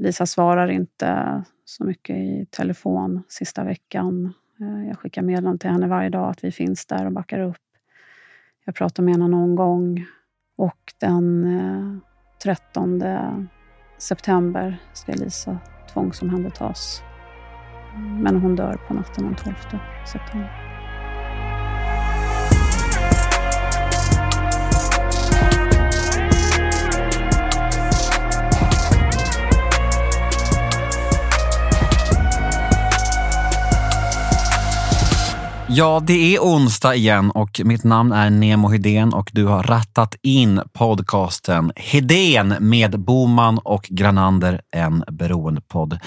Lisa 0.00 0.26
svarar 0.26 0.68
inte 0.68 1.42
så 1.64 1.84
mycket 1.84 2.16
i 2.16 2.46
telefon 2.50 3.22
sista 3.28 3.64
veckan. 3.64 4.34
Eh, 4.60 4.88
jag 4.88 4.98
skickar 4.98 5.22
meddelanden 5.22 5.58
till 5.58 5.70
henne 5.70 5.88
varje 5.88 6.08
dag 6.08 6.30
att 6.30 6.44
vi 6.44 6.52
finns 6.52 6.86
där 6.86 7.06
och 7.06 7.12
backar 7.12 7.40
upp. 7.40 7.56
Jag 8.64 8.74
pratar 8.74 9.02
med 9.02 9.14
henne 9.14 9.28
någon 9.28 9.54
gång. 9.54 10.06
Och 10.56 10.94
den 11.00 11.44
eh, 11.58 11.96
13 12.42 13.02
september 13.98 14.76
ska 14.92 15.12
Lisa 15.12 15.58
tvångsomhändertas. 15.92 17.02
Men 18.22 18.36
hon 18.36 18.56
dör 18.56 18.80
på 18.88 18.94
natten 18.94 19.24
den 19.24 19.34
12 19.34 19.54
september. 20.06 20.69
Ja, 35.72 36.02
det 36.06 36.34
är 36.34 36.40
onsdag 36.40 36.94
igen 36.94 37.30
och 37.30 37.60
mitt 37.64 37.84
namn 37.84 38.12
är 38.12 38.30
Nemo 38.30 38.68
Hedén 38.68 39.14
och 39.14 39.30
du 39.32 39.44
har 39.44 39.62
rattat 39.62 40.14
in 40.22 40.60
podcasten 40.72 41.72
Hedén 41.76 42.54
med 42.60 43.00
Boman 43.00 43.58
och 43.58 43.82
Granander, 43.82 44.60
en 44.72 45.04
beroendepodd. 45.10 45.98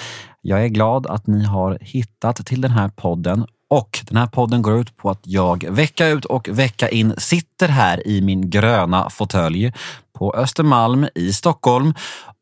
Jag 0.41 0.63
är 0.63 0.67
glad 0.67 1.07
att 1.07 1.27
ni 1.27 1.43
har 1.43 1.77
hittat 1.81 2.45
till 2.45 2.61
den 2.61 2.71
här 2.71 2.89
podden 2.89 3.45
och 3.69 3.99
den 4.07 4.17
här 4.17 4.27
podden 4.27 4.61
går 4.61 4.79
ut 4.79 4.97
på 4.97 5.09
att 5.09 5.21
jag 5.23 5.65
vecka 5.69 6.07
ut 6.07 6.25
och 6.25 6.49
vecka 6.49 6.89
in 6.89 7.13
sitter 7.17 7.67
här 7.67 8.07
i 8.07 8.21
min 8.21 8.49
gröna 8.49 9.09
fåtölj 9.09 9.73
på 10.17 10.33
Östermalm 10.33 11.07
i 11.15 11.33
Stockholm 11.33 11.93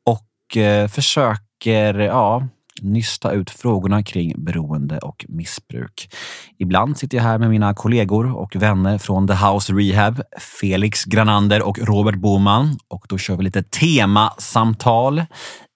och 0.06 0.58
eh, 0.58 0.88
försöker 0.88 2.00
ja, 2.00 2.48
nysta 2.82 3.32
ut 3.32 3.50
frågorna 3.50 4.04
kring 4.04 4.44
beroende 4.44 4.98
och 4.98 5.26
missbruk. 5.30 6.10
Ibland 6.58 6.98
sitter 6.98 7.18
jag 7.18 7.24
här 7.24 7.38
med 7.38 7.50
mina 7.50 7.74
kollegor 7.74 8.36
och 8.36 8.56
vänner 8.56 8.98
från 8.98 9.28
The 9.28 9.34
House 9.34 9.74
Rehab, 9.74 10.22
Felix 10.60 11.06
Granander 11.06 11.62
och 11.62 11.80
Robert 11.80 12.16
Boman. 12.16 12.78
Och 12.88 13.06
då 13.10 13.18
kör 13.18 13.38
vi 13.38 13.44
lite 13.44 13.64
temasamtal 13.64 15.24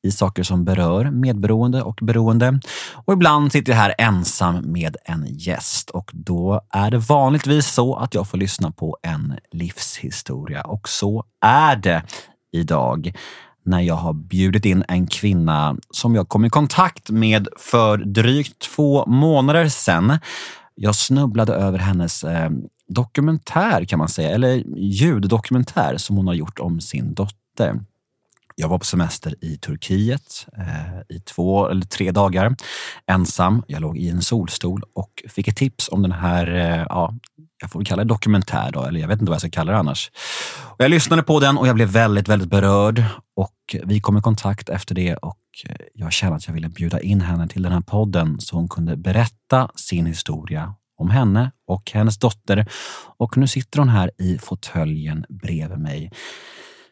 i 0.06 0.12
saker 0.12 0.44
som 0.44 0.66
berör 0.66 1.12
medberoende 1.12 1.82
och 1.82 2.00
beroende. 2.02 2.60
Och 2.94 3.14
ibland 3.14 3.52
sitter 3.52 3.72
jag 3.72 3.80
här 3.80 3.96
ensam 3.98 4.72
med 4.72 4.98
en 5.06 5.26
gäst 5.30 5.90
och 5.90 6.12
då 6.14 6.62
är 6.70 6.92
det 6.92 6.98
vanligtvis 6.98 7.68
så 7.68 7.96
att 7.96 8.14
jag 8.14 8.28
får 8.28 8.38
lyssna 8.38 8.72
på 8.72 8.98
en 9.02 9.34
livshistoria 9.52 10.62
och 10.62 10.90
så 10.90 11.24
är 11.42 11.76
det 11.76 12.04
idag 12.52 13.14
när 13.66 13.82
jag 13.82 13.96
har 13.96 14.14
bjudit 14.14 14.66
in 14.66 14.84
en 14.88 15.08
kvinna 15.08 15.78
som 15.92 16.16
jag 16.16 16.30
kom 16.30 16.46
i 16.46 16.50
kontakt 16.50 17.10
med 17.10 17.48
för 17.58 17.98
drygt 17.98 18.60
två 18.60 19.06
månader 19.06 19.70
sedan. 19.70 20.20
Jag 20.76 20.96
snubblade 20.96 21.54
över 21.54 21.80
hennes 21.80 22.24
eh, 22.24 22.50
dokumentär 22.88 23.86
kan 23.86 24.00
man 24.00 24.10
säga, 24.10 24.30
eller 24.30 24.64
ljuddokumentär 24.78 25.98
som 25.98 26.18
hon 26.18 26.28
har 26.28 26.34
gjort 26.34 26.60
om 26.60 26.82
sin 26.82 27.14
dotter. 27.14 27.80
Jag 28.56 28.70
var 28.70 28.80
på 28.80 28.86
semester 28.86 29.36
i 29.42 29.58
Turkiet 29.58 30.48
eh, 30.58 31.16
i 31.16 31.20
två 31.20 31.68
eller 31.68 31.86
tre 31.86 32.12
dagar 32.12 32.56
ensam. 33.08 33.64
Jag 33.68 33.82
låg 33.82 33.98
i 33.98 34.10
en 34.10 34.22
solstol 34.22 34.84
och 34.94 35.24
fick 35.30 35.48
ett 35.48 35.56
tips 35.56 35.90
om 35.90 36.02
den 36.02 36.12
här, 36.12 36.56
eh, 36.56 36.86
ja, 36.90 37.14
jag 37.62 37.72
får 37.72 37.80
väl 37.80 37.86
kalla 37.86 38.04
det 38.04 38.08
dokumentär 38.08 38.72
då, 38.72 38.84
eller 38.84 39.00
jag 39.00 39.08
vet 39.08 39.20
inte 39.20 39.30
vad 39.30 39.36
jag 39.36 39.42
ska 39.42 39.50
kalla 39.50 39.72
det 39.72 39.78
annars. 39.78 40.12
Och 40.64 40.84
jag 40.84 40.92
lyssnade 40.92 41.24
på 41.24 41.40
den 41.40 41.58
och 41.58 41.68
jag 41.68 41.76
blev 41.76 41.88
väldigt, 41.88 42.28
väldigt 42.28 42.50
berörd 42.50 43.04
och 43.36 43.76
vi 43.84 44.00
kom 44.00 44.18
i 44.18 44.22
kontakt 44.22 44.70
efter 44.70 44.96
det 44.96 45.16
och 45.16 45.40
jag 45.94 46.14
kände 46.14 46.36
att 46.36 46.48
jag 46.48 46.54
ville 46.54 46.70
bjuda 46.70 47.02
in 47.02 47.22
henne 47.22 47.48
till 47.48 47.62
den 47.62 47.72
här 47.72 47.82
podden 47.82 48.40
så 48.40 48.56
hon 48.56 48.68
kunde 48.68 48.98
berätta 48.98 49.72
sin 49.76 50.06
historia 50.06 50.76
om 50.98 51.10
henne 51.10 51.52
och 51.68 51.92
hennes 51.92 52.18
dotter. 52.18 52.66
Och 53.18 53.38
nu 53.38 53.48
sitter 53.48 53.80
hon 53.80 53.90
här 53.90 54.12
i 54.18 54.38
fåtöljen 54.38 55.26
bredvid 55.30 55.80
mig. 55.80 56.12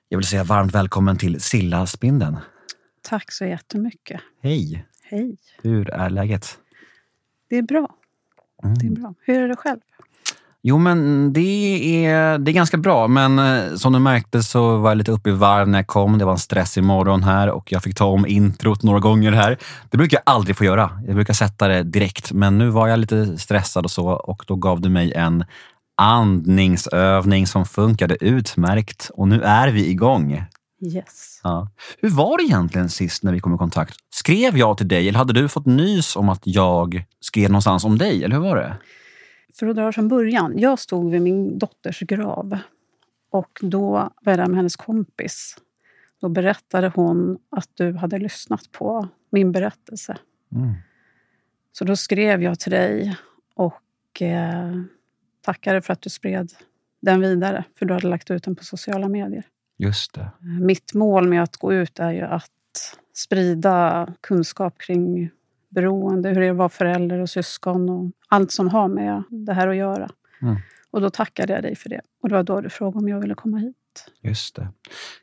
Jag 0.09 0.17
vill 0.17 0.27
säga 0.27 0.43
varmt 0.43 0.75
välkommen 0.75 1.17
till 1.17 1.41
Silla 1.41 1.85
Spindeln. 1.85 2.37
Tack 3.01 3.31
så 3.31 3.45
jättemycket. 3.45 4.21
Hej! 4.41 4.85
Hej! 5.03 5.37
Hur 5.61 5.89
är 5.89 6.09
läget? 6.09 6.57
Det 7.49 7.57
är 7.57 7.61
bra. 7.61 7.95
Mm. 8.63 8.77
Det 8.77 8.87
är 8.87 8.91
bra. 8.91 9.13
Hur 9.19 9.41
är 9.41 9.47
det 9.47 9.55
själv? 9.55 9.79
Jo, 10.65 10.77
men 10.77 11.33
det 11.33 12.05
är, 12.05 12.37
det 12.37 12.51
är 12.51 12.53
ganska 12.53 12.77
bra. 12.77 13.07
Men 13.07 13.39
eh, 13.39 13.75
som 13.75 13.93
du 13.93 13.99
märkte 13.99 14.43
så 14.43 14.77
var 14.77 14.89
jag 14.89 14.97
lite 14.97 15.11
uppe 15.11 15.29
i 15.29 15.33
varv 15.33 15.67
när 15.67 15.79
jag 15.79 15.87
kom. 15.87 16.17
Det 16.17 16.25
var 16.25 16.31
en 16.31 16.37
stressig 16.37 16.83
morgon 16.83 17.23
här 17.23 17.49
och 17.49 17.71
jag 17.71 17.83
fick 17.83 17.95
ta 17.95 18.05
om 18.05 18.25
introt 18.27 18.83
några 18.83 18.99
gånger 18.99 19.31
här. 19.31 19.57
Det 19.89 19.97
brukar 19.97 20.17
jag 20.17 20.33
aldrig 20.33 20.57
få 20.57 20.65
göra. 20.65 21.01
Jag 21.07 21.15
brukar 21.15 21.33
sätta 21.33 21.67
det 21.67 21.83
direkt. 21.83 22.31
Men 22.31 22.57
nu 22.57 22.69
var 22.69 22.87
jag 22.87 22.99
lite 22.99 23.37
stressad 23.37 23.85
och 23.85 23.91
så 23.91 24.07
och 24.07 24.43
då 24.47 24.55
gav 24.55 24.81
du 24.81 24.89
mig 24.89 25.13
en 25.13 25.45
andningsövning 25.97 27.47
som 27.47 27.65
funkade 27.65 28.25
utmärkt. 28.25 29.11
Och 29.13 29.27
nu 29.27 29.41
är 29.41 29.67
vi 29.67 29.89
igång. 29.89 30.45
Yes. 30.85 31.39
Ja. 31.43 31.69
Hur 32.01 32.09
var 32.09 32.37
det 32.37 32.43
egentligen 32.43 32.89
sist 32.89 33.23
när 33.23 33.31
vi 33.31 33.39
kom 33.39 33.55
i 33.55 33.57
kontakt? 33.57 33.95
Skrev 34.13 34.57
jag 34.57 34.77
till 34.77 34.87
dig 34.87 35.09
eller 35.09 35.19
hade 35.19 35.33
du 35.33 35.49
fått 35.49 35.65
nys 35.65 36.15
om 36.15 36.29
att 36.29 36.41
jag 36.43 37.05
skrev 37.21 37.49
någonstans 37.49 37.85
om 37.85 37.97
dig? 37.97 38.23
Eller 38.23 38.35
hur 38.35 38.43
var 38.43 38.55
det? 38.55 38.77
För 39.59 39.67
att 39.67 39.75
dra 39.75 39.91
från 39.91 40.07
början. 40.07 40.53
Jag 40.57 40.79
stod 40.79 41.11
vid 41.11 41.21
min 41.21 41.57
dotters 41.57 41.99
grav 41.99 42.57
och 43.29 43.59
då 43.61 43.91
var 43.91 44.11
jag 44.31 44.39
där 44.39 44.47
med 44.47 44.55
hennes 44.55 44.75
kompis. 44.75 45.57
Då 46.21 46.29
berättade 46.29 46.91
hon 46.95 47.37
att 47.49 47.69
du 47.73 47.93
hade 47.93 48.19
lyssnat 48.19 48.71
på 48.71 49.07
min 49.29 49.51
berättelse. 49.51 50.17
Mm. 50.51 50.73
Så 51.71 51.85
då 51.85 51.95
skrev 51.95 52.43
jag 52.43 52.59
till 52.59 52.71
dig 52.71 53.17
och 53.55 54.21
eh, 54.21 54.81
tackade 55.41 55.81
för 55.81 55.93
att 55.93 56.01
du 56.01 56.09
spred 56.09 56.53
den 57.01 57.21
vidare, 57.21 57.63
för 57.79 57.85
du 57.85 57.93
hade 57.93 58.07
lagt 58.07 58.31
ut 58.31 58.43
den 58.43 58.55
på 58.55 58.63
sociala 58.63 59.09
medier. 59.09 59.43
Just 59.77 60.13
det. 60.13 60.31
Mitt 60.61 60.93
mål 60.93 61.27
med 61.27 61.43
att 61.43 61.57
gå 61.57 61.73
ut 61.73 61.99
är 61.99 62.11
ju 62.11 62.21
att 62.21 62.97
sprida 63.13 64.07
kunskap 64.21 64.77
kring 64.77 65.29
beroende, 65.73 66.29
hur 66.29 66.41
det 66.41 66.47
är 66.47 66.51
att 66.51 66.57
vara 66.57 66.69
förälder 66.69 67.19
och 67.19 67.29
syskon 67.29 67.89
och 67.89 68.11
allt 68.27 68.51
som 68.51 68.69
har 68.69 68.87
med 68.87 69.23
det 69.29 69.53
här 69.53 69.67
att 69.67 69.75
göra. 69.75 70.09
Mm. 70.41 70.55
Och 70.91 71.01
då 71.01 71.09
tackade 71.09 71.53
jag 71.53 71.63
dig 71.63 71.75
för 71.75 71.89
det. 71.89 72.01
Och 72.21 72.29
det 72.29 72.35
var 72.35 72.43
då 72.43 72.61
du 72.61 72.69
frågade 72.69 72.97
om 72.97 73.09
jag 73.09 73.19
ville 73.19 73.35
komma 73.35 73.57
hit. 73.57 73.75
Just 74.21 74.55
det. 74.55 74.67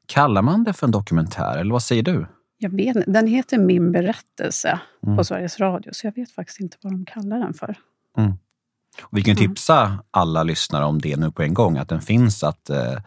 Kallar 0.06 0.42
man 0.42 0.64
det 0.64 0.72
för 0.72 0.86
en 0.86 0.90
dokumentär, 0.90 1.58
eller 1.58 1.72
vad 1.72 1.82
säger 1.82 2.02
du? 2.02 2.26
Jag 2.58 2.70
vet 2.70 2.96
Den 3.06 3.26
heter 3.26 3.58
Min 3.58 3.92
berättelse 3.92 4.80
mm. 5.06 5.16
på 5.16 5.24
Sveriges 5.24 5.60
Radio, 5.60 5.92
så 5.92 6.06
jag 6.06 6.14
vet 6.14 6.30
faktiskt 6.30 6.60
inte 6.60 6.76
vad 6.80 6.92
de 6.92 7.04
kallar 7.04 7.38
den 7.38 7.54
för. 7.54 7.76
Mm. 8.18 8.32
Och 9.02 9.18
vi 9.18 9.22
kan 9.22 9.36
tipsa 9.36 9.98
alla 10.10 10.42
lyssnare 10.42 10.84
om 10.84 11.00
det 11.00 11.16
nu 11.16 11.30
på 11.30 11.42
en 11.42 11.54
gång, 11.54 11.76
att 11.76 11.88
den 11.88 12.00
finns 12.00 12.44
att 12.44 12.70
eh, 12.70 12.98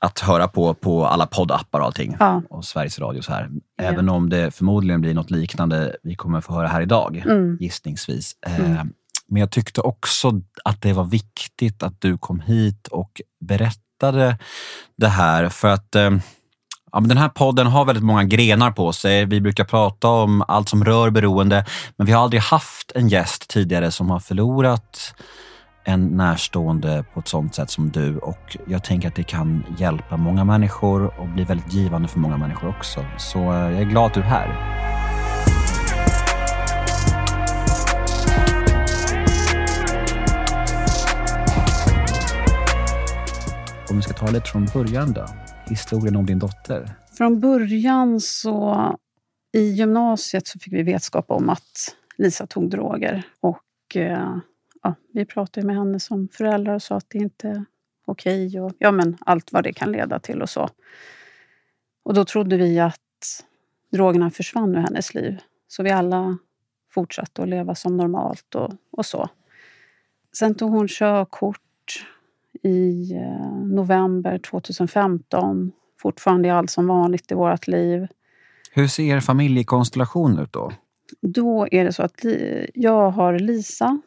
att 0.00 0.18
höra 0.18 0.48
på 0.48 0.74
på 0.74 1.06
alla 1.06 1.26
poddappar 1.26 1.80
och 1.80 1.86
allting. 1.86 2.16
Ja. 2.20 2.42
Och 2.50 2.64
Sveriges 2.64 2.98
Radio 2.98 3.22
så 3.22 3.32
här. 3.32 3.50
Även 3.82 4.06
ja. 4.06 4.12
om 4.12 4.30
det 4.30 4.54
förmodligen 4.54 5.00
blir 5.00 5.14
något 5.14 5.30
liknande 5.30 5.96
vi 6.02 6.14
kommer 6.14 6.40
få 6.40 6.52
höra 6.52 6.68
här 6.68 6.80
idag, 6.80 7.22
mm. 7.26 7.56
gissningsvis. 7.60 8.36
Eh, 8.46 8.60
mm. 8.60 8.92
men 9.28 9.40
jag 9.40 9.50
tyckte 9.50 9.80
också 9.80 10.40
att 10.64 10.82
det 10.82 10.92
var 10.92 11.04
viktigt 11.04 11.82
att 11.82 12.00
du 12.00 12.18
kom 12.18 12.40
hit 12.40 12.88
och 12.88 13.20
berättade 13.40 14.38
det 14.96 15.08
här. 15.08 15.48
För 15.48 15.68
att 15.68 15.94
eh, 15.94 16.10
Ja, 16.92 17.00
men 17.00 17.08
den 17.08 17.18
här 17.18 17.28
podden 17.28 17.66
har 17.66 17.84
väldigt 17.84 18.04
många 18.04 18.24
grenar 18.24 18.70
på 18.70 18.92
sig. 18.92 19.24
Vi 19.24 19.40
brukar 19.40 19.64
prata 19.64 20.08
om 20.08 20.44
allt 20.48 20.68
som 20.68 20.84
rör 20.84 21.10
beroende, 21.10 21.64
men 21.96 22.06
vi 22.06 22.12
har 22.12 22.22
aldrig 22.22 22.42
haft 22.42 22.92
en 22.94 23.08
gäst 23.08 23.48
tidigare 23.48 23.90
som 23.90 24.10
har 24.10 24.20
förlorat 24.20 25.14
en 25.88 26.06
närstående 26.06 27.04
på 27.14 27.20
ett 27.20 27.28
sånt 27.28 27.54
sätt 27.54 27.70
som 27.70 27.90
du 27.90 28.18
och 28.18 28.56
jag 28.66 28.84
tänker 28.84 29.08
att 29.08 29.14
det 29.14 29.22
kan 29.22 29.64
hjälpa 29.78 30.16
många 30.16 30.44
människor 30.44 31.20
och 31.20 31.28
bli 31.28 31.44
väldigt 31.44 31.72
givande 31.72 32.08
för 32.08 32.18
många 32.18 32.36
människor 32.36 32.68
också. 32.68 33.04
Så 33.18 33.38
eh, 33.38 33.46
jag 33.46 33.80
är 33.80 33.84
glad 33.84 34.06
att 34.06 34.14
du 34.14 34.20
är 34.20 34.24
här. 34.24 34.48
Om 43.90 43.96
vi 43.96 44.02
ska 44.02 44.12
ta 44.12 44.30
lite 44.30 44.50
från 44.50 44.66
början 44.74 45.12
då. 45.12 45.26
Historien 45.66 46.16
om 46.16 46.26
din 46.26 46.38
dotter. 46.38 46.90
Från 47.18 47.40
början 47.40 48.20
så 48.20 48.76
i 49.56 49.60
gymnasiet 49.60 50.46
så 50.46 50.58
fick 50.58 50.72
vi 50.72 50.82
vetskap 50.82 51.30
om 51.30 51.48
att 51.48 51.96
Lisa 52.18 52.46
tog 52.46 52.70
droger 52.70 53.22
och 53.40 53.96
eh, 53.96 54.36
ja, 54.82 54.94
vi 55.12 55.24
pratade 55.24 55.66
med 55.66 55.76
henne 55.76 56.00
som 56.00 56.28
föräldrar 56.28 56.74
och 56.74 56.82
sa 56.82 56.96
att 56.96 57.10
det 57.10 57.18
inte 57.18 57.48
är 57.48 57.64
okej. 58.04 58.46
Okay 58.46 58.60
och 58.60 58.72
ja, 58.78 58.90
men 58.90 59.16
allt 59.20 59.52
vad 59.52 59.64
det 59.64 59.72
kan 59.72 59.92
leda 59.92 60.18
till 60.18 60.42
och 60.42 60.50
så. 60.50 60.68
Och 62.02 62.14
då 62.14 62.24
trodde 62.24 62.56
vi 62.56 62.80
att 62.80 63.44
drogerna 63.92 64.30
försvann 64.30 64.74
ur 64.74 64.80
hennes 64.80 65.14
liv. 65.14 65.38
Så 65.68 65.82
vi 65.82 65.90
alla 65.90 66.38
fortsatte 66.90 67.42
att 67.42 67.48
leva 67.48 67.74
som 67.74 67.96
normalt 67.96 68.54
och, 68.54 68.72
och 68.90 69.06
så. 69.06 69.28
Sen 70.32 70.54
tog 70.54 70.70
hon 70.70 70.88
körkort 70.88 72.06
i 72.62 73.12
eh, 73.12 73.56
november 73.64 74.38
2015. 74.38 75.72
Fortfarande 76.00 76.48
är 76.48 76.52
allt 76.52 76.70
som 76.70 76.86
vanligt 76.86 77.32
i 77.32 77.34
vårt 77.34 77.66
liv. 77.66 78.06
Hur 78.72 78.86
ser 78.86 79.16
er 79.16 79.20
familjekonstellation 79.20 80.38
ut 80.38 80.52
då? 80.52 80.72
Då 81.20 81.68
är 81.70 81.84
det 81.84 81.92
så 81.92 82.02
att 82.02 82.24
jag 82.74 83.10
har 83.10 83.38
Lisa, 83.38 84.00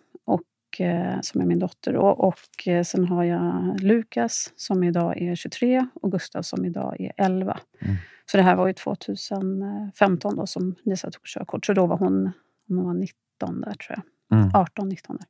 och, 0.72 0.82
eh, 0.82 1.22
som 1.22 1.42
är 1.42 1.46
min 1.46 1.60
dotter. 1.60 1.94
Då, 1.94 2.02
och 2.02 2.68
eh, 2.68 2.84
sen 2.84 3.06
har 3.06 3.24
jag 3.24 3.80
Lukas 3.82 4.54
som 4.56 4.84
idag 4.84 5.22
är 5.22 5.36
23 5.36 5.88
och 5.94 6.12
Gustav 6.12 6.42
som 6.42 6.66
idag 6.66 7.02
är 7.02 7.12
11. 7.18 7.60
Mm. 7.80 7.96
Så 8.26 8.38
det 8.38 8.44
här 8.44 8.56
var 8.56 8.68
ju 8.68 8.74
2015 8.74 10.36
då 10.36 10.48
som 10.48 10.76
Lisa 10.84 11.12
tog 11.12 11.26
körkort. 11.26 11.66
Så 11.66 11.74
då 11.74 11.86
var 11.86 11.98
hon, 11.98 12.32
hon 12.68 12.86
var 12.86 12.94
19 12.94 13.62
där 13.62 13.74
tror 13.74 14.00
jag. 14.30 14.40
Mm. 14.40 14.52
18, 14.54 14.90
19 14.90 15.18
där. 15.18 15.28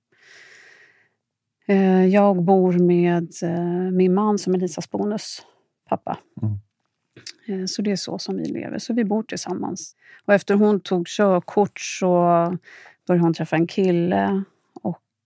Eh, 1.76 2.06
jag 2.06 2.44
bor 2.44 2.74
med 2.74 3.30
min 3.94 4.14
man 4.14 4.38
som 4.38 4.54
är 4.54 4.58
Lisas 4.58 4.90
bonuspappa. 4.90 6.18
Mm. 6.42 6.58
Så 7.68 7.82
det 7.82 7.92
är 7.92 7.96
så 7.96 8.20
som 8.20 8.38
vi 8.38 8.46
lever. 8.46 8.80
Så 8.80 8.94
vi 8.94 9.04
bor 9.04 9.24
tillsammans. 9.24 9.96
Och 10.26 10.34
efter 10.34 10.56
hon 10.56 10.80
tog 10.80 11.08
körkort 11.08 11.80
så 11.80 12.10
började 13.08 13.24
hon 13.24 13.34
träffa 13.34 13.56
en 13.56 13.68
kille. 13.68 14.44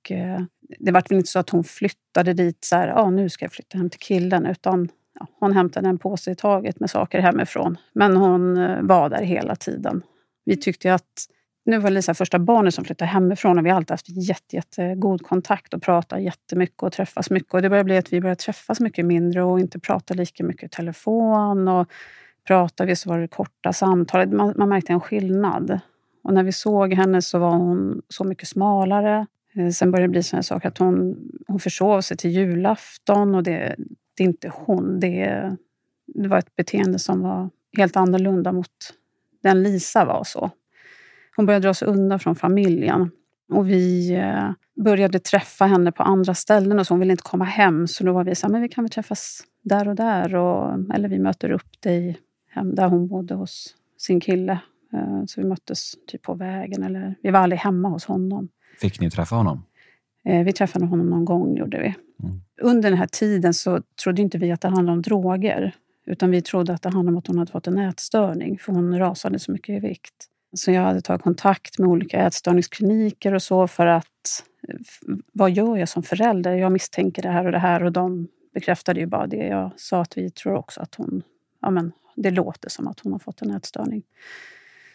Och 0.06 0.12
eh, 0.12 0.42
det 0.80 0.92
var 0.92 1.04
väl 1.10 1.18
inte 1.18 1.30
så 1.30 1.40
att 1.40 1.50
hon 1.50 1.63
flyttade 1.63 2.34
dit 2.34 2.57
så 2.66 2.75
här, 2.75 2.88
ah, 2.88 3.10
nu 3.10 3.30
ska 3.30 3.46
jag 3.46 3.52
flytta 3.52 3.78
hem 3.78 3.90
till 3.90 4.00
killen. 4.00 4.46
Utan 4.46 4.90
ja, 5.19 5.28
hon 5.40 5.54
hämtade 5.54 5.90
en 5.90 5.98
påse 5.98 6.31
i 6.31 6.36
taget 6.36 6.80
med 6.80 6.90
saker 6.90 7.19
hemifrån. 7.19 7.78
Men 7.94 8.18
hon 8.18 8.57
eh, 8.57 8.81
var 8.81 9.10
där 9.10 9.24
hela 9.24 9.56
tiden. 9.56 10.02
Vi 10.46 10.57
tyckte 10.57 10.94
att 10.94 11.25
nu 11.66 11.78
var 11.78 11.90
Lisa 11.90 12.13
första 12.13 12.40
barnet 12.40 12.74
som 12.74 12.86
flyttade 12.86 13.12
hemifrån 13.12 13.60
och 13.60 13.66
vi 13.66 13.69
har 13.69 13.78
alltid 13.78 13.92
haft 13.92 14.10
jätte, 14.10 14.56
jättegod 14.56 15.22
kontakt 15.22 15.74
och 15.74 15.81
pratat 15.81 16.22
jättemycket 16.22 16.84
och 16.84 16.92
träffas 16.92 17.30
mycket. 17.30 17.54
Och 17.54 17.62
det 17.62 17.69
började 17.69 17.86
bli 17.86 17.98
att 17.98 18.13
vi 18.13 18.22
började 18.22 18.42
träffas 18.42 18.80
mycket 18.80 19.06
mindre 19.06 19.44
och 19.44 19.60
inte 19.60 19.80
prata 19.80 20.13
lika 20.13 20.44
mycket 20.44 20.63
i 20.63 20.75
telefon. 20.75 21.68
Och 21.68 21.88
pratade 22.48 22.88
vi 22.88 22.96
så 22.96 23.10
var 23.10 23.19
det 23.19 23.28
korta 23.28 23.74
samtal. 23.74 24.28
Man, 24.28 24.54
man 24.58 24.69
märkte 24.69 24.94
en 24.94 25.01
skillnad. 25.01 25.80
Och 26.24 26.34
när 26.34 26.44
vi 26.44 26.51
såg 26.51 26.94
henne 26.94 27.22
så 27.22 27.40
var 27.40 27.51
hon 27.51 28.01
så 28.10 28.24
mycket 28.24 28.48
smalare. 28.48 29.25
Eh, 29.56 29.69
sen 29.69 29.92
började 29.92 30.07
det 30.07 30.12
bli 30.12 30.24
såna 30.24 30.44
saker 30.44 30.68
att 30.68 30.78
hon, 30.78 31.18
hon 31.48 31.60
försov 31.60 32.02
sig 32.02 32.18
till 32.18 32.31
julafton 32.31 33.36
och 33.36 33.44
det, 33.44 33.75
det 34.18 34.24
är 34.24 34.28
inte 34.28 34.52
hon. 34.54 35.00
Det, 35.00 35.56
det 36.07 36.28
var 36.28 36.38
ett 36.38 36.56
beteende 36.56 37.00
som 37.00 37.22
var 37.22 37.50
helt 37.78 37.96
annorlunda 37.96 38.52
mot 38.52 38.69
den 39.44 39.63
Lisa 39.63 40.06
var. 40.06 40.24
så. 40.24 40.52
Hon 41.36 41.46
började 41.46 41.68
dra 41.68 41.74
sig 41.74 41.88
undan 41.88 42.19
från 42.19 42.36
familjen. 42.36 43.12
Och 43.50 43.69
vi 43.69 44.16
eh, 44.16 44.52
började 44.84 45.19
träffa 45.19 45.66
henne 45.66 45.92
på 45.92 46.04
andra 46.04 46.34
ställen 46.34 46.80
och 46.80 46.88
så. 46.88 46.94
Hon 46.94 47.00
ville 47.00 47.13
inte 47.13 47.24
komma 47.24 47.46
hem. 47.46 47.88
Så 47.88 48.04
då 48.04 48.13
var 48.13 48.24
vi 48.24 48.36
så 48.36 48.48
här, 48.48 48.51
men 48.51 48.62
vi 48.62 48.69
kan 48.69 48.84
väl 48.84 48.92
träffas 48.92 49.44
där 49.62 49.88
och 49.88 49.96
där. 49.96 50.36
Och, 50.36 50.74
eller 50.94 51.10
vi 51.10 51.19
möter 51.19 51.51
upp 51.51 51.81
dig 51.81 52.18
hem 52.50 52.75
där 52.75 52.88
hon 52.88 53.08
bodde 53.08 53.34
hos 53.34 53.75
sin 53.98 54.19
kille. 54.19 54.60
Eh, 54.94 55.25
så 55.25 55.42
vi 55.42 55.48
möttes 55.48 55.94
typ 56.08 56.22
på 56.22 56.34
vägen. 56.34 56.84
Eller, 56.84 57.16
vi 57.22 57.31
var 57.31 57.40
aldrig 57.40 57.60
hemma 57.60 57.90
hos 57.90 58.06
honom. 58.06 58.50
Fick 58.81 59.00
ni 59.00 59.12
träffa 59.12 59.36
honom? 59.36 59.63
Eh, 60.25 60.44
vi 60.44 60.54
träffade 60.54 60.86
honom 60.86 61.10
någon 61.10 61.25
gång, 61.25 61.57
gjorde 61.57 61.80
vi. 61.80 61.95
Mm. 62.24 62.42
Under 62.62 62.89
den 62.89 63.00
här 63.00 63.07
tiden 63.07 63.54
så 63.54 63.81
trodde 64.04 64.22
inte 64.22 64.38
vi 64.38 64.51
att 64.51 64.62
det 64.62 64.68
handlade 64.68 64.95
om 64.95 65.01
droger. 65.01 65.75
Utan 66.06 66.31
vi 66.31 66.42
trodde 66.42 66.74
att 66.74 66.81
det 66.81 66.89
handlade 66.89 67.16
om 67.16 67.19
att 67.19 67.27
hon 67.27 67.38
hade 67.38 67.51
fått 67.51 67.68
en 67.68 67.77
ätstörning, 67.77 68.60
för 68.60 68.74
hon 68.74 69.00
rasade 69.00 69.39
så 69.39 69.51
mycket 69.51 69.69
i 69.69 69.88
vikt. 69.88 70.30
Så 70.54 70.72
jag 70.72 70.81
hade 70.81 71.01
tagit 71.01 71.22
kontakt 71.22 71.80
med 71.80 71.89
olika 71.89 72.25
ätstörningskliniker 72.25 73.33
och 73.33 73.42
så 73.42 73.68
för 73.68 73.86
att... 73.86 74.44
Vad 75.31 75.51
gör 75.51 75.77
jag 75.77 75.89
som 75.89 76.04
förälder? 76.04 76.56
Jag 76.56 76.72
misstänker 76.72 77.22
det 77.22 77.30
här 77.30 77.45
och 77.45 77.51
det 77.51 77.60
här 77.60 77.83
och 77.83 77.92
de 77.92 78.27
bekräftade 78.54 79.00
ju 79.00 79.06
bara 79.06 79.27
det. 79.27 79.48
Jag 79.48 79.72
sa 79.77 80.01
att 80.01 80.18
vi 80.18 80.30
tror 80.30 80.56
också 80.56 80.81
att 80.81 80.95
hon... 80.95 81.24
Ja, 81.62 81.69
men 81.69 81.92
det 82.16 82.31
låter 82.31 82.69
som 82.69 82.88
att 82.88 83.00
hon 83.00 83.12
har 83.12 83.19
fått 83.19 83.42
en 83.42 83.51
ätstörning. 83.51 84.04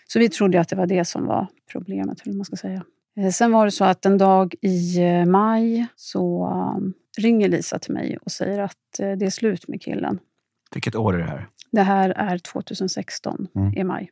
Så 0.06 0.18
vi 0.18 0.28
trodde 0.28 0.60
att 0.60 0.68
det 0.68 0.76
var 0.76 0.86
det 0.86 1.04
som 1.04 1.26
var 1.26 1.46
problemet, 1.72 2.20
eller 2.20 2.34
man 2.34 2.44
ska 2.44 2.56
säga. 2.56 2.84
Eh, 3.20 3.30
sen 3.30 3.52
var 3.52 3.64
det 3.64 3.70
så 3.70 3.84
att 3.84 4.06
en 4.06 4.18
dag 4.18 4.54
i 4.60 4.98
eh, 4.98 5.24
maj 5.24 5.86
så 5.96 6.46
um, 6.76 6.92
ringer 7.18 7.48
Lisa 7.48 7.78
till 7.78 7.92
mig 7.92 8.18
och 8.22 8.32
säger 8.32 8.58
att 8.58 9.00
eh, 9.00 9.12
det 9.12 9.26
är 9.26 9.30
slut 9.30 9.68
med 9.68 9.82
killen. 9.82 10.18
Vilket 10.74 10.94
år 10.94 11.14
är 11.14 11.18
det 11.18 11.24
här? 11.24 11.46
Det 11.70 11.82
här 11.82 12.10
är 12.10 12.38
2016 12.38 13.48
mm. 13.54 13.74
i 13.76 13.84
maj. 13.84 14.10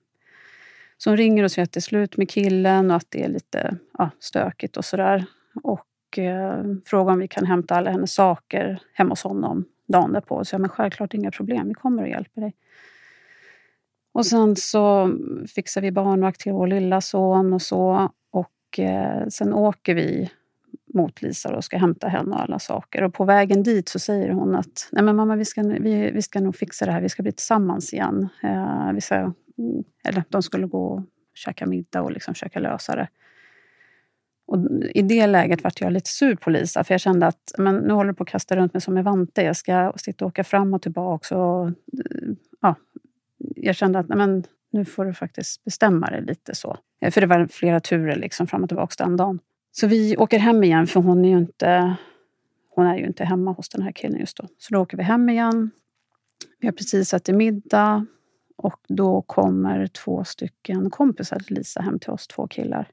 Så 0.99 1.11
hon 1.11 1.17
ringer 1.17 1.45
och 1.45 1.51
säger 1.51 1.65
att 1.65 1.73
det 1.73 1.79
är 1.79 1.83
slut 1.83 2.17
med 2.17 2.31
killen 2.31 2.91
och 2.91 2.97
att 2.97 3.07
det 3.09 3.25
är 3.25 3.29
lite 3.29 3.77
ja, 3.99 4.11
stökigt 4.21 4.77
och 4.77 4.85
sådär. 4.85 5.25
Och 5.63 6.19
eh, 6.19 6.63
frågar 6.85 7.13
om 7.13 7.19
vi 7.19 7.29
kan 7.29 7.47
hämta 7.47 7.75
alla 7.75 7.91
hennes 7.91 8.15
saker 8.15 8.83
hemma 8.93 9.11
hos 9.11 9.23
honom 9.23 9.65
dagen 9.89 10.13
därpå. 10.13 10.45
Så 10.45 10.55
jag 10.55 10.61
men 10.61 10.71
självklart 10.71 11.15
inga 11.15 11.31
problem, 11.31 11.69
vi 11.69 11.75
kommer 11.75 12.03
och 12.03 12.09
hjälper 12.09 12.41
dig. 12.41 12.55
Och 14.13 14.27
sen 14.27 14.57
så 14.57 15.13
fixar 15.55 15.81
vi 15.81 15.93
barnvakt 15.93 16.41
till 16.41 16.53
vår 16.53 16.67
lilla 16.67 17.01
son 17.01 17.53
och 17.53 17.63
så. 17.63 18.11
Och 18.69 18.79
eh, 18.79 19.27
sen 19.29 19.53
åker 19.53 19.95
vi 19.95 20.31
mot 20.95 21.23
Lisa 21.23 21.57
och 21.57 21.65
ska 21.65 21.79
hämta 21.79 22.09
henne 22.09 22.35
och 22.35 22.43
alla 22.43 22.59
saker. 22.59 23.03
Och 23.03 23.15
på 23.15 23.25
vägen 23.25 23.63
dit 23.63 23.89
så 23.89 23.99
säger 23.99 24.31
hon 24.31 24.55
att 24.55 24.89
Nej, 24.93 25.05
men 25.05 25.17
mamma, 25.17 25.37
vi 25.37 25.45
ska, 25.45 25.63
vi, 25.63 26.11
vi 26.11 26.23
ska 26.23 26.41
nog 26.41 26.57
fixa 26.57 26.87
det 26.87 26.93
här. 26.93 27.01
Vi 27.01 27.09
ska 27.09 27.23
bli 27.23 27.33
tillsammans 27.33 27.93
igen. 27.93 28.29
Eh, 28.43 28.93
vi 28.93 29.01
ska, 29.01 29.15
mm, 29.15 29.35
eller 30.05 30.25
de 30.29 30.43
skulle 30.43 30.67
gå 30.67 30.87
och 30.87 31.03
käka 31.35 31.67
middag 31.67 32.03
och 32.03 32.13
liksom 32.13 32.35
försöka 32.35 32.59
lösa 32.61 32.97
det. 32.97 33.09
Och 34.47 34.59
I 34.95 35.03
det 35.03 35.27
läget 35.27 35.65
vart 35.65 35.81
jag 35.81 35.93
lite 35.93 36.11
sur 36.11 36.35
på 36.37 36.51
Lisa, 36.51 36.85
för 36.85 36.95
jag 36.95 37.01
kände 37.01 37.27
att 37.27 37.53
men, 37.59 37.77
nu 37.77 37.95
håller 37.95 38.11
du 38.11 38.17
på 38.17 38.23
att 38.23 38.29
kasta 38.29 38.57
runt 38.57 38.75
mig 38.75 38.81
som 38.81 38.97
en 38.97 39.05
vante. 39.05 39.43
Jag 39.43 39.57
ska 39.57 39.93
sitta 39.97 40.25
och 40.25 40.29
åka 40.29 40.45
fram 40.45 40.75
och 40.75 40.83
tillbaka. 40.83 41.37
Och, 41.37 41.69
eh, 41.69 41.75
ja, 42.61 42.75
jag 43.39 43.77
kände 43.77 43.99
att 43.99 44.09
nej, 44.09 44.19
men, 44.19 44.45
nu 44.71 44.85
får 44.85 45.05
du 45.05 45.15
faktiskt 45.15 45.65
bestämma 45.65 46.07
dig 46.07 46.23
lite 46.23 46.55
så. 46.55 46.77
Eh, 47.01 47.11
för 47.11 47.21
det 47.21 47.27
var 47.27 47.47
flera 47.47 47.81
turer 47.81 48.17
liksom 48.17 48.47
fram 48.47 48.63
och 48.63 48.69
tillbaka 48.69 49.05
den 49.05 49.17
dagen. 49.17 49.39
Så 49.73 49.87
vi 49.87 50.17
åker 50.17 50.39
hem 50.39 50.65
igen, 50.65 50.87
för 50.87 51.01
hon 51.01 51.25
är 51.25 51.29
ju 51.29 51.39
inte, 51.39 51.97
hon 52.71 52.87
är 52.87 52.97
ju 52.97 53.07
inte 53.07 53.25
hemma 53.25 53.53
hos 53.53 53.69
den 53.69 53.83
här 53.83 53.93
killen 53.93 54.21
just 54.21 54.37
då. 54.37 54.49
Så 54.59 54.75
då 54.75 54.81
åker 54.81 54.97
vi 54.97 55.03
hem 55.03 55.29
igen. 55.29 55.71
Vi 56.61 56.67
har 56.67 56.73
precis 56.73 57.15
ätit 57.15 57.35
middag 57.35 58.07
och 58.57 58.81
då 58.89 59.23
kommer 59.23 59.87
två 59.87 60.25
stycken 60.25 60.91
kompisar 60.91 61.39
till 61.39 61.57
Lisa 61.57 61.81
hem 61.81 61.99
till 61.99 62.11
oss, 62.11 62.27
två 62.27 62.47
killar. 62.47 62.89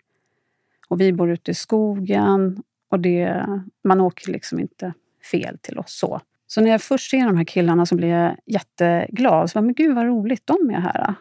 Och 0.88 1.02
vi 1.02 1.14
bor 1.14 1.32
ute 1.32 1.52
i 1.52 1.54
skogen 1.54 2.64
och 2.90 3.00
det, 3.00 3.48
man 3.84 4.02
åker 4.02 4.32
liksom 4.32 4.60
inte 4.60 4.94
fel 5.32 5.58
till 5.62 5.80
oss 5.80 5.98
så. 5.98 6.22
Så 6.48 6.62
när 6.62 6.72
jag 6.72 6.82
först 6.82 7.10
ser 7.10 7.26
de 7.26 7.38
här 7.38 7.44
killarna 7.44 7.86
så 7.86 7.96
blir 7.96 8.08
jag 8.08 8.36
jätteglad. 8.46 9.52
Så, 9.52 9.62
men 9.62 9.74
gud 9.74 9.96
vad 9.96 10.06
roligt, 10.06 10.48
de 10.48 10.70
är 10.70 10.80
här. 10.80 11.16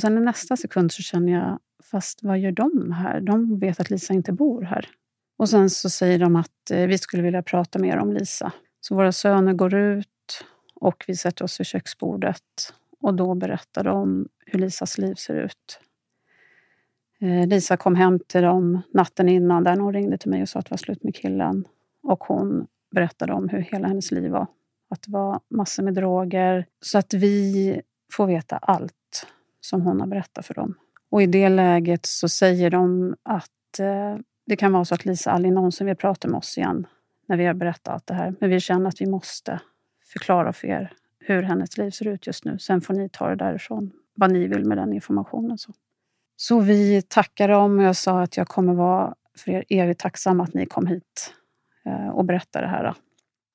Och 0.00 0.02
sen 0.02 0.18
i 0.18 0.20
nästa 0.20 0.56
sekund 0.56 0.92
så 0.92 1.02
känner 1.02 1.32
jag, 1.32 1.58
fast 1.82 2.22
vad 2.22 2.38
gör 2.38 2.52
de 2.52 2.92
här? 2.92 3.20
De 3.20 3.58
vet 3.58 3.80
att 3.80 3.90
Lisa 3.90 4.14
inte 4.14 4.32
bor 4.32 4.62
här. 4.62 4.88
Och 5.36 5.48
sen 5.48 5.70
så 5.70 5.90
säger 5.90 6.18
de 6.18 6.36
att 6.36 6.70
eh, 6.70 6.86
vi 6.86 6.98
skulle 6.98 7.22
vilja 7.22 7.42
prata 7.42 7.78
mer 7.78 7.96
om 7.96 8.12
Lisa. 8.12 8.52
Så 8.80 8.94
våra 8.94 9.12
söner 9.12 9.52
går 9.52 9.74
ut 9.74 10.44
och 10.74 11.04
vi 11.06 11.16
sätter 11.16 11.44
oss 11.44 11.60
vid 11.60 11.66
köksbordet. 11.66 12.42
Och 13.00 13.14
då 13.14 13.34
berättar 13.34 13.84
de 13.84 14.28
hur 14.46 14.58
Lisas 14.58 14.98
liv 14.98 15.14
ser 15.14 15.34
ut. 15.34 15.80
Eh, 17.20 17.46
Lisa 17.46 17.76
kom 17.76 17.94
hem 17.94 18.18
till 18.26 18.42
dem 18.42 18.82
natten 18.94 19.28
innan 19.28 19.64
där 19.64 19.76
hon 19.76 19.92
ringde 19.92 20.18
till 20.18 20.30
mig 20.30 20.42
och 20.42 20.48
sa 20.48 20.58
att 20.58 20.64
det 20.64 20.72
var 20.72 20.78
slut 20.78 21.04
med 21.04 21.14
killen. 21.14 21.64
Och 22.02 22.24
hon 22.24 22.66
berättade 22.94 23.32
om 23.32 23.48
hur 23.48 23.60
hela 23.60 23.88
hennes 23.88 24.10
liv 24.10 24.30
var. 24.30 24.46
Att 24.90 25.02
det 25.02 25.12
var 25.12 25.40
massor 25.50 25.82
med 25.82 25.94
droger. 25.94 26.66
Så 26.80 26.98
att 26.98 27.14
vi 27.14 27.80
får 28.12 28.26
veta 28.26 28.56
allt 28.56 28.94
som 29.60 29.82
hon 29.82 30.00
har 30.00 30.06
berättat 30.06 30.46
för 30.46 30.54
dem. 30.54 30.74
Och 31.10 31.22
i 31.22 31.26
det 31.26 31.48
läget 31.48 32.06
så 32.06 32.28
säger 32.28 32.70
de 32.70 33.14
att 33.22 33.78
eh, 33.78 34.16
det 34.46 34.56
kan 34.56 34.72
vara 34.72 34.84
så 34.84 34.94
att 34.94 35.04
Lisa 35.04 35.30
aldrig 35.30 35.52
någonsin 35.52 35.86
vill 35.86 35.96
prata 35.96 36.28
med 36.28 36.38
oss 36.38 36.58
igen 36.58 36.86
när 37.28 37.36
vi 37.36 37.44
har 37.44 37.54
berättat 37.54 37.88
allt 37.88 38.06
det 38.06 38.14
här. 38.14 38.34
Men 38.40 38.50
vi 38.50 38.60
känner 38.60 38.88
att 38.88 39.00
vi 39.00 39.06
måste 39.06 39.60
förklara 40.12 40.52
för 40.52 40.68
er 40.68 40.92
hur 41.18 41.42
hennes 41.42 41.78
liv 41.78 41.90
ser 41.90 42.08
ut 42.08 42.26
just 42.26 42.44
nu. 42.44 42.58
Sen 42.58 42.80
får 42.80 42.94
ni 42.94 43.08
ta 43.08 43.28
det 43.28 43.36
därifrån, 43.36 43.90
vad 44.14 44.32
ni 44.32 44.46
vill 44.46 44.64
med 44.64 44.78
den 44.78 44.92
informationen. 44.92 45.58
Så, 45.58 45.72
så 46.36 46.60
vi 46.60 47.02
tackar 47.02 47.48
dem 47.48 47.78
och 47.78 47.84
jag 47.84 47.96
sa 47.96 48.22
att 48.22 48.36
jag 48.36 48.48
kommer 48.48 48.74
vara 48.74 49.14
för 49.38 49.50
er 49.50 49.64
evigt 49.68 50.00
tacksam 50.00 50.40
att 50.40 50.54
ni 50.54 50.66
kom 50.66 50.86
hit 50.86 51.34
eh, 51.86 52.08
och 52.08 52.24
berättade 52.24 52.66
det 52.66 52.70
här. 52.70 52.94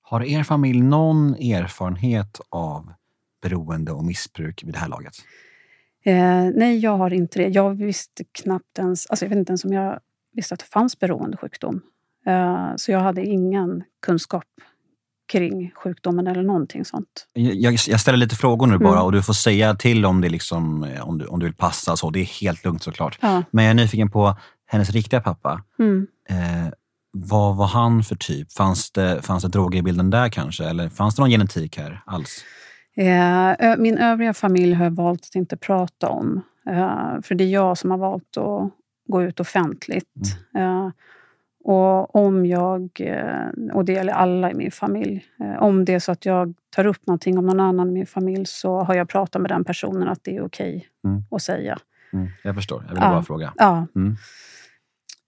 Har 0.02 0.24
er 0.24 0.44
familj 0.44 0.82
någon 0.82 1.36
erfarenhet 1.36 2.42
av 2.50 2.94
beroende 3.42 3.92
och 3.92 4.04
missbruk 4.04 4.64
vid 4.64 4.74
det 4.74 4.80
här 4.80 4.90
laget? 4.90 5.14
Eh, 6.06 6.52
nej, 6.56 6.80
jag 6.80 6.98
har 6.98 7.14
inte 7.14 7.40
det. 7.40 7.48
Jag 7.48 7.76
visste 7.76 8.24
knappt 8.24 8.80
ens... 8.80 9.08
Alltså 9.08 9.26
jag 9.26 9.30
vet 9.30 9.38
inte 9.38 9.52
ens 9.52 9.66
om 9.66 9.74
jag 9.74 10.00
visste 10.34 10.54
att 10.54 10.60
det 10.60 10.66
fanns 10.66 11.00
beroendesjukdom. 11.00 11.82
Eh, 12.28 12.76
så 12.76 12.92
jag 12.92 13.00
hade 13.00 13.26
ingen 13.26 13.84
kunskap 14.06 14.44
kring 15.32 15.72
sjukdomen 15.76 16.28
eller 16.28 16.44
någonting 16.44 16.86
sånt. 16.86 17.28
Jag, 17.34 17.74
jag 17.88 18.00
ställer 18.00 18.18
lite 18.18 18.36
frågor 18.36 18.68
nu 18.68 18.78
bara 18.78 18.94
mm. 18.94 19.04
och 19.04 19.12
du 19.12 19.24
får 19.24 19.34
säga 19.34 19.76
till 19.76 20.06
om, 20.06 20.22
det 20.22 20.30
liksom, 20.30 20.84
eh, 20.84 21.08
om, 21.08 21.18
du, 21.18 21.26
om 21.26 21.40
du 21.40 21.46
vill 21.46 21.56
passa. 21.56 21.98
Så. 21.98 22.10
Det 22.10 22.20
är 22.20 22.42
helt 22.42 22.66
lugnt 22.66 22.84
såklart. 22.84 23.18
Ja. 23.22 23.44
Men 23.52 23.66
jag 23.66 23.72
är 23.72 23.76
nyfiken 23.76 24.12
på 24.12 24.38
hennes 24.68 24.90
riktiga 24.90 25.22
pappa. 25.22 25.64
Mm. 25.80 26.08
Eh, 26.30 26.74
vad 27.12 27.56
var 27.56 27.68
han 27.68 28.04
för 28.04 28.16
typ? 28.16 28.52
Fanns 28.52 28.92
det, 28.92 29.22
fanns 29.22 29.44
det 29.44 29.50
droger 29.50 29.80
i 29.80 29.82
bilden 29.82 30.10
där 30.10 30.30
kanske? 30.30 30.66
Eller 30.66 30.90
fanns 30.90 31.16
det 31.16 31.22
någon 31.22 31.30
genetik 31.30 31.78
här 31.78 32.02
alls? 32.06 32.44
Eh, 32.98 33.78
min 33.78 33.98
övriga 33.98 34.34
familj 34.34 34.74
har 34.74 34.84
jag 34.84 34.92
valt 34.96 35.26
att 35.26 35.36
inte 35.36 35.58
prata 35.58 36.10
om. 36.10 36.42
Eh, 36.70 37.22
för 37.22 37.36
det 37.36 37.44
är 37.44 37.50
jag 37.50 37.78
som 37.78 37.92
har 37.92 37.98
valt 37.98 38.38
att 38.38 38.72
gå 39.08 39.24
ut 39.24 39.40
offentligt. 39.40 40.14
Eh, 40.58 40.90
och 41.64 42.16
om 42.16 42.46
jag, 42.46 42.90
och 43.74 43.86
det 43.86 43.94
gäller 43.94 44.14
alla 44.14 44.52
i 44.52 44.54
min 44.54 44.72
familj, 44.72 45.26
om 45.60 45.86
det 45.86 45.94
är 45.94 46.00
så 46.00 46.12
att 46.12 46.26
jag 46.26 46.54
tar 46.76 46.86
upp 46.86 47.08
någonting 47.08 47.38
om 47.38 47.46
någon 47.46 47.60
annan 47.60 47.90
i 47.90 47.92
min 47.92 48.06
familj 48.06 48.46
så 48.46 48.80
har 48.84 48.96
jag 48.96 49.10
pratat 49.10 49.42
med 49.42 49.52
den 49.52 49.64
personen 49.64 50.08
att 50.08 50.20
det 50.24 50.36
är 50.36 50.46
okej 50.46 50.88
Mm. 51.06 51.24
att 51.32 51.42
säga. 51.42 51.78
Mm. 52.14 52.28
Jag 52.44 52.56
förstår. 52.56 52.84
Jag 52.88 52.94
ville 52.96 53.06
Ja. 53.06 53.12
bara 53.12 53.24
fråga. 53.24 53.54
Ja. 53.58 53.88
Mm. 53.96 54.16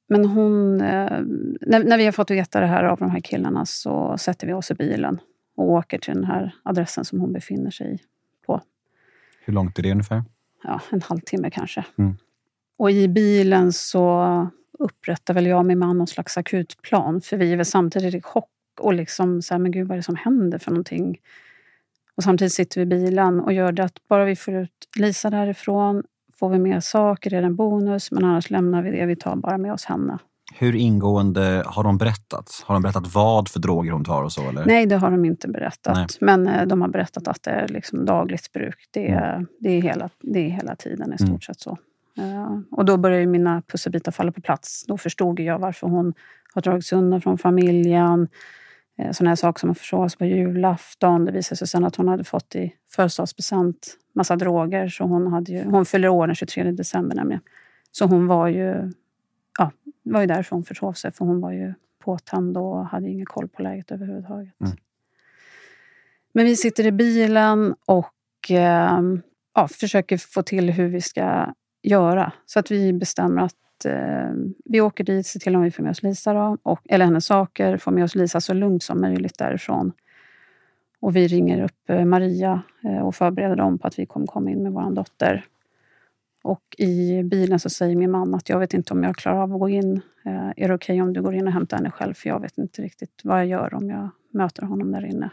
Men 0.09 0.25
hon, 0.25 0.77
när, 0.77 1.83
när 1.83 1.97
vi 1.97 2.05
har 2.05 2.11
fått 2.11 2.31
veta 2.31 2.59
det 2.59 2.65
här 2.65 2.83
av 2.83 2.97
de 2.99 3.11
här 3.11 3.19
killarna 3.19 3.65
så 3.65 4.17
sätter 4.17 4.47
vi 4.47 4.53
oss 4.53 4.71
i 4.71 4.73
bilen 4.73 5.19
och 5.57 5.69
åker 5.69 5.97
till 5.97 6.13
den 6.13 6.23
här 6.23 6.55
adressen 6.63 7.05
som 7.05 7.19
hon 7.19 7.33
befinner 7.33 7.71
sig 7.71 7.95
i. 7.95 7.99
Hur 9.47 9.53
långt 9.53 9.79
är 9.79 9.83
det 9.83 9.91
ungefär? 9.91 10.23
Ja, 10.63 10.81
en 10.89 11.01
halvtimme 11.01 11.49
kanske. 11.49 11.85
Mm. 11.97 12.17
Och 12.77 12.91
i 12.91 13.07
bilen 13.07 13.73
så 13.73 14.49
upprättar 14.79 15.33
väl 15.33 15.45
jag 15.45 15.59
och 15.59 15.65
min 15.65 15.79
man 15.79 15.97
någon 15.97 16.07
slags 16.07 16.37
akutplan. 16.37 17.21
För 17.21 17.37
vi 17.37 17.53
är 17.53 17.57
väl 17.57 17.65
samtidigt 17.65 18.15
i 18.15 18.21
chock 18.21 18.49
och 18.79 18.93
liksom 18.93 19.41
så 19.41 19.53
här, 19.53 19.59
men 19.59 19.71
gud 19.71 19.87
vad 19.87 19.95
är 19.95 19.97
det 19.97 20.03
som 20.03 20.15
händer 20.15 20.57
för 20.57 20.71
någonting? 20.71 21.17
Och 22.15 22.23
samtidigt 22.23 22.53
sitter 22.53 22.81
vi 22.81 22.83
i 22.83 22.85
bilen 22.85 23.39
och 23.39 23.53
gör 23.53 23.71
det 23.71 23.83
att 23.83 24.07
bara 24.07 24.25
vi 24.25 24.35
får 24.35 24.53
ut 24.53 24.87
Lisa 24.95 25.29
därifrån 25.29 26.03
får 26.33 26.49
vi 26.49 26.59
med 26.59 26.83
saker, 26.83 27.33
är 27.33 27.41
det 27.41 27.47
en 27.47 27.55
bonus, 27.55 28.11
men 28.11 28.23
annars 28.23 28.49
lämnar 28.49 28.81
vi 28.81 28.91
det. 28.91 29.05
Vi 29.05 29.15
tar 29.15 29.35
bara 29.35 29.57
med 29.57 29.73
oss 29.73 29.85
henne. 29.85 30.19
Hur 30.59 30.75
ingående 30.75 31.63
har 31.65 31.83
de 31.83 31.97
berättat? 31.97 32.63
Har 32.65 32.75
de 32.75 32.81
berättat 32.81 33.13
vad 33.13 33.49
för 33.49 33.59
droger 33.59 33.91
hon 33.91 34.05
tar 34.05 34.23
och 34.23 34.31
så? 34.31 34.49
Eller? 34.49 34.65
Nej, 34.65 34.85
det 34.85 34.95
har 34.97 35.11
de 35.11 35.25
inte 35.25 35.47
berättat. 35.47 35.95
Nej. 35.95 36.07
Men 36.21 36.47
eh, 36.47 36.67
de 36.67 36.81
har 36.81 36.87
berättat 36.89 37.27
att 37.27 37.43
det 37.43 37.51
är 37.51 37.67
liksom 37.67 38.05
dagligt 38.05 38.51
bruk. 38.53 38.87
Det 38.91 39.07
är, 39.11 39.45
det 39.59 39.69
är, 39.69 39.81
hela, 39.81 40.09
det 40.21 40.39
är 40.39 40.49
hela 40.49 40.75
tiden 40.75 41.13
i 41.13 41.17
stort 41.17 41.27
Mm. 41.29 41.39
sett 41.41 41.59
så. 41.59 41.77
Eh, 42.17 42.59
och 42.71 42.85
då 42.85 42.97
började 42.97 43.25
mina 43.25 43.61
pusselbitar 43.61 44.11
falla 44.11 44.31
på 44.31 44.41
plats. 44.41 44.85
Då 44.87 44.97
förstod 44.97 45.39
jag 45.39 45.59
varför 45.59 45.87
hon 45.87 46.13
har 46.53 46.61
dragits 46.61 46.93
undan 46.93 47.21
från 47.21 47.37
familjen. 47.37 48.27
Eh, 48.99 49.11
Sådana 49.11 49.29
här 49.31 49.35
saker 49.35 49.59
som 49.59 49.69
att 49.71 49.77
försovas 49.77 50.15
på 50.15 50.25
julafton. 50.25 51.25
Det 51.25 51.31
visade 51.31 51.57
sig 51.57 51.67
sen 51.67 51.83
att 51.85 51.95
hon 51.95 52.07
hade 52.07 52.23
fått 52.23 52.55
i 52.55 52.73
födelsedagspresent 52.95 53.97
massa 54.15 54.35
droger. 54.35 54.87
Så 54.87 55.03
hon, 55.03 55.27
hade 55.27 55.51
ju, 55.51 55.63
hon 55.65 55.85
fyller 55.85 56.09
år 56.09 56.27
den 56.27 56.35
23 56.35 56.71
december 56.71 57.15
nämligen. 57.15 57.41
Så 57.91 58.05
hon 58.05 58.27
var 58.27 58.47
ju, 58.47 58.91
ja, 59.57 59.71
var 60.03 60.21
ju 60.21 60.27
därför 60.27 60.55
hon 60.55 60.63
försov 60.63 60.93
sig. 60.93 61.11
För 61.11 61.25
hon 61.25 61.41
var 61.41 61.51
ju 61.51 61.73
påtänd 61.99 62.57
och 62.57 62.85
hade 62.85 63.09
ingen 63.09 63.25
koll 63.25 63.47
på 63.47 63.61
läget 63.61 63.91
överhuvudtaget. 63.91 64.61
Mm. 64.61 64.77
Men 66.33 66.45
vi 66.45 66.55
sitter 66.55 66.85
i 66.85 66.91
bilen 66.91 67.75
och 67.85 68.51
eh, 68.51 69.01
ja, 69.55 69.67
försöker 69.67 70.17
få 70.17 70.43
till 70.43 70.69
hur 70.69 70.87
vi 70.87 71.01
ska 71.01 71.53
göra. 71.83 72.31
Så 72.45 72.59
att 72.59 72.71
vi 72.71 72.93
bestämmer 72.93 73.41
att 73.41 73.85
eh, 73.85 74.31
vi 74.65 74.81
åker 74.81 75.03
dit, 75.03 75.27
ser 75.27 75.39
till 75.39 75.55
om 75.55 75.61
vi 75.61 75.71
får 75.71 75.83
med 75.83 75.91
oss 75.91 76.03
Lisa, 76.03 76.33
då, 76.33 76.57
och, 76.63 76.81
eller 76.85 77.05
hennes 77.05 77.25
saker, 77.25 77.77
får 77.77 77.91
med 77.91 78.03
oss 78.03 78.15
Lisa 78.15 78.41
så 78.41 78.53
lugnt 78.53 78.83
som 78.83 79.01
möjligt 79.01 79.37
därifrån. 79.37 79.91
Och 80.99 81.15
vi 81.15 81.27
ringer 81.27 81.63
upp 81.63 81.89
eh, 81.89 82.05
Maria 82.05 82.61
och 83.03 83.15
förbereder 83.15 83.55
dem 83.55 83.77
på 83.77 83.87
att 83.87 83.99
vi 83.99 84.05
kommer 84.05 84.27
komma 84.27 84.51
in 84.51 84.63
med 84.63 84.71
vår 84.71 84.91
dotter. 84.91 85.45
Och 86.47 86.75
i 86.77 87.23
bilen 87.23 87.59
så 87.59 87.69
säger 87.69 87.95
min 87.95 88.11
man 88.11 88.35
att 88.35 88.49
jag 88.49 88.59
vet 88.59 88.73
inte 88.73 88.93
om 88.93 89.03
jag 89.03 89.15
klarar 89.15 89.37
av 89.43 89.53
att 89.53 89.59
gå 89.59 89.69
in. 89.69 90.01
Eh, 90.25 90.49
är 90.57 90.67
det 90.67 90.73
okej 90.73 91.01
om 91.01 91.13
du 91.13 91.21
går 91.21 91.33
in 91.35 91.47
och 91.47 91.53
hämtar 91.53 91.77
henne 91.77 91.91
själv? 91.91 92.13
För 92.13 92.29
jag 92.29 92.39
vet 92.41 92.57
inte 92.57 92.81
riktigt 92.81 93.21
vad 93.23 93.39
jag 93.39 93.45
gör 93.47 93.73
om 93.73 93.89
jag 93.89 94.09
möter 94.31 94.63
honom 94.63 94.91
där 94.91 95.05
inne. 95.05 95.29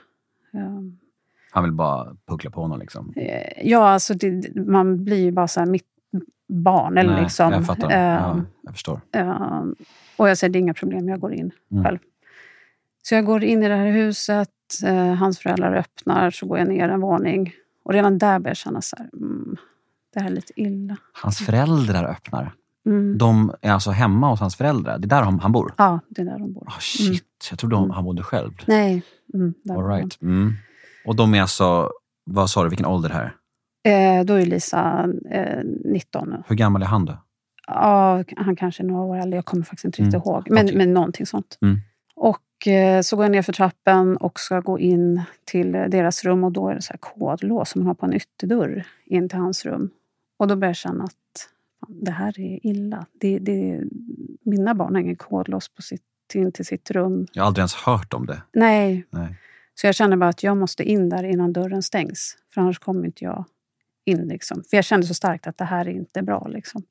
Eh, 0.54 0.80
Han 1.52 1.64
vill 1.64 1.72
bara 1.72 2.16
puckla 2.26 2.50
på 2.50 2.60
honom 2.60 2.80
liksom. 2.80 3.12
Eh, 3.16 3.68
Ja, 3.68 3.88
alltså 3.88 4.14
det, 4.14 4.56
man 4.56 5.04
blir 5.04 5.16
ju 5.24 5.32
bara 5.32 5.48
så 5.48 5.60
här 5.60 5.66
mitt 5.66 5.86
barn. 6.48 6.98
Eller 6.98 7.12
Nej, 7.12 7.22
liksom, 7.22 7.52
Jag 7.52 7.66
fattar. 7.66 7.90
ja, 7.90 8.42
jag 8.62 8.72
förstår. 8.74 9.00
eh, 9.12 9.62
och 10.16 10.28
jag 10.28 10.38
säger 10.38 10.52
det 10.52 10.58
är 10.58 10.60
inga 10.60 10.74
problem, 10.74 11.08
jag 11.08 11.20
går 11.20 11.32
in 11.34 11.50
Mm. 11.72 11.84
själv. 11.84 11.98
Så 13.02 13.14
jag 13.14 13.24
går 13.24 13.44
in 13.44 13.62
i 13.62 13.68
det 13.68 13.74
här 13.74 13.90
huset, 13.90 14.50
eh, 14.84 15.14
hans 15.14 15.38
föräldrar 15.38 15.74
öppnar, 15.76 16.30
så 16.30 16.46
går 16.46 16.58
jag 16.58 16.68
ner 16.68 16.88
en 16.88 17.00
våning. 17.00 17.52
Och 17.84 17.92
redan 17.92 18.18
där 18.18 18.38
börjar 18.38 18.50
jag 18.50 18.56
känna 18.56 18.80
så 18.82 18.96
här, 18.96 19.08
mm, 19.12 19.56
det 20.14 20.20
här 20.20 20.26
är 20.30 20.34
lite 20.34 20.60
illa. 20.60 20.96
Hans 21.22 21.38
föräldrar 21.38 22.04
öppnar. 22.04 22.52
Mm. 22.86 23.18
De 23.18 23.52
är 23.60 23.72
alltså 23.72 23.90
hemma 23.90 24.30
hos 24.30 24.40
hans 24.40 24.56
föräldrar. 24.56 24.98
Det 24.98 25.06
är 25.06 25.08
där 25.08 25.22
han, 25.22 25.40
han 25.40 25.52
bor? 25.52 25.72
Ja, 25.78 26.00
det 26.08 26.20
är 26.20 26.24
där 26.26 26.38
de 26.38 26.52
bor. 26.52 26.64
Ah, 26.66 26.80
shit, 26.80 27.24
jag 27.50 27.58
trodde 27.58 27.76
Mm. 27.76 27.90
han 27.90 28.04
bodde 28.04 28.22
själv. 28.22 28.50
Nej, 28.66 29.02
mm, 29.34 29.54
All 29.70 29.86
right. 29.88 30.22
mm. 30.22 30.52
Och 31.06 31.16
de 31.16 31.34
är 31.34 31.40
alltså, 31.40 31.90
vad 32.24 32.50
sa 32.50 32.62
du, 32.62 32.68
vilken 32.68 32.86
ålder 32.86 33.10
här? 33.10 33.34
Eh, 33.86 34.24
då 34.24 34.34
är 34.34 34.46
Lisa 34.46 35.08
eh, 35.30 35.64
19 35.84 36.28
nu. 36.30 36.42
Hur 36.46 36.56
gammal 36.56 36.82
är 36.82 36.86
han 36.86 37.04
då? 37.04 37.18
Ja, 37.66 38.24
han 38.36 38.56
kanske 38.56 38.82
är 38.82 38.86
några 38.86 39.02
år 39.02 39.16
äldre. 39.16 39.36
Jag 39.38 39.44
kommer 39.44 39.62
faktiskt 39.64 39.84
inte 39.84 40.02
riktigt 40.02 40.14
Mm, 40.14 40.26
ihåg. 40.26 40.46
Men, 40.50 40.64
okej. 40.64 40.76
men 40.76 40.94
någonting 40.94 41.26
sånt. 41.26 41.58
Mm. 41.62 41.78
Och 42.16 42.68
eh, 42.68 43.00
så 43.00 43.16
går 43.16 43.24
jag 43.24 43.32
ner 43.32 43.42
för 43.42 43.52
trappen 43.52 44.16
och 44.16 44.40
ska 44.40 44.60
gå 44.60 44.78
in 44.78 45.22
till 45.44 45.72
deras 45.72 46.24
rum 46.24 46.44
och 46.44 46.52
då 46.52 46.68
är 46.68 46.74
det 46.74 46.82
så 46.82 46.92
här 46.92 46.98
kodlås 46.98 47.70
som 47.70 47.80
man 47.80 47.86
har 47.86 47.94
på 47.94 48.06
en 48.06 48.12
ytterdörr 48.14 48.84
in 49.06 49.28
till 49.28 49.38
hans 49.38 49.64
rum. 49.66 49.90
Och 50.36 50.46
då 50.46 50.56
börjar 50.56 50.70
jag 50.70 50.76
känna 50.76 51.04
att 51.04 51.48
det 51.88 52.10
här 52.10 52.40
är 52.40 52.66
illa. 52.66 53.06
Det, 53.20 53.38
det, 53.38 53.82
mina 54.42 54.74
barn 54.74 54.94
har 54.94 55.02
ingen 55.02 55.16
kodlås 55.16 55.68
på 55.68 55.82
sitt, 55.82 56.02
in 56.34 56.52
till 56.52 56.66
sitt 56.66 56.90
rum. 56.90 57.26
Jag 57.32 57.42
har 57.42 57.46
aldrig 57.46 57.60
ens 57.60 57.74
hört 57.74 58.14
om 58.14 58.26
det. 58.26 58.42
Nej. 58.52 59.06
Nej. 59.10 59.38
Så 59.74 59.86
jag 59.86 59.94
känner 59.94 60.16
bara 60.16 60.30
att 60.30 60.42
jag 60.42 60.56
måste 60.56 60.82
in 60.82 61.08
där 61.08 61.24
innan 61.24 61.52
dörren 61.52 61.82
stängs. 61.82 62.36
För 62.54 62.60
annars 62.60 62.78
kommer 62.78 63.04
inte 63.04 63.24
jag 63.24 63.44
in. 64.04 64.28
Liksom. 64.28 64.62
För 64.70 64.76
jag 64.76 64.84
kände 64.84 65.06
så 65.06 65.14
starkt 65.14 65.46
att 65.46 65.58
det 65.58 65.64
här 65.64 65.88
är 65.88 65.92
inte 65.92 66.22
bra. 66.22 66.46
Liksom. 66.48 66.82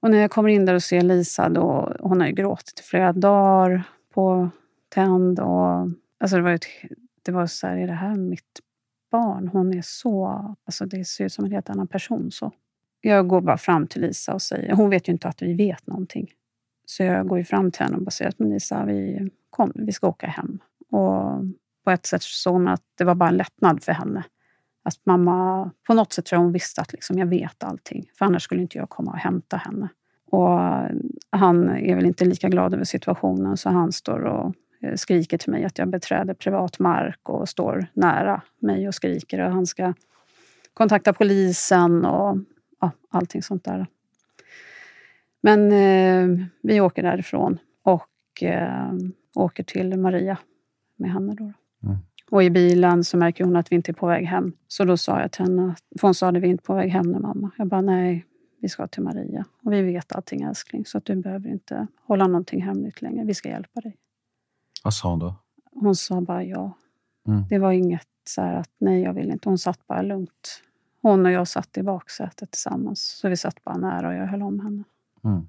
Och 0.00 0.10
när 0.10 0.18
jag 0.18 0.30
kommer 0.30 0.48
in 0.48 0.66
där 0.66 0.74
och 0.74 0.82
ser 0.82 1.00
Lisa, 1.00 1.48
då, 1.48 1.96
hon 2.00 2.20
har 2.20 2.28
ju 2.28 2.32
gråtit 2.32 2.80
i 2.80 2.82
flera 2.82 3.12
dagar 3.12 3.82
på 4.14 4.50
tänd. 4.88 5.40
Och, 5.40 5.90
alltså 6.20 6.36
det 6.36 6.42
var, 6.42 6.50
ett, 6.50 6.66
det 7.22 7.32
var 7.32 7.46
så 7.46 7.66
här, 7.66 7.76
är 7.76 7.86
det 7.86 7.92
här 7.92 8.16
mitt 8.16 8.60
barn? 9.14 9.48
Hon 9.48 9.74
är 9.74 9.82
så... 9.82 10.26
Alltså 10.64 10.86
det 10.86 11.04
ser 11.04 11.24
ut 11.24 11.32
som 11.32 11.44
en 11.44 11.52
helt 11.52 11.70
annan 11.70 11.86
person. 11.86 12.30
så. 12.30 12.52
Jag 13.00 13.28
går 13.28 13.40
bara 13.40 13.58
fram 13.58 13.86
till 13.86 14.02
Lisa 14.02 14.34
och 14.34 14.42
säger... 14.42 14.72
Hon 14.72 14.90
vet 14.90 15.08
ju 15.08 15.12
inte 15.12 15.28
att 15.28 15.42
vi 15.42 15.54
vet 15.54 15.86
någonting. 15.86 16.26
Så 16.86 17.02
jag 17.02 17.28
går 17.28 17.38
ju 17.38 17.44
fram 17.44 17.70
till 17.70 17.82
henne 17.82 17.96
och 17.96 18.02
bara 18.02 18.10
säger 18.10 18.28
att 18.28 18.40
Lisa, 18.40 18.84
vi, 18.84 19.30
kom, 19.50 19.72
vi 19.74 19.92
ska 19.92 20.08
åka 20.08 20.26
hem. 20.26 20.58
Och 20.90 21.44
på 21.84 21.90
ett 21.90 22.06
sätt 22.06 22.22
såg 22.22 22.60
man 22.60 22.74
att 22.74 22.82
det 22.98 23.04
var 23.04 23.14
bara 23.14 23.28
en 23.28 23.36
lättnad 23.36 23.82
för 23.82 23.92
henne. 23.92 24.24
Att 24.84 25.06
mamma, 25.06 25.70
på 25.86 25.94
något 25.94 26.12
sätt 26.12 26.24
tror 26.24 26.36
jag 26.36 26.44
hon 26.44 26.52
visste 26.52 26.80
att 26.80 26.92
liksom, 26.92 27.18
jag 27.18 27.26
vet 27.26 27.64
allting. 27.64 28.10
För 28.18 28.24
annars 28.24 28.42
skulle 28.42 28.62
inte 28.62 28.78
jag 28.78 28.88
komma 28.88 29.10
och 29.10 29.18
hämta 29.18 29.56
henne. 29.56 29.88
Och 30.30 30.58
han 31.30 31.70
är 31.70 31.94
väl 31.94 32.06
inte 32.06 32.24
lika 32.24 32.48
glad 32.48 32.74
över 32.74 32.84
situationen 32.84 33.56
så 33.56 33.70
han 33.70 33.92
står 33.92 34.20
och 34.20 34.54
skriker 34.96 35.38
till 35.38 35.50
mig 35.50 35.64
att 35.64 35.78
jag 35.78 35.88
beträder 35.88 36.34
privat 36.34 36.78
mark 36.78 37.28
och 37.28 37.48
står 37.48 37.86
nära 37.92 38.42
mig 38.58 38.88
och 38.88 38.94
skriker. 38.94 39.40
Och 39.40 39.52
han 39.52 39.66
ska 39.66 39.94
kontakta 40.74 41.12
polisen 41.12 42.04
och 42.04 42.38
ja, 42.80 42.90
allting 43.10 43.42
sånt 43.42 43.64
där. 43.64 43.86
Men 45.40 45.72
eh, 45.72 46.46
vi 46.62 46.80
åker 46.80 47.02
därifrån 47.02 47.58
och 47.82 48.42
eh, 48.42 48.92
åker 49.34 49.62
till 49.62 49.96
Maria 49.98 50.38
med 50.96 51.12
henne. 51.12 51.34
Då. 51.34 51.44
Mm. 51.44 51.98
Och 52.30 52.42
i 52.42 52.50
bilen 52.50 53.04
så 53.04 53.16
märker 53.16 53.44
hon 53.44 53.56
att 53.56 53.72
vi 53.72 53.76
inte 53.76 53.90
är 53.90 53.94
på 53.94 54.06
väg 54.06 54.26
hem. 54.26 54.52
Så 54.68 54.84
då 54.84 54.96
sa 54.96 55.20
jag 55.20 55.32
till 55.32 55.44
henne, 55.44 55.74
för 56.00 56.08
hon 56.08 56.14
sa 56.14 56.28
att 56.28 56.34
vi 56.34 56.46
är 56.46 56.50
inte 56.50 56.64
på 56.64 56.74
väg 56.74 56.90
hem 56.90 57.12
nu 57.12 57.18
mamma. 57.18 57.50
Jag 57.58 57.66
bara 57.66 57.80
nej, 57.80 58.26
vi 58.60 58.68
ska 58.68 58.86
till 58.86 59.02
Maria. 59.02 59.44
Och 59.62 59.72
vi 59.72 59.82
vet 59.82 60.12
allting 60.12 60.42
älskling, 60.42 60.86
så 60.86 60.98
att 60.98 61.04
du 61.04 61.16
behöver 61.16 61.48
inte 61.48 61.86
hålla 62.06 62.26
någonting 62.26 62.62
hemligt 62.62 63.02
längre. 63.02 63.24
Vi 63.24 63.34
ska 63.34 63.48
hjälpa 63.48 63.80
dig. 63.80 63.96
Vad 64.84 64.94
sa 64.94 65.10
hon 65.10 65.18
då? 65.18 65.34
Hon 65.72 65.96
sa 65.96 66.20
bara 66.20 66.44
ja. 66.44 66.72
Mm. 67.28 67.44
Det 67.48 67.58
var 67.58 67.72
inget 67.72 68.08
så 68.28 68.42
här 68.42 68.54
att 68.54 68.70
nej, 68.78 69.02
jag 69.02 69.12
vill 69.12 69.30
inte. 69.30 69.48
Hon 69.48 69.58
satt 69.58 69.86
bara 69.86 70.02
lugnt. 70.02 70.62
Hon 71.02 71.26
och 71.26 71.32
jag 71.32 71.48
satt 71.48 71.76
i 71.76 71.82
baksätet 71.82 72.50
tillsammans. 72.50 73.00
Så 73.02 73.28
vi 73.28 73.36
satt 73.36 73.64
bara 73.64 73.76
nära 73.76 74.08
och 74.08 74.14
jag 74.14 74.26
höll 74.26 74.42
om 74.42 74.60
henne. 74.60 74.84
Mm. 75.24 75.48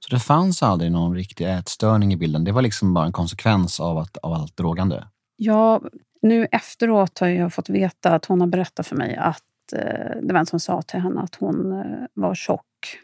Så 0.00 0.14
det 0.14 0.20
fanns 0.20 0.62
aldrig 0.62 0.92
någon 0.92 1.14
riktig 1.14 1.50
ätstörning 1.50 2.12
i 2.12 2.16
bilden? 2.16 2.44
Det 2.44 2.52
var 2.52 2.62
liksom 2.62 2.94
bara 2.94 3.06
en 3.06 3.12
konsekvens 3.12 3.80
av, 3.80 3.98
att, 3.98 4.16
av 4.16 4.32
allt 4.32 4.56
drogande? 4.56 5.08
Ja, 5.36 5.80
nu 6.22 6.46
efteråt 6.52 7.18
har 7.18 7.28
jag 7.28 7.52
fått 7.52 7.68
veta 7.68 8.14
att 8.14 8.24
hon 8.24 8.40
har 8.40 8.48
berättat 8.48 8.86
för 8.86 8.96
mig 8.96 9.16
att 9.16 9.72
eh, 9.72 10.16
det 10.22 10.32
var 10.32 10.40
en 10.40 10.46
som 10.46 10.60
sa 10.60 10.82
till 10.82 11.00
henne 11.00 11.20
att 11.20 11.34
hon 11.34 11.72
eh, 11.72 12.06
var 12.14 12.34
tjock. 12.34 12.98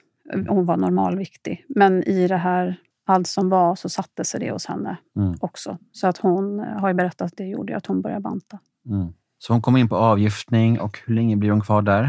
Hon 0.48 0.66
var 0.66 0.76
normalviktig. 0.76 1.64
Men 1.68 2.04
i 2.04 2.28
det 2.28 2.36
här, 2.36 2.76
allt 3.04 3.26
som 3.26 3.48
var, 3.48 3.74
så 3.74 3.88
satte 3.88 4.24
sig 4.24 4.40
det 4.40 4.50
hos 4.50 4.66
henne 4.66 4.96
Mm. 5.16 5.34
också. 5.40 5.78
Så 5.92 6.06
att 6.06 6.18
hon 6.18 6.60
eh, 6.60 6.66
har 6.66 6.88
ju 6.88 6.94
berättat 6.94 7.22
att 7.22 7.36
det 7.36 7.44
gjorde 7.46 7.76
att 7.76 7.86
hon 7.86 8.02
började 8.02 8.20
banta. 8.20 8.58
Mm. 8.86 9.12
Så 9.38 9.52
hon 9.52 9.62
kom 9.62 9.76
in 9.76 9.88
på 9.88 9.96
avgiftning 9.96 10.80
och 10.80 10.98
hur 11.06 11.14
länge 11.14 11.36
blir 11.36 11.50
hon 11.50 11.60
kvar 11.60 11.82
där? 11.82 12.08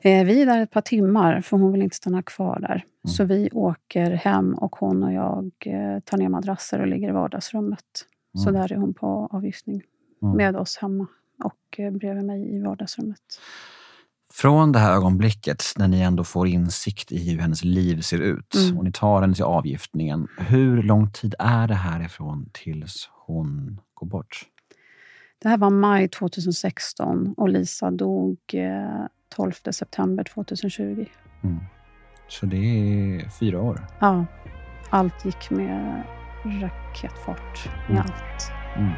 Eh, 0.00 0.24
vi 0.26 0.42
är 0.42 0.46
där 0.46 0.60
ett 0.62 0.70
par 0.70 0.80
timmar, 0.80 1.40
för 1.40 1.56
hon 1.56 1.72
vill 1.72 1.82
inte 1.82 1.96
stanna 1.96 2.22
kvar 2.22 2.58
där. 2.60 2.74
Mm. 2.74 2.84
Så 3.14 3.24
vi 3.24 3.48
åker 3.52 4.10
hem 4.10 4.54
och 4.54 4.76
hon 4.76 5.02
och 5.02 5.12
jag 5.12 5.50
eh, 5.66 6.00
tar 6.00 6.18
ner 6.18 6.28
madrasser 6.28 6.80
och 6.80 6.86
ligger 6.86 7.08
i 7.08 7.12
vardagsrummet. 7.12 7.84
Så 8.36 8.48
Mm. 8.48 8.60
där 8.60 8.72
är 8.72 8.76
hon 8.76 8.94
på 8.94 9.28
avgiftning 9.32 9.82
Mm. 10.22 10.36
med 10.36 10.56
oss 10.56 10.76
hemma 10.76 11.06
och 11.44 11.80
bredvid 11.92 12.24
mig 12.24 12.56
i 12.56 12.62
vardagsrummet. 12.62 13.20
Från 14.36 14.72
det 14.72 14.78
här 14.78 14.92
ögonblicket 14.92 15.62
när 15.76 15.88
ni 15.88 16.00
ändå 16.00 16.24
får 16.24 16.48
insikt 16.48 17.12
i 17.12 17.30
hur 17.30 17.38
hennes 17.38 17.64
liv 17.64 18.00
ser 18.00 18.18
ut 18.18 18.54
Mm. 18.54 18.78
och 18.78 18.84
ni 18.84 18.92
tar 18.92 19.20
henne 19.20 19.34
till 19.34 19.44
avgiftningen. 19.44 20.28
Hur 20.38 20.82
lång 20.82 21.10
tid 21.10 21.34
är 21.38 21.68
det 21.68 21.74
härifrån 21.74 22.48
tills 22.52 23.08
hon 23.26 23.80
går 23.94 24.06
bort? 24.06 24.42
Det 25.42 25.48
här 25.48 25.58
var 25.58 25.70
maj 25.70 26.08
2016 26.08 27.34
och 27.36 27.48
Lisa 27.48 27.90
dog 27.90 28.38
eh, 28.52 29.06
12 29.36 29.52
september 29.70 30.24
2020. 30.24 31.06
Mm. 31.44 31.58
Så 32.28 32.46
det 32.46 32.56
är 32.56 33.28
fyra 33.28 33.60
år. 33.62 33.86
Ja, 34.00 34.26
allt 34.90 35.24
gick 35.24 35.50
med 35.50 36.02
raketfart. 36.44 37.68
Med 37.88 37.96
Mm. 37.96 38.02
allt. 38.02 38.50
Mm. 38.76 38.90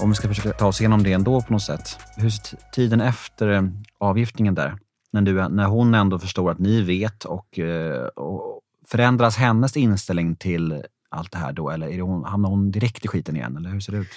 Om 0.00 0.08
vi 0.08 0.14
ska 0.14 0.28
försöka 0.28 0.52
ta 0.52 0.66
oss 0.66 0.80
igenom 0.80 1.02
det 1.02 1.12
ändå 1.12 1.40
på 1.40 1.52
något 1.52 1.62
sätt. 1.62 1.98
Hur 2.16 2.30
ser 2.30 2.58
tiden 2.72 3.00
efter 3.00 3.48
eh, 3.48 3.62
avgiftningen 3.98 4.54
där? 4.54 4.78
När, 5.10 5.22
du, 5.22 5.48
när 5.48 5.66
hon 5.66 5.94
ändå 5.94 6.18
förstår 6.18 6.50
att 6.50 6.58
ni 6.58 6.82
vet 6.82 7.24
och, 7.24 7.58
eh, 7.58 8.06
och 8.06 8.60
förändras 8.86 9.36
hennes 9.36 9.76
inställning 9.76 10.36
till 10.36 10.82
allt 11.08 11.32
det 11.32 11.38
här 11.38 11.52
då? 11.52 11.70
Eller 11.70 11.88
är 11.88 11.96
det 11.96 12.02
hon, 12.02 12.24
hamnar 12.24 12.48
hon 12.48 12.70
direkt 12.70 13.04
i 13.04 13.08
skiten 13.08 13.36
igen? 13.36 13.56
Eller 13.56 13.70
hur 13.70 13.80
ser 13.80 13.92
det 13.92 13.98
ut? 13.98 14.08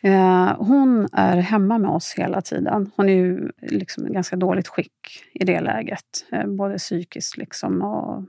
Eh, 0.00 0.56
hon 0.58 1.08
är 1.12 1.36
hemma 1.36 1.78
med 1.78 1.90
oss 1.90 2.14
hela 2.16 2.40
tiden. 2.42 2.90
Hon 2.96 3.08
är 3.08 3.14
ju 3.14 3.50
liksom 3.62 4.06
i 4.06 4.12
ganska 4.12 4.36
dåligt 4.36 4.68
skick 4.68 5.24
i 5.34 5.44
det 5.44 5.60
läget. 5.60 6.04
Både 6.46 6.78
psykiskt 6.78 7.36
liksom 7.36 7.82
och 7.82 8.24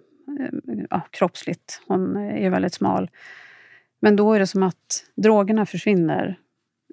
ja, 0.90 1.02
kroppsligt. 1.12 1.82
Hon 1.88 2.18
är 2.18 2.38
ju 2.38 2.50
väldigt 2.50 2.74
smal. 2.74 3.10
Men 4.00 4.16
då 4.16 4.34
är 4.34 4.40
det 4.40 4.48
som 4.48 4.64
att 4.64 5.04
drogerna 5.16 5.66
försvinner 5.66 6.38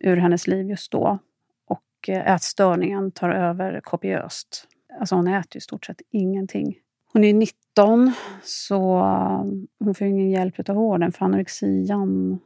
ur 0.04 0.16
hennes 0.16 0.46
liv 0.46 0.70
just 0.70 0.92
då. 0.92 1.18
Och 1.66 2.08
eh, 2.08 2.34
ätstörningen 2.34 3.10
tar 3.10 3.30
över 3.30 3.80
kopiöst. 3.80 4.68
Alltså 5.00 5.14
hon 5.14 5.28
äter 5.28 5.48
ju 5.54 5.58
i 5.58 5.60
stort 5.60 5.84
sett 5.86 6.02
ingenting. 6.10 6.76
Hon 7.12 7.24
är 7.24 7.34
19, 7.34 8.12
så 8.42 8.98
eh, 8.98 9.44
hon 9.84 9.94
får 9.94 10.06
ingen 10.06 10.30
hjälp 10.30 10.68
av 10.68 10.76
vården 10.76 11.12
för 11.12 11.24
anorexian 11.24 12.38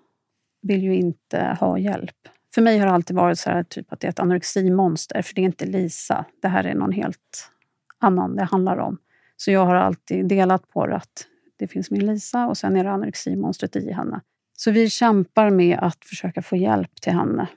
vill 0.62 0.82
ju 0.82 0.94
inte 0.94 1.56
ha 1.60 1.78
hjälp. 1.78 2.16
För 2.54 2.62
mig 2.62 2.78
har 2.78 2.86
det 2.86 2.92
alltid 2.92 3.16
varit 3.16 3.38
så 3.38 3.50
här, 3.50 3.62
typ 3.62 3.92
att 3.92 4.00
det 4.00 4.06
är 4.06 4.08
ett 4.08 4.20
anoreximonster, 4.20 5.22
för 5.22 5.34
det 5.34 5.40
är 5.40 5.44
inte 5.44 5.66
Lisa. 5.66 6.24
Det 6.42 6.48
här 6.48 6.64
är 6.64 6.74
någon 6.74 6.92
helt 6.92 7.50
annan 7.98 8.36
det 8.36 8.44
handlar 8.44 8.76
om. 8.76 8.98
Så 9.36 9.50
jag 9.50 9.66
har 9.66 9.74
alltid 9.74 10.28
delat 10.28 10.68
på 10.68 10.86
det 10.86 10.96
att 10.96 11.26
det 11.56 11.68
finns 11.68 11.90
min 11.90 12.06
Lisa 12.06 12.46
och 12.46 12.56
sen 12.56 12.76
är 12.76 12.84
det 12.84 12.90
anoreximonstret 12.90 13.76
i 13.76 13.92
henne. 13.92 14.20
Så 14.60 14.70
vi 14.70 14.90
kämpar 14.90 15.50
med 15.50 15.78
att 15.78 16.04
försöka 16.04 16.42
få 16.42 16.56
hjälp 16.56 17.00
till 17.00 17.12
henne 17.12 17.48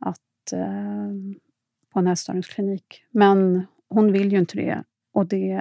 att, 0.00 0.52
eh, 0.52 1.10
på 1.92 1.98
en 1.98 2.06
ätstörningsklinik. 2.06 3.04
Men 3.10 3.66
hon 3.88 4.12
vill 4.12 4.32
ju 4.32 4.38
inte 4.38 4.56
det. 4.56 4.82
Och 5.12 5.26
det 5.26 5.52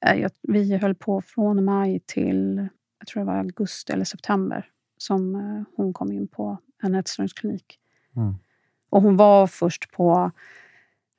att 0.00 0.34
vi 0.42 0.76
höll 0.76 0.94
på 0.94 1.20
från 1.20 1.64
maj 1.64 2.00
till 2.06 2.68
jag 2.98 3.08
tror 3.08 3.20
det 3.20 3.26
var 3.26 3.36
augusti 3.36 3.92
eller 3.92 4.04
september 4.04 4.66
som 4.96 5.34
eh, 5.34 5.62
hon 5.76 5.92
kom 5.92 6.12
in 6.12 6.28
på 6.28 6.58
en 6.82 6.94
ätstörningsklinik. 6.94 7.78
Mm. 8.16 8.34
Och 8.90 9.02
hon 9.02 9.16
var 9.16 9.46
först 9.46 9.92
på... 9.92 10.30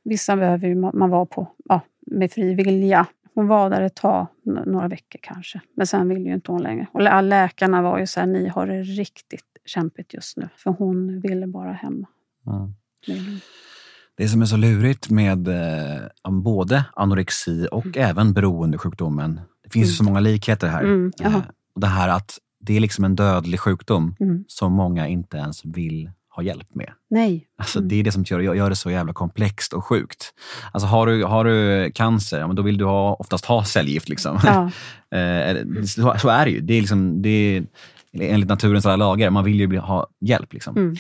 Vissa 0.04 0.36
behöver 0.36 0.68
ju 0.68 0.76
man 0.76 1.10
vara 1.10 1.26
på 1.26 1.48
ja, 1.66 1.82
med 2.00 2.32
fri 2.32 2.54
vilja. 2.54 3.08
Hon 3.40 3.48
var 3.48 3.70
där 3.70 3.82
ett 3.82 3.96
tag, 3.96 4.28
några 4.66 4.88
veckor 4.88 5.20
kanske. 5.24 5.62
Men 5.76 5.88
sen 5.88 6.10
ville 6.10 6.30
ju 6.30 6.34
inte 6.34 6.52
hon 6.52 6.62
längre. 6.64 6.88
Och 6.94 7.02
lä- 7.02 7.22
läkarna 7.22 7.82
var 7.82 8.00
ju 8.00 8.08
så 8.08 8.20
här, 8.20 8.28
ni 8.28 8.48
har 8.48 8.68
det 8.68 8.82
riktigt 8.82 9.46
kämpigt 9.66 10.14
just 10.14 10.38
nu. 10.38 10.50
För 10.58 10.72
hon 10.72 11.20
ville 11.22 11.48
bara 11.48 11.72
hem. 11.74 12.06
Mm. 12.48 12.74
Det 14.18 14.28
som 14.28 14.42
är 14.42 14.46
så 14.46 14.58
lurigt 14.58 15.10
med 15.10 15.48
eh, 15.48 16.32
både 16.32 16.86
anorexi 16.96 17.68
och 17.72 17.98
även 17.98 18.34
beroendesjukdomen. 18.34 19.42
Det 19.64 19.70
finns 19.70 19.88
ju 19.90 19.94
så 19.94 20.04
många 20.04 20.20
likheter 20.20 20.68
här. 20.68 20.84
Mm. 20.84 21.12
Eh, 21.24 21.42
det 21.76 21.88
här 21.88 22.10
att 22.10 22.38
det 22.60 22.76
är 22.78 22.80
liksom 22.80 23.06
en 23.06 23.16
dödlig 23.16 23.60
sjukdom 23.60 24.16
Mm. 24.20 24.44
som 24.48 24.74
många 24.74 25.08
inte 25.08 25.38
ens 25.38 25.66
vill 25.66 26.12
ha 26.40 26.44
hjälp 26.44 26.76
med. 26.76 26.92
Nej. 27.10 27.48
Alltså, 27.58 27.80
Mm. 27.80 27.90
Det 27.90 27.96
är 27.96 28.04
det 28.04 28.12
som 28.12 28.24
gör, 28.24 28.40
gör 28.40 28.70
det 28.70 28.76
så 28.76 28.92
jävla 28.92 29.14
komplext 29.14 29.74
och 29.74 29.86
sjukt. 29.86 30.34
Alltså, 30.72 30.88
har, 30.88 31.08
du, 31.08 31.24
har 31.24 31.46
du 31.46 31.92
cancer, 31.96 32.48
men 32.48 32.56
då 32.56 32.62
vill 32.62 32.78
du 32.78 32.86
ha, 32.86 33.14
oftast 33.14 33.46
ha 33.46 33.64
cellgift. 33.64 34.10
Liksom. 34.10 34.40
Ja. 34.44 34.72
Eh, 35.12 35.58
så, 35.86 36.16
så 36.18 36.30
är 36.30 36.46
det 36.46 36.52
ju. 36.52 36.62
Det 36.62 36.74
är, 36.74 36.82
liksom, 36.82 37.22
det 37.22 37.30
är 37.30 37.66
enligt 38.20 38.50
naturens 38.50 38.86
alla 38.86 38.96
lagar. 38.96 39.30
Man 39.30 39.44
vill 39.44 39.60
ju 39.60 39.80
ha 39.80 40.08
hjälp. 40.22 40.54
Liksom. 40.54 40.78
Mm. 40.78 40.96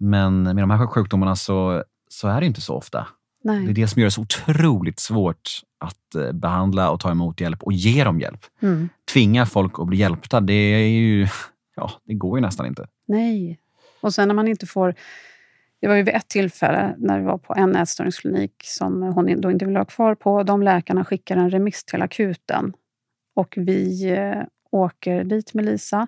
Men 0.00 0.42
med 0.42 0.56
de 0.56 0.70
här 0.70 0.86
sjukdomarna 0.86 1.36
så, 1.36 1.84
så 2.10 2.28
är 2.28 2.40
det 2.40 2.46
inte 2.46 2.60
så 2.60 2.74
ofta. 2.74 3.06
Det 3.42 3.48
är 3.48 3.60
Nej. 3.60 3.74
det 3.74 3.88
som 3.88 4.00
gör 4.00 4.06
det 4.06 4.10
så 4.10 4.20
otroligt 4.20 5.00
svårt 5.00 5.50
att 5.84 6.14
eh, 6.14 6.32
behandla 6.32 6.90
och 6.90 7.00
ta 7.00 7.10
emot 7.10 7.40
hjälp 7.40 7.62
och 7.62 7.72
ge 7.72 8.04
dem 8.04 8.20
hjälp. 8.20 8.40
Mm. 8.62 8.88
Tvinga 9.12 9.46
folk 9.46 9.78
att 9.78 9.86
bli 9.86 9.96
hjälpta, 9.96 10.40
det 10.40 10.54
är 10.54 10.88
ju... 10.88 11.28
Ja, 11.76 11.90
det 12.04 12.14
går 12.14 12.38
ju 12.38 12.42
nästan 12.42 12.66
inte. 12.66 12.86
Nej. 13.08 13.58
Och 14.02 14.14
sen 14.14 14.28
när 14.28 14.34
man 14.34 14.48
inte 14.48 14.66
får... 14.66 14.94
Det 15.80 15.88
var 15.88 15.94
ju 15.94 16.02
vid 16.02 16.14
ett 16.14 16.28
tillfälle 16.28 16.94
när 16.98 17.18
vi 17.18 17.24
var 17.24 17.38
på 17.38 17.54
en 17.54 17.76
ätstörningsklinik 17.76 18.52
som 18.64 19.02
hon 19.02 19.40
då 19.40 19.50
inte 19.50 19.64
ville 19.64 19.78
ha 19.78 19.84
kvar 19.84 20.14
på. 20.14 20.42
De 20.42 20.62
läkarna 20.62 21.04
skickar 21.04 21.36
en 21.36 21.50
remiss 21.50 21.84
till 21.84 22.02
akuten. 22.02 22.72
Och 23.34 23.54
vi 23.56 24.10
eh, 24.10 24.42
åker 24.70 25.24
dit 25.24 25.54
med 25.54 25.64
Lisa. 25.64 26.06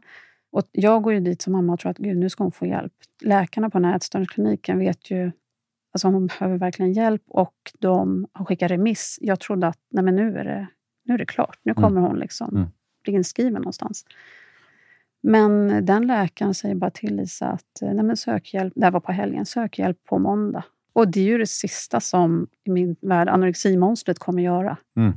Och 0.53 0.63
jag 0.73 1.03
går 1.03 1.13
ju 1.13 1.21
dit 1.21 1.43
som 1.43 1.53
mamma 1.53 1.73
och 1.73 1.81
tror 1.81 1.91
att 1.91 1.99
Gud, 1.99 2.17
nu 2.17 2.31
ska 2.31 2.45
hon 2.45 2.53
få 2.53 2.67
hjälp. 2.67 2.93
Läkarna 3.23 3.71
på 3.71 3.79
den 3.79 3.85
här 3.85 3.97
ätstörningskliniken 3.97 4.79
vet 4.79 5.11
ju 5.11 5.31
Alltså 5.95 6.09
hon 6.09 6.27
behöver 6.27 6.59
verkligen 6.59 6.93
hjälp 6.93 7.23
och 7.29 7.55
de 7.79 8.27
har 8.33 8.45
skickat 8.45 8.71
remiss. 8.71 9.19
Jag 9.21 9.41
trodde 9.41 9.67
att 9.67 9.79
nej 9.91 10.05
men 10.05 10.17
nu, 10.17 10.39
är 10.39 10.45
det, 10.45 10.67
nu 11.05 11.15
är 11.15 11.19
det 11.19 11.27
klart. 11.27 11.59
Nu 11.63 11.75
kommer 11.75 12.01
hon 12.01 12.19
liksom 12.19 12.57
Mm. 12.57 12.69
bli 13.05 13.13
inskriven 13.13 13.53
någonstans. 13.53 14.05
Men 15.27 15.85
den 15.87 16.07
läkaren 16.07 16.55
säger 16.55 16.75
bara 16.75 16.91
till 16.91 17.17
Lisa 17.17 17.47
att 17.49 17.83
eh, 17.83 17.89
nej 17.95 18.05
men 18.05 18.17
sök 18.17 18.55
hjälp. 18.55 18.73
Det 18.77 18.85
här 18.85 18.91
var 18.93 19.01
på 19.01 19.13
helgen. 19.13 19.47
Sök 19.47 19.79
hjälp 19.79 19.99
på 20.09 20.19
måndag. 20.19 20.65
Och 20.93 21.09
det 21.09 21.21
är 21.21 21.25
ju 21.25 21.39
det 21.39 21.47
sista 21.47 22.01
som 22.01 22.47
i 22.65 22.71
min 22.71 22.97
värld 23.01 23.29
anoreximomonstret 23.29 24.19
kommer 24.19 24.43
göra. 24.43 24.77
Mm. 24.97 25.13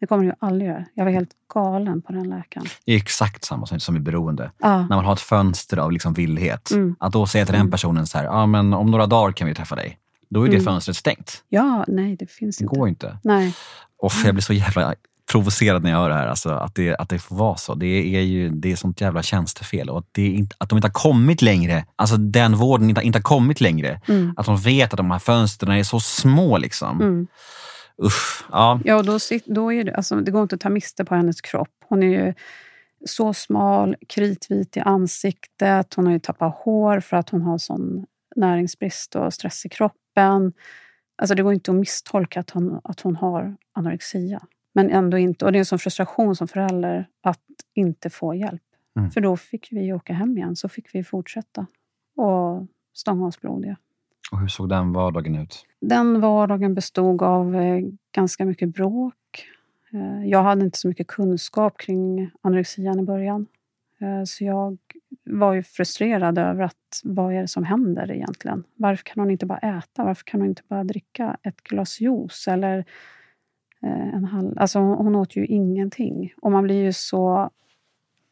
Det 0.00 0.06
kommer 0.06 0.22
det 0.24 0.28
ju 0.28 0.34
aldrig 0.38 0.70
göra. 0.70 0.84
Jag 0.94 1.04
var 1.04 1.12
helt 1.12 1.30
galen 1.54 2.02
på 2.02 2.12
den 2.12 2.28
läkaren. 2.28 2.66
Det 2.84 2.92
är 2.92 2.96
exakt 2.96 3.44
samma 3.44 3.66
som, 3.66 3.80
som 3.80 3.96
i 3.96 4.00
beroende. 4.00 4.50
Ja. 4.58 4.78
När 4.80 4.96
man 4.96 5.04
har 5.04 5.12
ett 5.12 5.20
fönster 5.20 5.76
av 5.76 5.92
liksom 5.92 6.12
villhet. 6.14 6.70
Mm. 6.70 6.96
Att 6.98 7.12
då 7.12 7.26
säga 7.26 7.44
till 7.46 7.52
den 7.52 7.60
Mm. 7.60 7.70
personen 7.70 8.06
så 8.06 8.18
här, 8.18 8.24
ja 8.24 8.46
men 8.46 8.74
om 8.74 8.90
några 8.90 9.06
dagar 9.06 9.32
kan 9.32 9.48
vi 9.48 9.54
träffa 9.54 9.74
dig. 9.76 9.98
Då 10.28 10.42
är 10.42 10.46
det 10.48 10.54
Mm. 10.54 10.64
fönstret 10.64 10.96
stängt. 10.96 11.44
ja, 11.48 11.84
nej 11.88 12.16
det 12.16 12.30
finns 12.30 12.56
Det 12.58 12.64
inte. 12.64 12.76
går 12.76 12.88
inte. 12.88 13.18
Nej. 13.24 13.54
Och 13.96 14.12
jag 14.24 14.34
blir 14.34 14.42
så 14.42 14.52
jävla 14.52 14.94
provocerad 15.30 15.82
när 15.82 15.90
jag 15.90 15.98
hör 15.98 16.08
det 16.08 16.14
här. 16.14 16.26
Alltså, 16.26 16.50
att, 16.50 16.74
det, 16.74 16.96
att 16.96 17.08
det 17.08 17.18
får 17.18 17.36
vara 17.36 17.56
så. 17.56 17.74
Det 17.74 18.16
är 18.16 18.22
ju 18.22 18.50
det 18.50 18.72
är 18.72 18.76
sånt 18.76 19.00
jävla 19.00 19.22
tjänstefel. 19.22 19.90
Och 19.90 19.98
att, 19.98 20.08
det 20.12 20.26
inte, 20.26 20.56
att 20.58 20.68
de 20.68 20.78
inte 20.78 20.88
har 20.88 20.92
kommit 20.92 21.42
längre. 21.42 21.84
Alltså 21.96 22.16
den 22.16 22.56
vården 22.56 22.88
inte, 22.88 23.02
inte 23.02 23.18
har 23.18 23.22
kommit 23.22 23.60
längre. 23.60 24.00
Mm. 24.08 24.34
Att 24.36 24.46
de 24.46 24.56
vet 24.56 24.92
att 24.92 24.96
de 24.96 25.10
här 25.10 25.18
fönstren 25.18 25.72
är 25.72 25.82
så 25.82 26.00
små. 26.00 26.58
liksom. 26.58 27.00
Mm. 27.00 27.26
Usch. 28.02 28.44
Ja. 28.52 28.80
Ja, 28.84 28.96
och 28.96 29.04
då, 29.04 29.18
då 29.46 29.72
är 29.72 29.84
det, 29.84 29.94
alltså, 29.94 30.16
det 30.16 30.30
går 30.30 30.42
inte 30.42 30.54
att 30.54 30.60
ta 30.60 30.68
miste 30.68 31.04
på 31.04 31.14
hennes 31.14 31.40
kropp. 31.40 31.68
Hon 31.88 32.02
är 32.02 32.06
ju 32.06 32.34
så 33.06 33.34
smal, 33.34 33.96
kritvit 34.08 34.76
i 34.76 34.80
ansiktet. 34.80 35.94
Hon 35.94 36.06
har 36.06 36.12
ju 36.12 36.20
tappat 36.20 36.54
hår 36.64 37.00
för 37.00 37.16
att 37.16 37.30
hon 37.30 37.42
har 37.42 37.58
sån 37.58 38.06
näringsbrist 38.36 39.16
och 39.16 39.34
stress 39.34 39.66
i 39.66 39.68
kroppen. 39.68 40.52
Alltså, 41.22 41.34
det 41.34 41.42
går 41.42 41.52
inte 41.52 41.70
att 41.70 41.76
misstolka 41.76 42.40
att 42.40 42.50
hon, 42.50 42.80
att 42.84 43.00
hon 43.00 43.16
har 43.16 43.56
anorexia. 43.74 44.40
Men 44.72 44.90
ändå 44.90 45.18
inte. 45.18 45.44
Och 45.44 45.52
det 45.52 45.58
är 45.58 45.60
en 45.60 45.66
sån 45.66 45.78
frustration 45.78 46.36
som 46.36 46.48
förälder 46.48 47.08
att 47.22 47.40
inte 47.74 48.10
få 48.10 48.34
hjälp. 48.34 48.62
Mm. 48.96 49.10
För 49.10 49.20
då 49.20 49.36
fick 49.36 49.68
vi 49.72 49.92
åka 49.92 50.12
hem 50.12 50.38
igen. 50.38 50.56
Så 50.56 50.68
fick 50.68 50.94
vi 50.94 51.04
fortsätta 51.04 51.66
och 52.16 52.66
stånga 52.94 53.26
oss 53.26 53.40
blodiga. 53.40 53.76
Och 54.32 54.40
hur 54.40 54.48
såg 54.48 54.68
den 54.68 54.92
vardagen 54.92 55.34
ut? 55.34 55.66
Den 55.80 56.20
vardagen 56.20 56.74
bestod 56.74 57.22
av 57.22 57.56
eh, 57.56 57.80
ganska 58.12 58.44
mycket 58.44 58.68
bråk. 58.68 59.14
Eh, 59.92 60.28
jag 60.28 60.42
hade 60.42 60.64
inte 60.64 60.78
så 60.78 60.88
mycket 60.88 61.06
kunskap 61.06 61.78
kring 61.78 62.30
anorexian 62.42 63.00
i 63.00 63.02
början. 63.02 63.46
Eh, 64.00 64.24
så 64.24 64.44
jag 64.44 64.78
var 65.24 65.52
ju 65.52 65.62
frustrerad 65.62 66.38
över 66.38 66.62
att 66.62 67.00
vad 67.04 67.34
är 67.34 67.40
det 67.40 67.48
som 67.48 67.64
händer 67.64 68.10
egentligen? 68.10 68.64
Varför 68.74 69.04
kan 69.04 69.20
hon 69.20 69.30
inte 69.30 69.46
bara 69.46 69.58
äta? 69.58 70.04
Varför 70.04 70.24
kan 70.24 70.40
hon 70.40 70.48
inte 70.48 70.62
bara 70.68 70.84
dricka 70.84 71.36
ett 71.42 71.60
glas 71.62 72.00
juice? 72.00 72.48
Eller 72.48 72.84
en 73.82 74.24
halv... 74.24 74.58
Alltså 74.58 74.78
hon, 74.78 74.96
hon 74.96 75.14
åt 75.14 75.36
ju 75.36 75.46
ingenting. 75.46 76.34
Och 76.42 76.52
man 76.52 76.64
blir 76.64 76.82
ju 76.82 76.92
så 76.92 77.50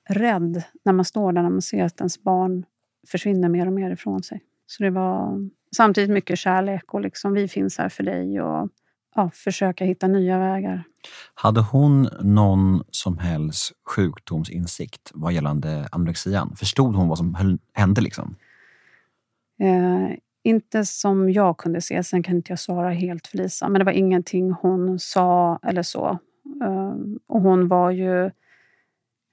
rädd 0.08 0.62
när 0.84 0.92
man 0.92 1.04
står 1.04 1.32
där 1.32 1.42
när 1.42 1.50
man 1.50 1.62
ser 1.62 1.84
att 1.84 2.00
ens 2.00 2.22
barn 2.22 2.64
försvinner 3.08 3.48
mer 3.48 3.66
och 3.66 3.72
mer 3.72 3.90
ifrån 3.90 4.22
sig. 4.22 4.42
Så 4.66 4.82
det 4.82 4.90
var 4.90 5.48
samtidigt 5.76 6.10
mycket 6.10 6.38
kärlek 6.38 6.94
och 6.94 7.00
liksom 7.00 7.32
vi 7.32 7.48
finns 7.48 7.78
här 7.78 7.88
för 7.88 8.02
dig. 8.02 8.40
Och, 8.40 8.68
ja, 9.14 9.30
försöka 9.34 9.84
hitta 9.84 10.06
nya 10.06 10.38
vägar. 10.38 10.84
Hade 11.34 11.60
hon 11.60 12.08
någon 12.20 12.82
som 12.90 13.18
helst 13.18 13.72
sjukdomsinsikt 13.96 15.10
vad 15.14 15.32
gällande 15.32 15.88
anorexian? 15.92 16.56
Förstod 16.56 16.96
hon 16.96 17.08
vad 17.08 17.18
som 17.18 17.36
hände? 17.72 18.00
Liksom? 18.00 18.36
Eh, 19.60 20.16
inte 20.42 20.84
som 20.84 21.30
jag 21.30 21.56
kunde 21.56 21.80
se, 21.80 22.02
sen 22.02 22.22
kan 22.22 22.36
inte 22.36 22.52
jag 22.52 22.58
svara 22.58 22.90
helt 22.90 23.26
för 23.26 23.38
Lisa. 23.38 23.68
Men 23.68 23.78
det 23.78 23.84
var 23.84 23.92
ingenting 23.92 24.52
hon 24.52 24.98
sa 24.98 25.58
eller 25.62 25.82
så. 25.82 26.18
Eh, 26.62 26.94
och 27.26 27.40
hon 27.40 27.68
var 27.68 27.90
ju 27.90 28.30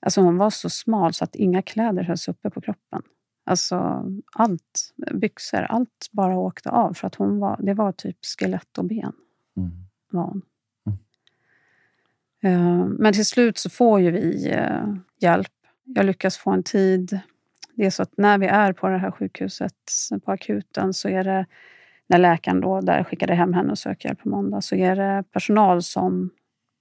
alltså 0.02 0.22
hon 0.22 0.38
var 0.38 0.50
så 0.50 0.70
smal 0.70 1.14
så 1.14 1.24
att 1.24 1.36
inga 1.36 1.62
kläder 1.62 2.04
hölls 2.04 2.28
uppe 2.28 2.50
på 2.50 2.62
kroppen. 2.62 3.02
Alltså 3.46 4.06
allt, 4.34 4.94
byxor, 5.14 5.62
allt 5.62 6.10
bara 6.12 6.38
åkte 6.38 6.70
av 6.70 6.94
för 6.94 7.08
att 7.08 7.16
hon 7.16 7.40
var, 7.40 7.60
det 7.62 7.74
var 7.74 7.92
typ 7.92 8.18
skelett 8.40 8.78
och 8.78 8.86
ben. 8.86 9.14
Mm. 9.58 9.72
Var 10.12 10.24
hon. 10.24 10.42
Mm. 10.86 12.62
Uh, 12.62 12.88
men 12.88 13.14
till 13.14 13.26
slut 13.26 13.58
så 13.58 13.70
får 13.70 14.00
ju 14.00 14.12
vi 14.12 14.54
uh, 14.56 14.96
hjälp. 15.20 15.52
Jag 15.84 16.06
lyckas 16.06 16.38
få 16.38 16.52
en 16.52 16.64
tid. 16.64 17.20
Det 17.76 17.86
är 17.86 17.90
så 17.90 18.04
att 18.04 18.18
när 18.18 18.38
vi 18.38 18.46
är 18.46 18.74
på 18.74 18.88
det 18.88 18.98
här 18.98 19.12
sjukhuset, 19.12 19.74
på 20.26 20.32
akuten, 20.32 20.94
så 20.94 21.10
är 21.10 21.24
det 21.24 21.46
när 22.08 22.18
läkaren 22.18 22.62
då 22.62 22.82
där 22.82 23.04
skickade 23.04 23.36
hem 23.36 23.54
henne 23.54 23.72
och 23.72 23.78
söker 23.78 24.10
hjälp 24.10 24.20
på 24.20 24.30
måndag, 24.30 24.62
så 24.62 24.76
är 24.76 24.96
det 24.96 25.24
personal 25.32 25.84
som 25.84 26.30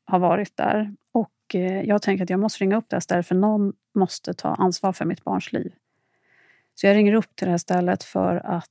har 0.05 0.19
varit 0.19 0.57
där. 0.57 0.95
Och 1.13 1.55
eh, 1.55 1.83
jag 1.83 2.03
tänker 2.03 2.25
att 2.25 2.31
jag 2.31 2.41
måste 2.41 2.65
ringa 2.65 2.77
upp 2.77 2.85
det 2.89 2.97
här 2.97 3.01
stället 3.01 3.27
för 3.27 3.35
någon 3.35 3.73
måste 3.95 4.35
ta 4.35 4.49
ansvar 4.49 4.93
för 4.93 5.05
mitt 5.05 5.25
barns 5.25 5.53
liv. 5.53 5.73
Så 6.75 6.87
jag 6.87 6.97
ringer 6.97 7.15
upp 7.15 7.37
till 7.37 7.47
det 7.47 7.51
här 7.51 7.59
stället 7.59 8.05
för 8.05 8.37
att 8.37 8.69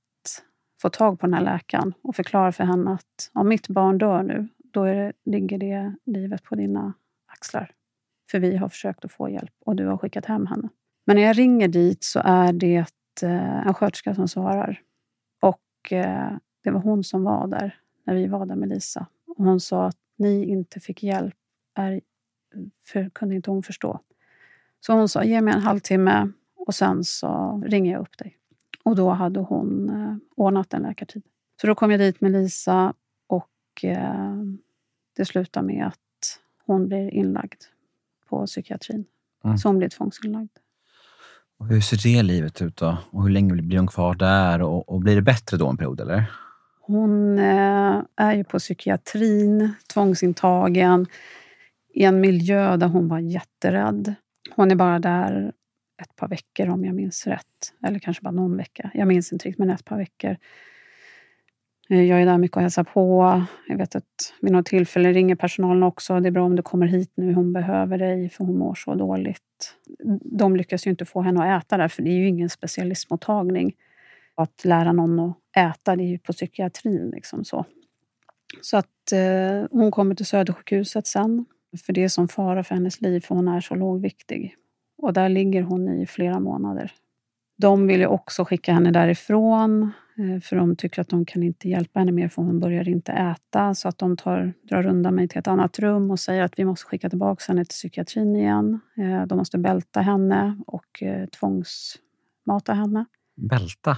få 0.82 0.90
tag 0.90 1.20
på 1.20 1.26
den 1.26 1.34
här 1.34 1.42
läkaren 1.42 1.94
och 2.02 2.16
förklara 2.16 2.52
för 2.52 2.64
henne 2.64 2.92
att 2.92 3.32
om 3.34 3.48
mitt 3.48 3.68
barn 3.68 3.98
dör 3.98 4.24
nu, 4.24 4.48
då 4.58 4.86
det, 4.86 5.14
ligger 5.26 5.58
det 5.58 5.96
livet 6.06 6.44
på 6.44 6.56
dina 6.56 6.94
axlar. 7.26 7.72
För 8.32 8.40
vi 8.40 8.58
har 8.58 8.70
försökt 8.70 9.06
att 9.06 9.12
få 9.12 9.30
hjälp 9.30 9.54
och 9.66 9.76
du 9.76 9.86
har 9.88 9.98
skickat 9.98 10.26
hem 10.26 10.48
henne. 10.48 10.70
Men 11.06 11.16
när 11.16 11.24
jag 11.24 11.38
ringer 11.38 11.68
dit 11.68 12.04
så 12.04 12.22
är 12.24 12.54
det 12.54 12.86
eh, 13.24 13.68
en 13.68 13.74
sköterska 13.74 14.16
som 14.16 14.28
svarar. 14.28 14.82
Och 15.42 15.94
eh, 15.94 16.32
det 16.64 16.72
var 16.72 16.80
hon 16.80 17.04
som 17.04 17.24
var 17.24 17.48
där 17.48 17.80
när 18.04 18.16
vi 18.16 18.28
var 18.28 18.46
där 18.46 18.56
med 18.56 18.70
Lisa. 18.70 19.08
Och 19.28 19.46
hon 19.46 19.60
sa 19.60 19.86
att 19.86 19.98
ni 20.16 20.46
inte 20.46 20.80
fick 20.80 21.04
hjälp, 21.04 21.36
är, 21.76 22.02
för, 22.84 23.10
kunde 23.10 23.36
inte 23.36 23.52
hon 23.52 23.64
förstå. 23.64 24.00
Så 24.80 24.94
hon 24.94 25.10
sa, 25.10 25.24
ge 25.24 25.42
mig 25.42 25.54
en 25.54 25.62
halvtimme 25.62 26.32
och 26.56 26.76
sen 26.76 27.04
så 27.04 27.62
ringer 27.66 27.92
jag 27.92 28.02
upp 28.02 28.18
dig. 28.18 28.38
Och 28.84 28.96
då 28.96 29.10
hade 29.10 29.40
hon 29.40 29.90
eh, 29.90 30.16
ordnat 30.36 30.74
en 30.74 30.82
läkartid. 30.82 31.24
Så 31.62 31.68
då 31.68 31.76
kom 31.76 31.92
jag 31.92 32.00
dit 32.00 32.22
med 32.22 32.32
Lisa 32.32 32.94
och 33.28 33.50
det 35.16 35.26
slutar 35.26 35.62
med 35.62 35.88
att 35.88 36.40
hon 36.66 36.88
blir 36.88 37.10
inlagd 37.10 37.62
på 38.30 38.46
psykiatrin. 38.46 39.06
Mm. 39.44 39.58
Så 39.58 39.70
hon 39.70 39.78
blir 39.78 39.90
tvångsinlagd. 39.90 40.58
Och 41.64 41.70
hur 41.70 41.82
ser 41.82 41.98
det 41.98 42.24
livet 42.24 42.62
ut 42.62 42.78
då? 42.78 42.98
Och 43.12 43.24
hur 43.24 43.30
länge 43.30 43.54
blir 43.54 43.78
hon 43.78 43.88
kvar 43.88 44.16
där? 44.16 44.62
Och, 44.62 44.90
och 44.90 45.00
blir 45.00 45.16
det 45.16 45.22
bättre 45.22 45.58
då 45.58 45.70
en 45.70 45.78
period 45.78 46.00
eller? 46.00 46.26
Hon 46.82 47.40
eh, 47.40 48.02
är 48.16 48.34
ju 48.34 48.44
på 48.44 48.60
psykiatrin, 48.60 49.74
tvångsintagen 49.94 51.06
i 51.94 52.04
en 52.04 52.22
miljö 52.22 52.78
där 52.78 52.88
hon 52.88 53.08
var 53.08 53.20
jätterädd. 53.20 54.16
Hon 54.56 54.72
är 54.72 54.76
bara 54.76 55.00
där 55.00 55.52
ett 56.02 56.16
par 56.16 56.28
veckor 56.28 56.70
om 56.70 56.86
jag 56.86 56.96
minns 56.96 57.28
rätt. 57.28 57.74
Eller 57.86 58.00
kanske 58.00 58.24
bara 58.24 58.32
någon 58.32 58.58
vecka. 58.58 58.92
Jag 58.94 59.08
minns 59.08 59.34
inte 59.34 59.48
riktigt, 59.48 59.60
men 59.60 59.70
ett 59.70 59.86
par 59.86 59.98
veckor. 59.98 60.38
Eh, 61.90 62.04
jag 62.04 62.22
är 62.22 62.26
där 62.26 62.38
mycket 62.38 62.58
och 62.58 62.62
hälsar 62.62 62.84
på. 62.84 63.44
Jag 63.68 63.78
vet 63.78 63.96
att 63.96 64.34
vid 64.42 64.52
något 64.52 64.66
tillfälle 64.66 65.14
ringer 65.14 65.36
personalen 65.36 65.84
också. 65.84 66.20
Det 66.20 66.30
är 66.30 66.32
bra 66.32 66.44
om 66.44 66.56
du 66.56 66.62
kommer 66.62 66.88
hit 66.88 67.12
nu, 67.16 67.34
hon 67.34 67.54
behöver 67.54 67.98
dig 67.98 68.30
för 68.30 68.46
hon 68.46 68.58
mår 68.58 68.76
så 68.76 68.96
dåligt. 68.96 69.76
De 70.22 70.56
lyckas 70.56 70.88
ju 70.88 70.92
inte 70.92 71.06
få 71.06 71.22
henne 71.22 71.56
att 71.56 71.64
äta 71.64 71.78
där, 71.78 71.88
för 71.88 72.04
det 72.04 72.10
är 72.10 72.20
ju 72.20 72.28
ingen 72.28 72.50
specialistmottagning. 72.50 73.74
Att 74.36 74.66
lära 74.66 74.92
någon 74.92 75.20
att 75.20 75.38
äta, 75.58 75.96
det 75.96 76.04
är 76.04 76.08
ju 76.08 76.20
på 76.20 76.34
psykiatrin. 76.34 77.10
Liksom 77.10 77.46
så. 77.46 77.66
så 78.62 78.78
att 78.78 79.12
eh, 79.12 79.68
hon 79.72 79.92
kommer 79.92 80.16
till 80.16 80.26
Södersjukhuset 80.26 81.08
sen. 81.08 81.46
För 81.86 81.94
det 81.94 82.04
är 82.04 82.08
som 82.08 82.28
fara 82.28 82.64
för 82.64 82.76
hennes 82.76 83.02
liv, 83.02 83.20
för 83.20 83.36
hon 83.36 83.48
är 83.48 83.62
så 83.62 83.76
lågviktig. 83.76 84.56
Och 84.98 85.14
där 85.14 85.30
ligger 85.30 85.62
hon 85.62 85.90
i 85.90 86.06
flera 86.06 86.40
månader. 86.40 86.92
De 87.58 87.88
vill 87.88 88.00
ju 88.00 88.08
också 88.08 88.46
skicka 88.46 88.74
henne 88.74 88.92
därifrån 88.92 89.92
för 90.44 90.56
de 90.56 90.76
tycker 90.76 91.02
att 91.02 91.10
de 91.10 91.26
kan 91.26 91.44
inte 91.44 91.70
hjälpa 91.70 92.00
henne 92.00 92.12
mer 92.12 92.28
för 92.28 92.42
hon 92.42 92.60
börjar 92.60 92.90
inte 92.90 93.12
äta. 93.12 93.76
Så 93.76 93.88
att 93.88 93.98
de 93.98 94.18
tar, 94.18 94.54
drar 94.70 94.86
undan 94.86 95.16
mig 95.16 95.28
till 95.28 95.40
ett 95.40 95.48
annat 95.48 95.80
rum 95.80 96.12
och 96.12 96.20
säger 96.20 96.44
att 96.44 96.60
vi 96.60 96.66
måste 96.66 96.86
skicka 96.86 97.10
tillbaka 97.10 97.44
henne 97.48 97.66
till 97.66 97.74
psykiatrin 97.74 98.36
igen. 98.36 98.80
Eh, 98.98 99.26
de 99.26 99.38
måste 99.38 99.58
bälta 99.58 100.02
henne 100.02 100.58
och 100.68 101.04
eh, 101.04 101.26
tvångsmata 101.26 102.74
henne. 102.74 103.06
Bälta? 103.36 103.98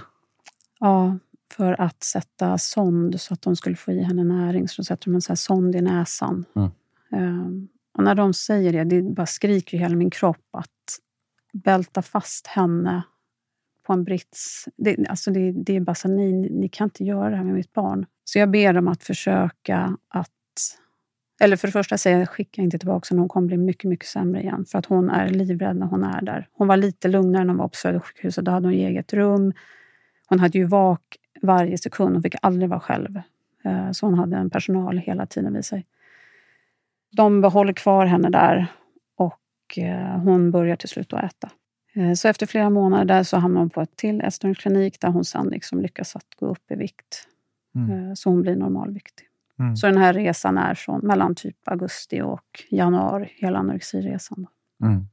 Ja, 0.80 1.18
för 1.56 1.80
att 1.80 2.02
sätta 2.02 2.58
sond 2.58 3.20
så 3.20 3.34
att 3.34 3.42
de 3.42 3.56
skulle 3.56 3.76
få 3.76 3.92
i 3.92 4.02
henne 4.02 4.24
näring. 4.24 4.68
Så 4.68 4.84
sätter 4.84 5.04
de 5.04 5.14
en 5.14 5.20
sån 5.20 5.36
sond 5.36 5.76
i 5.76 5.80
näsan. 5.80 6.44
Mm. 6.56 7.68
Och 7.94 8.02
när 8.02 8.14
de 8.14 8.34
säger 8.34 8.72
det, 8.72 8.84
det 8.84 9.02
bara 9.02 9.26
skriker 9.26 9.78
hela 9.78 9.96
min 9.96 10.10
kropp 10.10 10.48
att 10.52 10.98
bälta 11.52 12.02
fast 12.02 12.46
henne 12.46 13.02
på 13.86 13.92
en 13.92 14.04
brits. 14.04 14.68
Det, 14.76 15.06
alltså 15.08 15.30
det, 15.30 15.52
det 15.52 15.76
är 15.76 15.80
bara 15.80 15.94
så 15.94 16.08
ni, 16.08 16.32
ni 16.50 16.68
kan 16.68 16.84
inte 16.84 17.04
göra 17.04 17.30
det 17.30 17.36
här 17.36 17.44
med 17.44 17.54
mitt 17.54 17.72
barn. 17.72 18.06
Så 18.24 18.38
jag 18.38 18.50
ber 18.50 18.72
dem 18.72 18.88
att 18.88 19.02
försöka 19.02 19.96
att... 20.08 20.30
Eller 21.40 21.56
för 21.56 21.68
det 21.68 21.72
första 21.72 21.98
säger 21.98 22.18
jag, 22.18 22.28
skicka 22.28 22.62
inte 22.62 22.78
tillbaka 22.78 23.06
henne. 23.10 23.20
Hon 23.20 23.28
kommer 23.28 23.46
bli 23.46 23.56
mycket, 23.56 23.88
mycket 23.88 24.06
sämre 24.06 24.42
igen. 24.42 24.64
För 24.64 24.78
att 24.78 24.86
hon 24.86 25.10
är 25.10 25.28
livrädd 25.28 25.76
när 25.76 25.86
hon 25.86 26.04
är 26.04 26.22
där. 26.22 26.48
Hon 26.52 26.68
var 26.68 26.76
lite 26.76 27.08
lugnare 27.08 27.44
när 27.44 27.48
hon 27.48 27.58
var 27.58 27.68
på 27.68 27.76
Södersjukhuset. 27.76 28.44
Då 28.44 28.50
hade 28.50 28.66
hon 28.66 28.74
eget 28.74 29.12
rum. 29.12 29.52
Hon 30.28 30.40
hade 30.40 30.58
ju 30.58 30.64
vak 30.64 31.16
varje 31.42 31.78
sekund. 31.78 32.14
Hon 32.14 32.22
fick 32.22 32.34
aldrig 32.42 32.70
vara 32.70 32.80
själv. 32.80 33.20
Eh, 33.64 33.90
så 33.90 34.06
hon 34.06 34.14
hade 34.18 34.36
en 34.36 34.50
personal 34.50 34.98
hela 34.98 35.26
tiden 35.26 35.54
vid 35.54 35.64
sig. 35.64 35.86
De 37.16 37.40
behåller 37.40 37.72
kvar 37.72 38.06
henne 38.06 38.30
där 38.30 38.66
och 39.16 39.78
eh, 39.78 40.18
hon 40.18 40.50
börjar 40.50 40.76
till 40.76 40.88
slut 40.88 41.12
att 41.12 41.24
äta. 41.24 41.50
Eh, 41.96 42.12
så 42.12 42.28
efter 42.28 42.46
flera 42.46 42.70
månader 42.70 43.04
där 43.04 43.22
så 43.22 43.36
hamnar 43.36 43.60
hon 43.60 43.70
på 43.70 43.80
ett 43.80 43.96
till 43.96 44.20
ätstörningsklinik 44.20 45.00
där 45.00 45.08
hon 45.08 45.24
sen 45.24 45.46
liksom 45.46 45.80
lyckas 45.80 46.16
att 46.16 46.34
gå 46.40 46.46
upp 46.46 46.70
i 46.70 46.74
vikt. 46.74 47.28
Mm. 47.74 47.90
Eh, 47.90 48.14
så 48.14 48.30
hon 48.30 48.42
blir 48.42 48.56
normalviktig. 48.56 49.26
Mm. 49.58 49.76
Så 49.76 49.86
den 49.86 49.98
här 49.98 50.12
resan 50.12 50.58
är 50.58 50.74
från 50.74 51.00
mellan 51.00 51.34
typ 51.34 51.68
augusti 51.68 52.20
och 52.20 52.64
januari, 52.70 53.32
hela 53.36 53.58
anorexiresan. 53.58 54.46
Mm. 54.82 55.06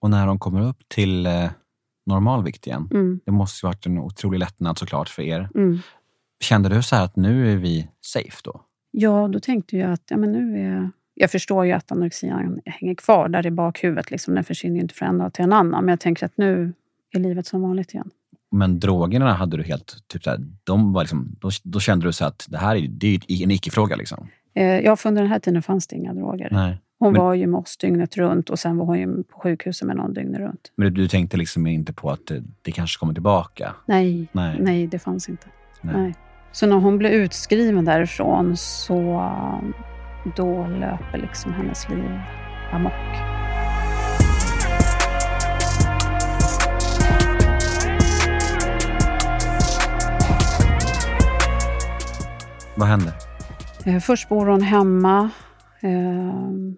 Och 0.00 0.10
när 0.10 0.26
hon 0.26 0.38
kommer 0.38 0.68
upp 0.68 0.88
till 0.88 1.26
eh, 1.26 1.50
normalvikt 2.06 2.66
igen, 2.66 2.88
mm. 2.90 3.20
det 3.24 3.32
måste 3.32 3.66
ju 3.66 3.68
varit 3.68 3.86
en 3.86 3.98
otrolig 3.98 4.38
lättnad 4.38 4.78
såklart 4.78 5.08
för 5.08 5.22
er. 5.22 5.48
Mm. 5.54 5.78
Kände 6.40 6.68
du 6.68 6.82
så 6.82 6.96
att 6.96 7.16
nu 7.16 7.52
är 7.52 7.56
vi 7.56 7.88
safe 8.00 8.40
då? 8.44 8.60
Ja, 8.90 9.28
då 9.28 9.40
tänkte 9.40 9.76
jag 9.76 9.92
att 9.92 10.02
ja, 10.08 10.16
men 10.16 10.32
nu 10.32 10.58
är 10.58 10.90
jag 11.22 11.30
förstår 11.30 11.66
ju 11.66 11.72
att 11.72 11.92
anorexian 11.92 12.60
hänger 12.66 12.94
kvar 12.94 13.28
där 13.28 13.46
i 13.46 13.50
bakhuvudet. 13.50 14.10
Liksom. 14.10 14.34
Den 14.34 14.44
försvinner 14.44 14.76
ju 14.76 14.82
inte 14.82 14.94
från 14.94 15.08
en 15.08 15.18
dag 15.18 15.32
till 15.32 15.44
en 15.44 15.52
annan. 15.52 15.84
Men 15.84 15.92
jag 15.92 16.00
tänker 16.00 16.26
att 16.26 16.36
nu 16.36 16.72
är 17.12 17.20
livet 17.20 17.46
som 17.46 17.62
vanligt 17.62 17.94
igen. 17.94 18.10
Men 18.50 18.80
drogerna 18.80 19.32
hade 19.32 19.56
du 19.56 19.62
helt... 19.62 19.96
Typ 20.06 20.24
såhär, 20.24 20.38
de 20.64 20.92
var 20.92 21.02
liksom, 21.02 21.36
då, 21.40 21.50
då 21.62 21.80
kände 21.80 22.06
du 22.06 22.12
så 22.12 22.24
att 22.24 22.46
det 22.48 22.58
här 22.58 22.76
är, 22.76 22.88
det 22.88 23.06
är 23.14 23.42
en 23.42 23.50
icke-fråga? 23.50 23.96
Liksom. 23.96 24.28
Eh, 24.54 24.64
ja, 24.64 24.96
för 24.96 25.08
under 25.08 25.22
den 25.22 25.30
här 25.30 25.38
tiden 25.38 25.62
fanns 25.62 25.86
det 25.86 25.96
inga 25.96 26.14
droger. 26.14 26.48
Nej. 26.52 26.78
Hon 26.98 27.12
men, 27.12 27.22
var 27.22 27.34
ju 27.34 27.46
med 27.46 27.58
oss 27.58 27.76
dygnet 27.76 28.16
runt 28.16 28.50
och 28.50 28.58
sen 28.58 28.76
var 28.76 28.86
hon 28.86 28.98
ju 28.98 29.22
på 29.22 29.40
sjukhuset 29.40 29.88
med 29.88 29.96
någon 29.96 30.12
dygnet 30.12 30.40
runt. 30.40 30.72
Men 30.76 30.94
du 30.94 31.08
tänkte 31.08 31.36
liksom 31.36 31.66
inte 31.66 31.92
på 31.92 32.10
att 32.10 32.26
det, 32.26 32.42
det 32.62 32.72
kanske 32.72 32.98
kommer 32.98 33.12
tillbaka? 33.12 33.74
Nej, 33.86 34.28
nej. 34.32 34.56
nej 34.60 34.86
det 34.86 34.98
fanns 34.98 35.28
inte. 35.28 35.46
Nej. 35.80 35.94
nej. 35.96 36.14
Så 36.52 36.66
när 36.66 36.76
hon 36.76 36.98
blev 36.98 37.12
utskriven 37.12 37.84
därifrån 37.84 38.56
så 38.56 39.30
då 40.36 40.66
löper 40.66 41.18
liksom 41.18 41.52
hennes 41.52 41.88
liv 41.88 42.20
amok. 42.72 42.92
Vad 52.76 52.88
händer? 52.88 53.12
Eh, 53.86 53.98
först 53.98 54.28
bor 54.28 54.46
hon 54.46 54.62
hemma. 54.62 55.30
Eh, 55.80 56.32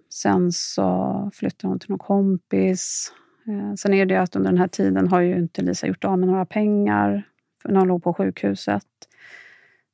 sen 0.09 0.51
så 0.51 1.31
flyttar 1.33 1.67
hon 1.67 1.79
till 1.79 1.89
någon 1.89 1.99
kompis. 1.99 3.13
Eh, 3.47 3.75
sen 3.75 3.93
är 3.93 4.05
det 4.05 4.15
att 4.15 4.35
under 4.35 4.49
den 4.49 4.59
här 4.59 4.67
tiden 4.67 5.07
har 5.07 5.19
ju 5.19 5.37
inte 5.37 5.61
Lisa 5.61 5.87
gjort 5.87 6.03
av 6.03 6.19
med 6.19 6.27
några 6.29 6.45
pengar 6.45 7.23
när 7.65 7.79
hon 7.79 7.87
låg 7.87 8.03
på 8.03 8.13
sjukhuset. 8.13 8.83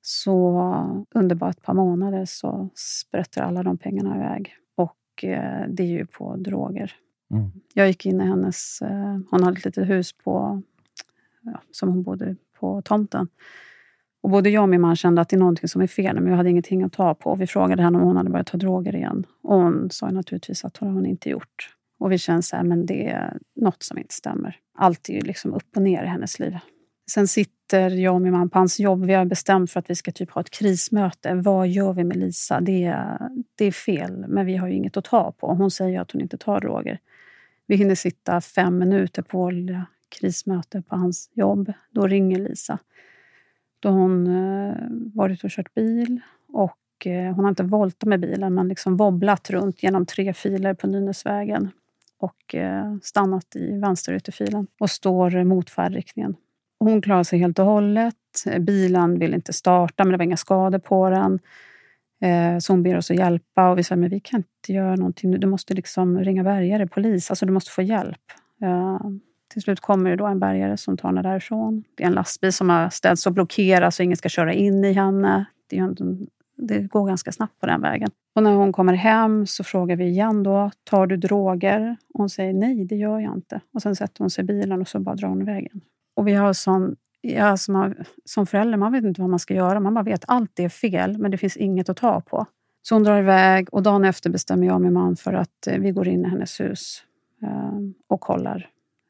Så 0.02 1.06
under 1.16 1.36
bara 1.36 1.50
ett 1.50 1.62
par 1.62 1.74
månader 1.74 2.26
så 2.26 2.70
sprätter 2.76 3.42
alla 3.42 3.64
de 3.64 3.78
pengarna 3.78 4.16
iväg. 4.16 4.56
Och 4.76 5.24
eh, 5.24 5.66
det 5.70 5.84
är 5.84 5.88
ju 5.88 6.06
på 6.06 6.36
droger. 6.36 6.96
Mm. 7.32 7.52
Jag 7.74 7.88
gick 7.88 8.06
in 8.06 8.22
i 8.22 8.24
hennes... 8.24 8.82
Eh, 8.82 9.20
hon 9.30 9.44
hade 9.44 9.58
ett 9.58 9.66
litet 9.66 9.90
hus 9.90 10.14
på, 10.14 10.62
ja, 11.42 11.62
som 11.72 11.90
hon 11.90 12.04
bodde 12.04 12.36
på 12.60 12.82
tomten. 12.82 13.28
Och 14.24 14.30
både 14.30 14.50
jag 14.50 14.64
och 14.64 14.70
min 14.70 14.82
man 14.82 14.96
kände 14.96 15.22
att 15.22 15.30
det 15.30 15.36
är 15.36 15.40
någonting 15.40 15.70
som 15.70 15.82
är 15.82 15.88
fel, 15.88 16.16
men 16.16 16.28
jag 16.28 16.38
hade 16.38 16.50
ingenting 16.50 16.84
att 16.84 16.94
ta 16.94 17.14
på. 17.14 17.36
Vi 17.36 17.48
frågade 17.48 17.84
henne 17.84 17.98
om 17.98 18.04
hon 18.04 18.18
hade 18.18 18.30
börjat 18.30 18.48
ta 18.48 18.58
droger 18.58 18.96
igen. 18.96 19.26
Och 19.42 19.56
hon 19.56 19.90
sa 19.92 20.10
naturligtvis 20.10 20.66
att 20.66 20.74
det 20.74 20.86
har 20.86 20.94
hon 20.94 21.06
inte 21.06 21.30
gjort. 21.30 21.76
Och 22.00 22.12
vi 22.12 22.18
kände 22.18 22.42
så 22.42 22.56
här, 22.56 22.64
men 22.64 22.86
det 22.86 23.10
är 23.10 23.38
något 23.56 23.84
som 23.84 23.98
inte 23.98 24.14
stämmer. 24.14 24.60
Allt 24.78 25.10
är 25.10 25.14
ju 25.14 25.22
liksom 25.22 25.54
upp 25.54 25.76
och 25.76 25.82
ner 25.82 26.04
i 26.04 26.08
hennes 26.08 26.40
liv. 26.40 26.58
Sen 27.12 27.28
sitter 27.28 27.90
jag 27.90 28.16
och 28.16 28.22
min 28.22 28.32
man 28.32 28.50
på 28.50 28.60
hans 28.60 28.80
jobb. 28.80 29.06
Vi 29.06 29.14
har 29.14 29.26
bestämt 29.26 29.72
för 29.72 29.80
att 29.80 29.90
vi 29.90 29.96
ska 29.96 30.12
typ 30.12 30.32
ha 30.32 30.42
ett 30.42 30.50
krismöte. 30.50 31.34
Vad 31.34 31.68
gör 31.68 31.94
vi 31.94 32.04
med 32.04 32.18
Lisa? 32.18 32.62
Det 32.62 32.84
är, 32.84 33.30
det 33.56 33.66
är 33.66 33.72
fel, 33.72 34.26
men 34.28 34.46
vi 34.46 34.58
har 34.58 34.68
ju 34.68 34.74
inget 34.74 34.98
att 34.98 35.06
ta 35.06 35.32
på. 35.32 35.54
Hon 35.54 35.72
säger 35.72 36.02
att 36.02 36.12
hon 36.12 36.22
inte 36.22 36.38
tar 36.38 36.60
droger. 36.60 37.00
Vi 37.66 37.76
hinner 37.76 37.96
sitta 37.96 38.42
fem 38.42 38.78
minuter 38.78 39.22
på 39.22 39.38
vårt 39.38 39.88
krismöte 40.10 40.82
på 40.82 40.96
hans 40.96 41.30
jobb. 41.34 41.74
Då 41.92 42.08
ringer 42.08 42.40
Lisa. 42.40 42.80
Då 43.80 43.90
har 43.90 44.00
hon 44.00 44.28
eh, 44.28 44.76
varit 45.14 45.44
och 45.44 45.50
kört 45.50 45.74
bil 45.74 46.20
och 46.48 47.08
eh, 47.08 47.36
hon 47.36 47.46
har 47.46 47.50
inte 47.50 47.64
voltat 47.64 48.10
med 48.10 48.20
bilen 48.20 48.54
men 48.54 48.68
liksom 48.68 48.98
wobblat 48.98 49.50
runt 49.50 49.84
genom 49.84 50.06
tre 50.06 50.34
filer 50.34 50.74
på 50.74 50.88
Nynäsvägen 50.88 51.70
och 52.18 52.56
eh, 52.56 52.96
stannat 53.04 53.56
i 53.56 53.78
vänsterytterfilen 53.78 54.68
och 54.80 54.90
står 54.90 55.44
mot 55.44 55.70
färdriktningen. 55.70 56.36
Hon 56.84 57.02
klarade 57.02 57.26
sig 57.26 57.40
helt 57.40 57.60
och 57.60 57.66
hållet. 57.66 58.16
Bilen 58.60 59.20
ville 59.20 59.36
inte 59.36 59.54
starta, 59.54 60.04
men 60.04 60.12
det 60.12 60.18
var 60.18 60.26
inga 60.26 60.38
skador 60.38 60.80
på 60.80 61.10
den. 61.10 61.40
Eh, 62.22 62.60
så 62.60 62.74
hon 62.74 62.84
ber 62.84 62.98
oss 62.98 63.12
att 63.12 63.18
hjälpa 63.18 63.70
och 63.70 63.78
vi 63.78 63.84
säger 63.84 64.00
men 64.00 64.10
vi 64.10 64.20
kan 64.20 64.38
inte 64.38 64.74
göra 64.74 64.96
någonting. 64.96 65.40
Du 65.40 65.48
måste 65.48 65.74
liksom 65.74 66.20
ringa 66.20 66.44
bärgare, 66.44 66.88
polis. 66.88 67.30
Alltså 67.30 67.46
du 67.46 67.52
måste 67.52 67.72
få 67.72 67.82
hjälp. 67.82 68.22
Eh, 68.62 69.00
till 69.54 69.62
slut 69.62 69.80
kommer 69.80 70.10
det 70.10 70.16
då 70.16 70.26
en 70.26 70.40
bärgare 70.40 70.78
som 70.78 70.98
tar 70.98 71.10
henne 71.10 71.22
därifrån. 71.22 71.84
Det 71.96 72.04
är 72.04 72.08
en 72.08 72.14
lastbil 72.14 72.54
som 72.54 72.70
har 72.70 72.90
ställts 72.90 73.28
och 73.28 73.34
blockerats 73.34 73.98
så 73.98 74.04
ingen 74.04 74.18
ska 74.18 74.30
köra 74.30 74.54
in 74.54 74.86
i 74.86 74.94
henne. 74.94 75.46
Det, 75.70 75.78
en, 75.78 76.28
det, 76.58 76.80
går 76.80 77.08
ganska 77.08 77.32
snabbt 77.32 77.60
på 77.60 77.66
den 77.66 77.82
vägen. 77.82 78.10
Och 78.36 78.44
när 78.44 78.54
hon 78.54 78.74
kommer 78.74 78.94
hem 78.94 79.48
så 79.48 79.64
frågar 79.64 79.96
vi 79.96 80.06
igen 80.06 80.44
då, 80.44 80.72
tar 80.84 81.08
du 81.08 81.18
droger? 81.18 81.98
Och 82.14 82.20
hon 82.20 82.30
säger 82.30 82.54
nej, 82.54 82.86
det 82.86 82.96
gör 82.96 83.20
jag 83.20 83.34
inte. 83.34 83.62
Och 83.74 83.82
sen 83.82 83.96
sätter 83.96 84.20
hon 84.20 84.30
sig 84.30 84.44
i 84.44 84.48
bilen 84.48 84.82
och 84.82 84.88
så 84.88 85.00
bara 85.00 85.16
drar 85.16 85.30
hon 85.30 85.42
iväg. 85.42 85.72
Och 86.22 86.28
vi 86.28 86.34
har 86.34 86.54
sån 86.54 86.96
ja, 87.22 87.44
alltså 87.44 87.66
som, 87.66 87.76
har, 87.76 88.06
som 88.26 88.48
förälder 88.48 88.78
man 88.78 88.92
vet 88.92 89.04
inte 89.04 89.22
vad 89.22 89.30
man 89.30 89.40
ska 89.40 89.54
göra. 89.54 89.80
Man 89.80 89.94
bara 89.94 90.04
vet 90.04 90.24
att 90.24 90.30
allt 90.30 90.60
är 90.60 90.70
fel, 90.70 91.18
men 91.18 91.32
det 91.32 91.38
finns 91.38 91.58
inget 91.58 91.90
att 91.90 91.98
ta 91.98 92.22
på. 92.22 92.46
Så 92.82 92.96
hon 92.96 93.04
drar 93.04 93.20
iväg 93.20 93.74
och 93.74 93.84
dagen 93.84 94.06
efter 94.06 94.30
bestämmer 94.30 94.68
jag 94.68 94.76
och 94.76 94.82
min 94.82 94.94
man 94.94 95.16
för 95.16 95.34
att 95.34 95.68
eh, 95.68 95.80
vi 95.80 95.92
går 95.92 96.08
in 96.08 96.26
i 96.26 96.30
hennes 96.30 96.60
hus 96.60 97.04
eh, 97.42 97.80
och 98.08 98.22
kollar 98.22 98.70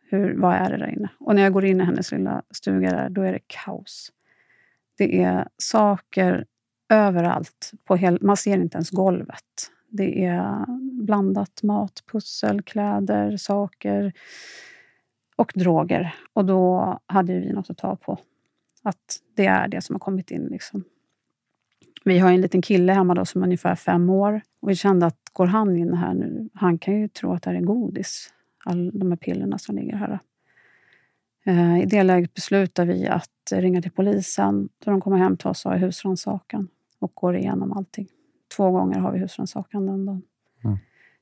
hur, 0.10 0.36
vad 0.38 0.56
är 0.56 0.70
det 0.70 0.78
där 0.78 0.88
inne. 0.88 1.10
Och 1.20 1.36
när 1.36 1.42
jag 1.42 1.54
går 1.54 1.66
in 1.66 1.82
i 1.82 1.84
hennes 1.84 2.12
lilla 2.12 2.42
stuga 2.52 2.92
där, 2.92 3.10
då 3.10 3.22
är 3.22 3.34
det 3.34 3.42
kaos. 3.48 4.12
Det 4.98 5.24
är 5.24 5.48
saker 5.58 6.46
överallt. 6.90 7.72
På 7.86 7.96
hel, 7.96 8.18
man 8.22 8.38
ser 8.38 8.58
inte 8.58 8.76
ens 8.76 8.90
golvet. 8.90 9.72
Det 9.90 10.26
är 10.26 10.66
blandat 11.04 11.64
mat, 11.64 12.04
pussel, 12.12 12.62
kläder, 12.62 13.38
saker 13.38 14.14
och 15.42 15.52
droger. 15.56 16.16
Och 16.34 16.46
då 16.46 17.00
hade 17.06 17.34
vi 17.34 17.54
något 17.54 17.70
att 17.70 17.78
ta 17.78 17.96
på. 17.96 18.18
Att 18.84 19.20
det 19.36 19.46
är 19.46 19.68
det 19.68 19.82
som 19.82 19.96
har 19.96 20.00
kommit 20.00 20.32
in. 20.32 20.48
Liksom. 20.52 20.84
Vi 22.04 22.20
har 22.20 22.32
en 22.32 22.42
liten 22.42 22.62
kille 22.62 22.94
hemma 22.94 23.14
då 23.14 23.26
som 23.26 23.42
är 23.42 23.46
ungefär 23.46 23.76
fem 23.76 24.10
år. 24.10 24.42
Och 24.62 24.70
vi 24.70 24.76
kände 24.76 25.06
att 25.06 25.30
går 25.34 25.46
han 25.46 25.78
in 25.78 25.94
här 25.94 26.14
nu, 26.14 26.50
han 26.54 26.78
kan 26.78 27.00
ju 27.00 27.08
tro 27.08 27.34
att 27.34 27.44
det 27.44 27.50
här 27.50 27.58
är 27.58 27.62
godis. 27.62 28.34
All 28.66 29.00
de 29.00 29.12
här 29.12 29.18
pillerna 29.18 29.58
som 29.58 29.76
ligger 29.76 29.96
här. 29.96 30.20
Eh, 31.46 31.82
I 31.82 31.86
det 31.86 32.04
läget 32.04 32.34
beslutar 32.34 32.86
vi 32.86 33.08
att 33.08 33.52
ringa 33.52 33.82
till 33.82 33.92
polisen. 33.92 34.70
Så 34.84 34.90
de 34.90 35.02
kommer 35.02 35.18
hem 35.18 35.38
till 35.38 35.48
oss 35.48 35.66
och 35.66 35.72
har 35.72 35.78
husrannsakan 35.78 36.68
och 37.00 37.12
går 37.16 37.36
igenom 37.36 37.72
allting. 37.72 38.08
Två 38.56 38.72
gånger 38.72 39.00
har 39.00 39.12
vi 39.12 39.20
husrannsakan 39.20 39.86
den 39.86 40.06
dagen. 40.06 40.22
Mm. 40.64 40.78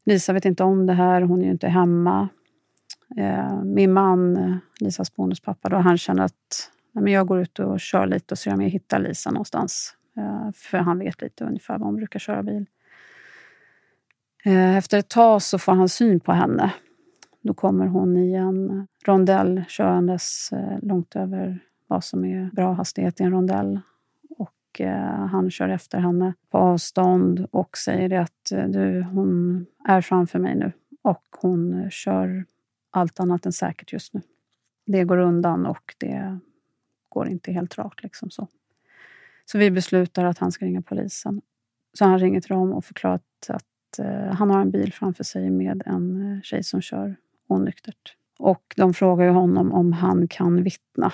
Lisa 0.06 0.34
vet 0.34 0.46
inte 0.46 0.64
om 0.64 0.86
det 0.86 0.94
här, 0.94 1.22
hon 1.22 1.42
är 1.42 1.46
ju 1.46 1.52
inte 1.52 1.68
hemma. 1.68 2.30
Eh, 3.18 3.64
min 3.64 3.94
man, 3.94 4.38
eh, 4.38 4.56
Lisas 4.80 5.16
bonuspappa, 5.16 5.70
då, 5.70 5.78
han 5.78 5.98
känner 5.98 6.24
att 6.24 6.72
nej, 6.92 7.04
men 7.04 7.14
jag 7.14 7.28
går 7.28 7.40
ut 7.40 7.60
och 7.60 7.80
kör 7.80 8.08
lite 8.08 8.34
och 8.34 8.38
ser 8.38 8.54
om 8.54 8.62
jag 8.62 8.70
hittar 8.70 9.00
Lisa 9.00 9.32
någonstans. 9.32 9.96
Eh, 10.18 10.52
för 10.56 10.78
han 10.78 11.00
vet 11.00 11.22
lite 11.22 11.46
ungefär 11.46 11.78
var 11.78 11.86
hon 11.86 11.96
brukar 11.96 12.20
köra 12.20 12.44
bil. 12.44 12.66
Efter 14.78 14.98
ett 14.98 15.10
tag 15.10 15.42
så 15.42 15.60
får 15.60 15.72
han 15.72 15.90
syn 15.90 16.20
på 16.20 16.32
henne. 16.32 16.74
Då 17.42 17.54
kommer 17.54 17.86
hon 17.86 18.18
i 18.18 18.34
en 18.34 18.88
rondell 19.06 19.64
körandes 19.68 20.50
långt 20.82 21.16
över 21.16 21.60
vad 21.88 22.04
som 22.04 22.26
är 22.26 22.50
bra 22.54 22.74
hastighet 22.74 23.22
i 23.22 23.24
en 23.24 23.32
rondell. 23.32 23.80
Och 24.38 24.82
han 25.32 25.52
kör 25.52 25.70
efter 25.70 26.00
henne 26.00 26.34
på 26.52 26.58
avstånd 26.58 27.48
och 27.52 27.78
säger 27.78 28.20
att 28.20 28.52
du, 28.68 29.02
hon 29.02 29.66
är 29.88 30.02
framför 30.02 30.40
mig 30.40 30.56
nu. 30.56 30.72
Och 31.02 31.24
hon 31.42 31.90
kör 31.92 32.46
allt 32.92 33.20
annat 33.20 33.46
än 33.46 33.52
säkert 33.52 33.94
just 33.94 34.14
nu. 34.14 34.22
Det 34.86 35.04
går 35.04 35.18
undan 35.18 35.66
och 35.66 35.96
det 35.98 36.40
går 37.10 37.28
inte 37.28 37.52
helt 37.52 37.78
rakt. 37.78 38.04
Liksom 38.04 38.30
så. 38.30 38.48
så 39.46 39.58
vi 39.58 39.72
beslutar 39.72 40.26
att 40.26 40.38
han 40.38 40.52
ska 40.52 40.66
ringa 40.66 40.82
polisen. 40.82 41.42
Så 41.94 42.06
han 42.06 42.20
ringer 42.20 42.42
till 42.42 42.50
dem 42.50 42.74
och 42.74 42.86
förklarar 42.86 43.20
att 43.48 44.00
eh, 44.00 44.34
han 44.34 44.50
har 44.50 44.62
en 44.62 44.72
bil 44.72 44.94
framför 44.94 45.24
sig 45.24 45.50
med 45.50 45.84
en 45.86 46.36
eh, 46.36 46.42
tjej 46.42 46.64
som 46.64 46.82
kör 46.82 47.16
onyktert. 47.48 48.16
Och 48.40 48.74
de 48.78 48.94
frågar 48.94 49.26
ju 49.26 49.32
honom 49.32 49.72
om 49.72 49.94
han 49.94 50.28
kan 50.28 50.64
vittna. 50.64 51.14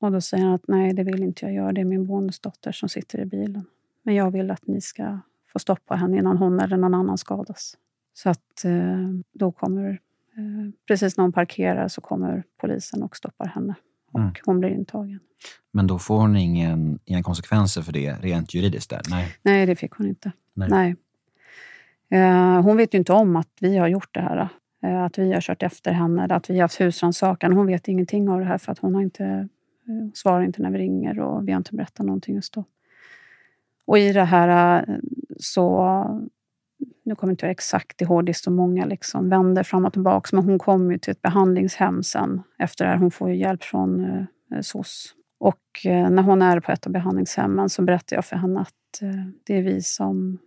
Och 0.00 0.12
då 0.12 0.20
säger 0.20 0.44
han 0.44 0.54
att 0.54 0.68
nej, 0.68 0.92
det 0.92 1.04
vill 1.04 1.22
inte 1.22 1.44
jag 1.44 1.54
göra. 1.54 1.72
Det 1.72 1.80
är 1.80 1.84
min 1.84 2.06
bonusdotter 2.06 2.72
som 2.72 2.88
sitter 2.88 3.18
i 3.18 3.24
bilen. 3.24 3.64
Men 4.02 4.14
jag 4.14 4.30
vill 4.30 4.50
att 4.50 4.66
ni 4.66 4.80
ska 4.80 5.20
få 5.52 5.58
stoppa 5.58 5.94
henne 5.94 6.18
innan 6.18 6.36
hon 6.36 6.60
eller 6.60 6.76
någon 6.76 6.94
annan 6.94 7.18
skadas. 7.18 7.76
Så 8.14 8.30
att 8.30 8.64
eh, 8.64 9.08
då 9.32 9.52
kommer 9.52 10.00
precis 10.88 11.16
när 11.16 11.22
hon 11.22 11.32
parkerar 11.32 11.88
så 11.88 12.00
kommer 12.00 12.44
polisen 12.60 13.02
och 13.02 13.16
stoppar 13.16 13.46
henne. 13.46 13.74
Och 14.12 14.20
mm. 14.20 14.32
hon 14.44 14.60
blir 14.60 14.70
intagen. 14.70 15.20
Men 15.72 15.86
då 15.86 15.98
får 15.98 16.18
hon 16.18 16.36
ingen, 16.36 16.98
inga 17.04 17.22
konsekvenser 17.22 17.82
för 17.82 17.92
det 17.92 18.12
rent 18.12 18.54
juridiskt? 18.54 18.90
Där. 18.90 19.00
Nej. 19.10 19.36
Nej, 19.42 19.66
det 19.66 19.76
fick 19.76 19.92
hon 19.92 20.06
inte. 20.08 20.32
Nej. 20.54 20.68
Nej. 20.70 20.96
Eh, 22.20 22.62
hon 22.62 22.76
vet 22.76 22.94
ju 22.94 22.98
inte 22.98 23.12
om 23.12 23.36
att 23.36 23.48
vi 23.60 23.76
har 23.76 23.88
gjort 23.88 24.14
det 24.14 24.20
här. 24.20 24.48
Eh, 24.82 25.02
att 25.02 25.18
vi 25.18 25.32
har 25.32 25.40
kört 25.40 25.62
efter 25.62 25.92
henne, 25.92 26.24
att 26.24 26.50
vi 26.50 26.54
har 26.54 26.62
haft 26.62 26.80
husrannsakan. 26.80 27.52
Hon 27.52 27.66
vet 27.66 27.88
ingenting 27.88 28.28
av 28.28 28.40
det 28.40 28.46
här 28.46 28.58
för 28.58 28.72
att 28.72 28.78
hon 28.78 28.94
har 28.94 29.02
inte, 29.02 29.48
svarar 30.14 30.44
inte 30.44 30.62
när 30.62 30.70
vi 30.70 30.78
ringer 30.78 31.20
och 31.20 31.48
vi 31.48 31.52
har 31.52 31.58
inte 31.58 31.74
berättat 31.74 32.06
någonting 32.06 32.34
just 32.34 32.54
då. 32.54 32.64
Och 33.84 33.98
i 33.98 34.12
det 34.12 34.24
här 34.24 34.86
så 35.38 36.04
nu 37.04 37.14
kommer 37.14 37.30
jag 37.30 37.34
inte 37.34 37.48
exakt 37.48 38.00
ihåg, 38.00 38.26
det 38.26 38.32
är 38.32 38.34
så 38.34 38.50
många 38.50 38.84
liksom 38.84 39.28
vänder 39.28 39.62
fram 39.62 39.84
och 39.84 39.92
tillbaka. 39.92 40.36
Men 40.36 40.44
hon 40.44 40.58
kommer 40.58 40.98
till 40.98 41.10
ett 41.10 41.22
behandlingshem 41.22 42.02
sen 42.02 42.42
efter 42.58 42.84
det 42.84 42.90
här. 42.90 42.98
Hon 42.98 43.10
får 43.10 43.30
ju 43.30 43.36
hjälp 43.36 43.64
från 43.64 44.04
eh, 44.04 44.60
SOS. 44.60 45.14
Och 45.38 45.86
eh, 45.86 46.10
när 46.10 46.22
hon 46.22 46.42
är 46.42 46.60
på 46.60 46.72
ett 46.72 46.86
av 46.86 46.92
behandlingshemmen 46.92 47.68
så 47.68 47.82
berättar 47.82 48.16
jag 48.16 48.24
för 48.24 48.36
henne 48.36 48.60
att 48.60 49.02
eh, 49.02 49.26
det 49.44 49.56
är 49.56 49.62
vi 49.62 49.82
som... 49.82 50.38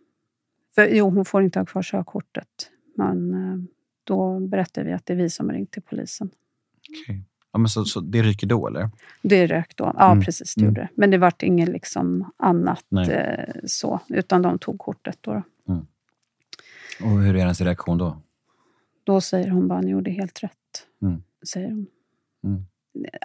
För, 0.76 0.88
jo, 0.88 1.10
hon 1.10 1.26
får 1.26 1.44
inte 1.44 1.60
ha 1.60 1.66
kvar 1.66 1.84
körkortet. 1.84 2.70
Men 2.96 3.34
eh, 3.34 3.58
då 4.04 4.40
berättar 4.40 4.84
vi 4.84 4.94
att 4.94 5.06
det 5.06 5.14
är 5.14 5.18
vi 5.18 5.30
som 5.30 5.50
har 5.50 5.54
ringt 5.56 5.72
till 5.72 5.82
polisen. 5.82 6.30
Okay. 6.90 7.22
Ja, 7.52 7.60
men 7.60 7.70
så, 7.70 7.86
så 7.86 8.00
det 8.00 8.22
ryker 8.22 8.48
då, 8.48 8.68
eller? 8.68 8.90
Det 9.22 9.48
rök 9.48 9.76
då. 9.76 9.94
Ja, 9.98 10.12
mm. 10.12 10.24
precis. 10.24 10.56
Det 10.56 10.62
mm. 10.62 10.70
gjorde 10.70 10.82
det. 10.82 10.90
Men 10.96 11.12
det 11.12 11.18
vart 11.18 11.44
inget 11.44 11.70
liksom 11.70 12.32
annat 12.38 12.86
eh, 13.10 13.54
så, 13.66 14.00
utan 14.08 14.42
de 14.42 14.60
tog 14.60 14.80
kortet. 14.80 15.18
Då. 15.22 15.34
då. 15.34 15.44
Mm. 17.02 17.14
Och 17.14 17.24
hur 17.24 17.36
är 17.36 17.40
hennes 17.40 17.62
reaktion 17.62 17.98
då? 17.98 18.22
Då 19.04 19.22
säger 19.22 19.50
hon 19.50 19.68
bara, 19.68 19.82
ni 19.82 19.92
gjorde 19.92 20.12
helt 20.12 20.44
rätt. 20.44 20.52
Mm. 21.02 21.24
Säger 21.54 21.70
hon. 21.70 21.88
Mm. 22.44 22.66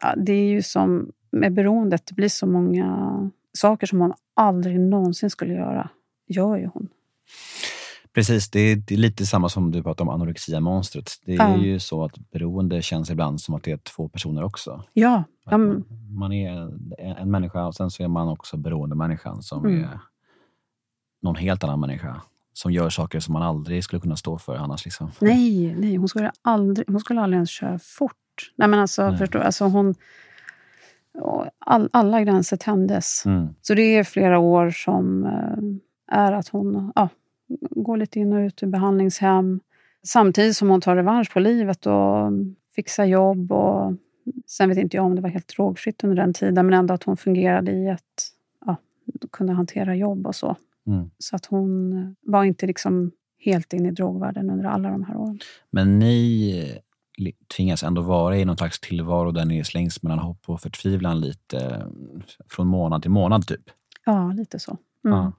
Ja, 0.02 0.14
det 0.16 0.32
är 0.32 0.48
ju 0.48 0.62
som 0.62 1.12
med 1.30 1.54
beroendet, 1.54 2.06
det 2.06 2.14
blir 2.14 2.28
så 2.28 2.46
många 2.46 3.30
saker 3.52 3.86
som 3.86 4.00
hon 4.00 4.12
aldrig 4.34 4.80
någonsin 4.80 5.30
skulle 5.30 5.54
göra, 5.54 5.90
gör 6.26 6.56
ju 6.56 6.66
hon. 6.66 6.88
Precis, 8.12 8.50
det 8.50 8.60
är, 8.60 8.76
det 8.76 8.94
är 8.94 8.98
lite 8.98 9.26
samma 9.26 9.48
som 9.48 9.70
du 9.70 9.82
pratade 9.82 10.10
om 10.10 10.14
anorexia-monstret. 10.14 11.10
Det 11.24 11.32
är 11.32 11.36
ja. 11.36 11.56
ju 11.56 11.78
så 11.78 12.04
att 12.04 12.30
beroende 12.30 12.82
känns 12.82 13.10
ibland 13.10 13.40
som 13.40 13.54
att 13.54 13.62
det 13.62 13.72
är 13.72 13.76
två 13.76 14.08
personer 14.08 14.44
också. 14.44 14.84
Ja. 14.92 15.24
Man, 15.50 15.84
man, 16.10 16.32
är 16.32 16.50
en 16.98 17.30
människa 17.30 17.66
och 17.66 17.74
sen 17.74 17.90
så 17.90 18.02
är 18.02 18.08
man 18.08 18.28
också 18.28 18.56
beroendemänniskan 18.56 19.42
som 19.42 19.64
mm. 19.64 19.84
är 19.84 20.00
någon 21.22 21.36
helt 21.36 21.64
annan 21.64 21.80
människa 21.80 22.22
som 22.60 22.72
gör 22.72 22.90
saker 22.90 23.20
som 23.20 23.32
man 23.32 23.42
aldrig 23.42 23.84
skulle 23.84 24.00
kunna 24.00 24.16
stå 24.16 24.38
för 24.38 24.56
annars. 24.56 24.84
Liksom. 24.84 25.10
Nej, 25.20 25.74
nej 25.74 25.96
hon, 25.96 26.08
skulle 26.08 26.32
aldrig, 26.42 26.88
hon 26.88 27.00
skulle 27.00 27.20
aldrig 27.20 27.36
ens 27.36 27.50
köra 27.50 27.78
fort. 27.78 28.16
Nej, 28.56 28.68
men 28.68 28.80
alltså, 28.80 29.16
Förstå, 29.16 29.38
alltså 29.38 29.64
hon, 29.64 29.94
all, 31.58 31.88
alla 31.92 32.22
gränser 32.22 32.56
tändes. 32.56 33.26
Mm. 33.26 33.48
Så 33.62 33.74
det 33.74 33.82
är 33.82 34.04
flera 34.04 34.38
år 34.38 34.70
som 34.70 35.24
äh, 35.24 36.18
är 36.18 36.32
att 36.32 36.48
hon 36.48 36.92
ja, 36.94 37.08
går 37.70 37.96
lite 37.96 38.20
in 38.20 38.32
och 38.32 38.38
ut 38.38 38.62
ur 38.62 38.66
behandlingshem. 38.66 39.60
Samtidigt 40.02 40.56
som 40.56 40.68
hon 40.68 40.80
tar 40.80 40.96
revansch 40.96 41.32
på 41.32 41.40
livet 41.40 41.86
och 41.86 42.32
fixar 42.74 43.04
jobb 43.04 43.52
och 43.52 43.94
Sen 44.46 44.68
vet 44.68 44.78
inte 44.78 44.96
jag 44.96 45.06
om 45.06 45.14
det 45.14 45.22
var 45.22 45.28
helt 45.28 45.56
drogfritt 45.56 46.04
under 46.04 46.16
den 46.16 46.34
tiden, 46.34 46.66
men 46.66 46.78
ändå 46.78 46.94
att 46.94 47.02
hon 47.02 47.16
fungerade 47.16 47.72
i 47.72 47.90
att 47.90 48.32
ja, 48.66 48.76
kunna 49.32 49.52
hantera 49.52 49.94
jobb 49.94 50.26
och 50.26 50.34
så. 50.34 50.56
Mm. 50.86 51.10
Så 51.18 51.36
att 51.36 51.46
hon 51.46 51.92
var 52.20 52.44
inte 52.44 52.66
liksom 52.66 53.12
helt 53.38 53.72
inne 53.72 53.88
i 53.88 53.92
drogvärlden 53.92 54.50
under 54.50 54.64
alla 54.64 54.90
de 54.90 55.02
här 55.02 55.16
åren. 55.16 55.38
Men 55.70 55.98
ni 55.98 56.80
tvingas 57.56 57.82
ändå 57.82 58.02
vara 58.02 58.38
i 58.38 58.44
någon 58.44 58.56
slags 58.56 58.80
tillvaro 58.80 59.30
där 59.30 59.44
ni 59.44 59.64
slängs 59.64 60.02
mellan 60.02 60.18
hopp 60.18 60.48
och 60.48 60.60
förtvivlan 60.60 61.20
lite 61.20 61.58
eh, 61.58 61.86
från 62.48 62.66
månad 62.66 63.02
till 63.02 63.10
månad, 63.10 63.46
typ? 63.46 63.62
Ja, 64.06 64.32
lite 64.32 64.58
så. 64.58 64.76
Mm. 65.04 65.18
Ja. 65.18 65.32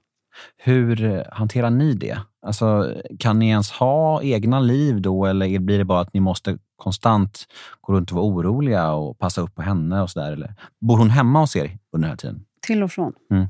Hur 0.56 1.04
eh, 1.04 1.22
hanterar 1.32 1.70
ni 1.70 1.94
det? 1.94 2.18
Alltså, 2.42 2.94
kan 3.18 3.38
ni 3.38 3.48
ens 3.48 3.70
ha 3.70 4.22
egna 4.22 4.60
liv 4.60 5.02
då 5.02 5.26
eller 5.26 5.58
blir 5.58 5.78
det 5.78 5.84
bara 5.84 6.00
att 6.00 6.14
ni 6.14 6.20
måste 6.20 6.58
konstant 6.76 7.46
gå 7.80 7.92
runt 7.92 8.10
och 8.10 8.16
vara 8.16 8.26
oroliga 8.26 8.92
och 8.92 9.18
passa 9.18 9.40
upp 9.40 9.54
på 9.54 9.62
henne? 9.62 10.02
och 10.02 10.10
så 10.10 10.20
där, 10.20 10.32
eller? 10.32 10.54
Bor 10.80 10.98
hon 10.98 11.10
hemma 11.10 11.40
hos 11.40 11.56
er 11.56 11.78
under 11.92 12.08
den 12.08 12.10
här 12.10 12.16
tiden? 12.16 12.44
Till 12.60 12.82
och 12.82 12.92
från 12.92 13.12
mm. 13.30 13.46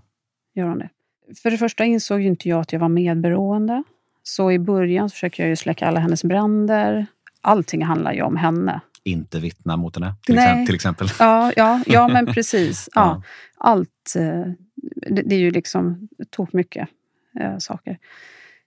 gör 0.55 0.69
hon 0.69 0.79
det. 0.79 0.89
För 1.42 1.51
det 1.51 1.59
första 1.59 1.85
insåg 1.85 2.21
ju 2.21 2.27
inte 2.27 2.49
jag 2.49 2.61
att 2.61 2.73
jag 2.73 2.81
var 2.81 2.88
medberoende. 2.88 3.83
Så 4.23 4.53
i 4.53 4.59
början 4.59 5.11
försöker 5.11 5.42
jag 5.42 5.51
ju 5.51 5.57
släcka 5.57 5.87
alla 5.87 6.01
hennes 6.01 6.25
bränder. 6.25 7.07
Allting 7.40 7.85
handlar 7.85 8.12
ju 8.12 8.23
om 8.23 8.37
henne. 8.37 8.81
Inte 9.05 9.40
vittna 9.40 9.77
mot 9.77 9.97
henne, 9.97 10.14
till, 10.27 10.35
exempel, 10.35 10.66
till 10.66 10.75
exempel. 10.75 11.09
Ja, 11.18 11.53
ja, 11.57 11.81
ja 11.87 12.09
men 12.09 12.27
precis. 12.35 12.88
Ja. 12.95 13.23
Allt. 13.57 14.14
Eh, 14.16 14.53
det, 15.11 15.23
det 15.23 15.35
är 15.35 15.40
ju 15.40 15.51
liksom 15.51 16.09
tok 16.31 16.53
mycket 16.53 16.88
äh, 17.40 17.59
saker. 17.59 17.99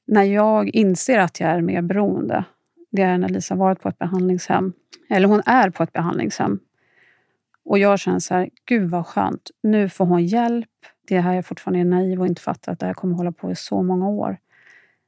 När 0.08 0.24
jag 0.24 0.70
inser 0.70 1.20
att 1.20 1.40
jag 1.40 1.50
är 1.50 1.62
mer 1.62 1.82
beroende, 1.82 2.44
det 2.92 3.02
är 3.02 3.18
när 3.18 3.30
Lisa 3.30 3.56
varit 3.56 3.82
på 3.82 3.90
ett 3.90 3.98
behandlingshem. 3.98 4.74
Eller 5.10 5.28
hon 5.28 5.42
är 5.46 5.70
på 5.70 5.84
ett 5.84 5.94
behandlingshem. 5.94 6.60
Och 7.66 7.80
jag 7.80 8.00
känner 8.00 8.20
så 8.20 8.34
här, 8.34 8.50
gud 8.66 8.90
vad 8.90 9.08
skönt. 9.08 9.52
Nu 9.64 9.90
får 9.90 10.06
hon 10.06 10.26
hjälp. 10.26 10.70
Det 11.08 11.20
här 11.20 11.34
jag 11.34 11.46
fortfarande 11.46 11.80
är 11.80 11.86
naiv 11.86 12.20
och 12.20 12.28
inte 12.28 12.42
fattar 12.42 12.72
att 12.72 12.80
det 12.80 12.86
här 12.86 12.94
kommer 12.94 13.16
hålla 13.16 13.32
på 13.32 13.52
i 13.52 13.56
så 13.56 13.84
många 13.84 14.08
år. 14.08 14.38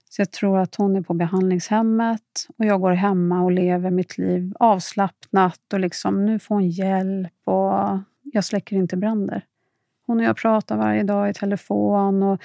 Så 0.10 0.22
jag 0.22 0.32
tror 0.32 0.60
att 0.60 0.76
hon 0.76 0.96
är 0.96 1.02
på 1.02 1.14
behandlingshemmet 1.14 2.48
och 2.58 2.66
jag 2.66 2.82
går 2.82 2.92
hemma 2.92 3.44
och 3.44 3.52
lever 3.52 3.92
mitt 3.92 4.18
liv 4.18 4.54
avslappnat 4.60 5.74
och 5.74 5.80
liksom, 5.80 6.26
nu 6.26 6.40
får 6.40 6.56
hon 6.56 6.70
hjälp 6.70 7.34
och 7.44 8.00
jag 8.24 8.44
släcker 8.44 8.76
inte 8.76 8.98
bränder. 8.98 9.46
Hon 10.08 10.20
och 10.20 10.26
jag 10.26 10.38
pratar 10.38 10.78
varje 10.78 11.04
dag 11.04 11.30
i 11.30 11.34
telefon 11.34 12.24
och 12.24 12.42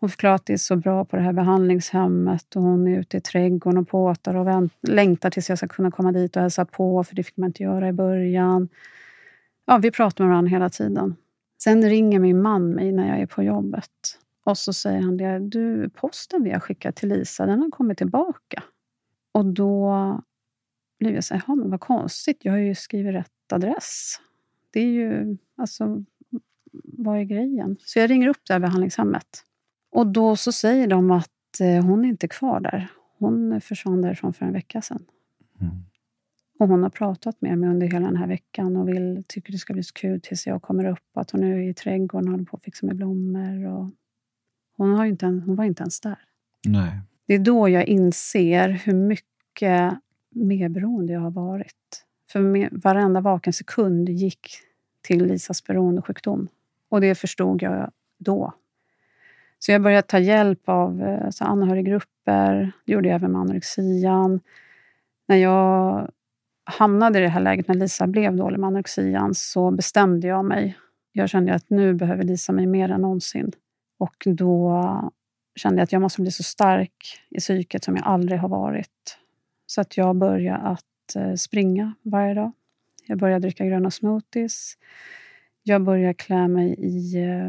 hon 0.00 0.10
förklarar 0.10 0.34
att 0.34 0.46
det 0.46 0.52
är 0.52 0.56
så 0.56 0.76
bra 0.76 1.04
på 1.04 1.16
det 1.16 1.22
här 1.22 1.32
behandlingshemmet 1.32 2.56
och 2.56 2.62
hon 2.62 2.88
är 2.88 2.98
ute 2.98 3.16
i 3.16 3.20
trädgården 3.20 3.78
och 3.78 3.88
påtar 3.88 4.36
och 4.36 4.46
vänt, 4.46 4.72
längtar 4.88 5.30
tills 5.30 5.48
jag 5.48 5.58
ska 5.58 5.68
kunna 5.68 5.90
komma 5.90 6.12
dit 6.12 6.36
och 6.36 6.42
hälsa 6.42 6.64
på, 6.64 7.04
för 7.04 7.14
det 7.14 7.22
fick 7.22 7.36
man 7.36 7.46
inte 7.46 7.62
göra 7.62 7.88
i 7.88 7.92
början. 7.92 8.68
Ja, 9.66 9.78
vi 9.78 9.90
pratar 9.90 10.24
med 10.24 10.30
varandra 10.30 10.50
hela 10.50 10.70
tiden. 10.70 11.16
Sen 11.64 11.82
ringer 11.82 12.20
min 12.20 12.42
man 12.42 12.70
mig 12.70 12.92
när 12.92 13.08
jag 13.08 13.20
är 13.20 13.26
på 13.26 13.42
jobbet 13.42 14.18
och 14.44 14.58
så 14.58 14.72
säger 14.72 15.00
han 15.00 15.16
det, 15.16 15.38
du, 15.38 15.90
posten 15.90 16.42
vi 16.42 16.50
har 16.50 16.60
skickat 16.60 16.96
till 16.96 17.08
Lisa, 17.08 17.46
den 17.46 17.62
har 17.62 17.70
kommit 17.70 17.98
tillbaka. 17.98 18.62
Och 19.32 19.46
då 19.46 20.20
blev 20.98 21.14
jag 21.14 21.24
så 21.24 21.34
här, 21.34 21.56
men 21.56 21.70
vad 21.70 21.80
konstigt, 21.80 22.44
jag 22.44 22.52
har 22.52 22.58
ju 22.58 22.74
skrivit 22.74 23.14
rätt 23.14 23.52
adress. 23.52 24.20
Det 24.70 24.80
är 24.80 24.86
ju, 24.86 25.36
alltså, 25.56 26.04
vad 26.82 27.18
är 27.18 27.22
grejen? 27.22 27.76
Så 27.80 27.98
jag 27.98 28.10
ringer 28.10 28.28
upp 28.28 28.40
det 28.46 28.52
här 28.52 28.60
behandlingshemmet. 28.60 29.44
Och 29.90 30.06
då 30.06 30.36
så 30.36 30.52
säger 30.52 30.86
de 30.86 31.10
att 31.10 31.60
eh, 31.60 31.84
hon 31.84 32.04
är 32.04 32.08
inte 32.08 32.28
kvar 32.28 32.60
där. 32.60 32.88
Hon 33.18 33.60
försvann 33.60 34.02
därifrån 34.02 34.32
för 34.32 34.46
en 34.46 34.52
vecka 34.52 34.82
sedan. 34.82 35.04
Mm. 35.60 35.74
Och 36.62 36.68
hon 36.68 36.82
har 36.82 36.90
pratat 36.90 37.40
med 37.40 37.58
mig 37.58 37.70
under 37.70 37.86
hela 37.86 38.06
den 38.06 38.16
här 38.16 38.26
veckan 38.26 38.76
och 38.76 38.88
vill, 38.88 39.24
tycker 39.28 39.52
det 39.52 39.58
ska 39.58 39.72
bli 39.72 39.82
så 39.82 39.92
kul 39.92 40.20
tills 40.20 40.46
jag 40.46 40.62
kommer 40.62 40.84
upp. 40.84 41.16
Att 41.16 41.30
hon 41.30 41.42
är 41.42 41.58
i 41.58 41.74
trädgården 41.74 42.28
och 42.28 42.32
håller 42.32 42.44
på 42.44 42.56
att 42.56 42.62
fixa 42.62 42.86
med 42.86 42.96
blommor. 42.96 43.66
Och 43.66 43.90
hon, 44.76 44.94
har 44.94 45.06
inte, 45.06 45.26
hon 45.26 45.56
var 45.56 45.64
inte 45.64 45.82
ens 45.82 46.00
där. 46.00 46.18
Nej. 46.66 47.00
Det 47.26 47.34
är 47.34 47.38
då 47.38 47.68
jag 47.68 47.86
inser 47.86 48.68
hur 48.68 48.94
mycket 48.94 49.98
medberoende 50.30 51.12
jag 51.12 51.20
har 51.20 51.30
varit. 51.30 52.04
För 52.28 52.40
med, 52.40 52.68
varenda 52.72 53.20
vaken 53.20 53.52
sekund 53.52 54.08
gick 54.08 54.48
till 55.00 55.26
Lisas 55.26 55.64
beroendesjukdom. 55.64 56.48
Och 56.88 57.00
det 57.00 57.14
förstod 57.14 57.62
jag 57.62 57.90
då. 58.18 58.54
Så 59.58 59.72
jag 59.72 59.82
började 59.82 60.02
ta 60.08 60.18
hjälp 60.18 60.62
av 60.64 61.02
eh, 61.02 61.30
så 61.30 61.44
anhöriggrupper. 61.44 62.72
Det 62.84 62.92
gjorde 62.92 63.08
jag 63.08 63.14
även 63.14 63.32
med 63.32 63.40
anorexian. 63.40 64.40
När 65.28 65.36
jag 65.36 66.08
hamnade 66.72 67.18
i 67.18 67.22
det 67.22 67.28
här 67.28 67.40
läget, 67.40 67.68
när 67.68 67.74
Lisa 67.74 68.06
blev 68.06 68.36
dålig 68.36 68.58
med 68.58 68.66
anorexian, 68.66 69.34
så 69.34 69.70
bestämde 69.70 70.26
jag 70.26 70.44
mig. 70.44 70.78
Jag 71.12 71.28
kände 71.28 71.54
att 71.54 71.70
nu 71.70 71.94
behöver 71.94 72.24
Lisa 72.24 72.52
mig 72.52 72.66
mer 72.66 72.90
än 72.90 73.00
någonsin. 73.00 73.52
Och 73.98 74.22
då 74.26 75.10
kände 75.56 75.78
jag 75.78 75.84
att 75.84 75.92
jag 75.92 76.02
måste 76.02 76.20
bli 76.20 76.30
så 76.30 76.42
stark 76.42 77.20
i 77.30 77.38
psyket 77.38 77.84
som 77.84 77.96
jag 77.96 78.06
aldrig 78.06 78.40
har 78.40 78.48
varit. 78.48 79.18
Så 79.66 79.80
att 79.80 79.96
jag 79.96 80.16
började 80.16 80.58
att 80.58 81.16
eh, 81.16 81.34
springa 81.34 81.94
varje 82.02 82.34
dag. 82.34 82.52
Jag 83.06 83.18
började 83.18 83.40
dricka 83.40 83.66
gröna 83.66 83.90
smoothies. 83.90 84.74
Jag 85.62 85.82
började 85.82 86.14
klä 86.14 86.48
mig 86.48 86.74
i 86.78 87.24
eh, 87.24 87.48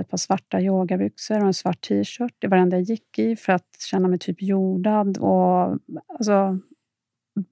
ett 0.00 0.08
par 0.08 0.16
svarta 0.16 0.60
yogabyxor 0.60 1.40
och 1.40 1.46
en 1.46 1.54
svart 1.54 1.80
t-shirt. 1.88 2.34
Det 2.38 2.48
var 2.48 2.56
det 2.56 2.62
enda 2.62 2.76
jag 2.76 2.82
gick 2.82 3.18
i 3.18 3.36
för 3.36 3.52
att 3.52 3.76
känna 3.90 4.08
mig 4.08 4.18
typ 4.18 4.42
jordad 4.42 5.18
och 5.18 5.78
alltså, 6.08 6.58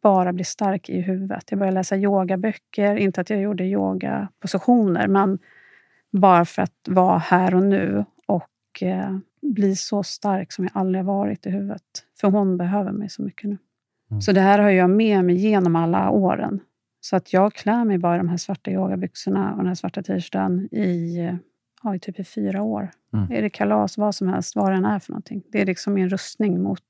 bara 0.02 0.32
bli 0.32 0.44
stark 0.44 0.88
i 0.88 1.00
huvudet. 1.00 1.44
Jag 1.50 1.58
började 1.58 1.74
läsa 1.74 1.96
yogaböcker. 1.96 2.96
Inte 2.96 3.20
att 3.20 3.30
jag 3.30 3.40
gjorde 3.40 3.64
yogapositioner, 3.64 5.08
men 5.08 5.38
bara 6.12 6.44
för 6.44 6.62
att 6.62 6.88
vara 6.88 7.18
här 7.18 7.54
och 7.54 7.62
nu 7.62 8.04
och 8.26 8.82
eh, 8.82 9.16
bli 9.42 9.76
så 9.76 10.02
stark 10.02 10.52
som 10.52 10.64
jag 10.64 10.70
aldrig 10.74 11.04
varit 11.04 11.46
i 11.46 11.50
huvudet. 11.50 11.82
För 12.20 12.28
hon 12.28 12.56
behöver 12.56 12.92
mig 12.92 13.08
så 13.08 13.22
mycket 13.22 13.50
nu. 13.50 13.58
Mm. 14.10 14.20
Så 14.20 14.32
det 14.32 14.40
här 14.40 14.58
har 14.58 14.70
jag 14.70 14.90
med 14.90 15.24
mig 15.24 15.36
genom 15.36 15.76
alla 15.76 16.10
åren. 16.10 16.60
Så 17.00 17.16
att 17.16 17.32
jag 17.32 17.52
klär 17.52 17.84
mig 17.84 17.98
bara 17.98 18.14
i 18.14 18.18
de 18.18 18.28
här 18.28 18.36
svarta 18.36 18.70
yogabyxorna 18.70 19.50
och 19.52 19.58
den 19.58 19.66
här 19.66 19.74
svarta 19.74 20.02
t-shirten 20.02 20.68
i, 20.72 21.18
ja, 21.82 21.94
i 21.94 21.98
typ 21.98 22.20
i 22.20 22.24
fyra 22.24 22.62
år. 22.62 22.90
Mm. 23.12 23.32
Är 23.32 23.42
det 23.42 23.50
kalas, 23.50 23.98
vad 23.98 24.14
som 24.14 24.28
helst, 24.28 24.56
vad 24.56 24.72
den 24.72 24.84
är 24.84 24.98
för 24.98 25.12
någonting. 25.12 25.42
Det 25.52 25.60
är 25.60 25.66
liksom 25.66 25.94
min 25.94 26.08
rustning 26.08 26.62
mot 26.62 26.80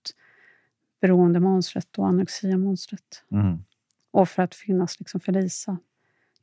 beroendemonstret 1.00 1.98
och 1.98 2.09
anorexia-monstret. 2.09 3.24
Mm. 3.33 3.64
Och 4.11 4.28
för 4.28 4.42
att 4.42 4.54
finnas 4.54 5.00
liksom 5.00 5.20
för 5.20 5.33
Lisa 5.33 5.78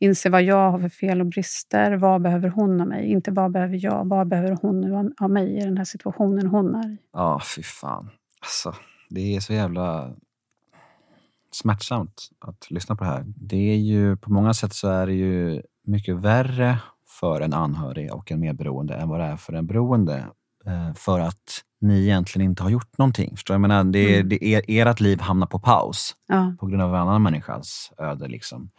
inse 0.01 0.29
vad 0.29 0.43
jag 0.43 0.71
har 0.71 0.79
för 0.79 0.89
fel 0.89 1.21
och 1.21 1.27
brister. 1.27 1.93
Vad 1.93 2.21
behöver 2.21 2.49
hon 2.49 2.81
av 2.81 2.87
mig? 2.87 3.11
Inte 3.11 3.31
vad 3.31 3.51
behöver 3.51 3.85
jag? 3.85 4.05
Vad 4.05 4.27
behöver 4.27 4.57
hon 4.61 4.81
nu 4.81 5.13
av 5.19 5.29
mig 5.29 5.57
i 5.57 5.65
den 5.65 5.77
här 5.77 5.85
situationen 5.85 6.47
hon 6.47 6.75
är 6.75 6.89
i? 6.89 6.97
Ja, 7.13 7.41
fy 7.55 7.63
fan. 7.63 8.09
Alltså, 8.41 8.75
det 9.09 9.35
är 9.35 9.39
så 9.39 9.53
jävla 9.53 10.13
smärtsamt 11.51 12.29
att 12.39 12.71
lyssna 12.71 12.95
på 12.95 13.03
det 13.03 13.09
här. 13.09 13.25
Det 13.27 13.71
är 13.73 13.77
ju, 13.77 14.17
på 14.17 14.31
många 14.31 14.53
sätt 14.53 14.73
så 14.73 14.87
är 14.87 15.07
det 15.07 15.13
ju 15.13 15.61
mycket 15.83 16.15
värre 16.15 16.77
för 17.07 17.41
en 17.41 17.53
anhörig 17.53 18.13
och 18.13 18.31
en 18.31 18.39
medberoende 18.39 18.95
än 18.95 19.09
vad 19.09 19.19
det 19.19 19.25
är 19.25 19.37
för 19.37 19.53
en 19.53 19.67
beroende. 19.67 20.25
Eh, 20.65 20.93
för 20.93 21.19
att 21.19 21.63
ni 21.81 22.01
egentligen 22.01 22.49
inte 22.49 22.63
har 22.63 22.69
gjort 22.69 22.97
någonting. 22.97 23.31
Förstår 23.35 23.53
jag? 23.53 23.61
menar, 23.61 23.83
det, 23.83 24.15
mm. 24.15 24.29
det 24.29 24.45
är, 24.45 24.63
ert 24.67 24.99
liv 24.99 25.19
hamnar 25.19 25.47
på 25.47 25.59
paus 25.59 26.15
ja. 26.27 26.53
på 26.59 26.65
grund 26.65 26.81
av 26.81 26.95
en 26.95 27.01
annan 27.01 27.23
människas 27.23 27.91
öde. 27.97 28.27
Liksom. 28.27 28.69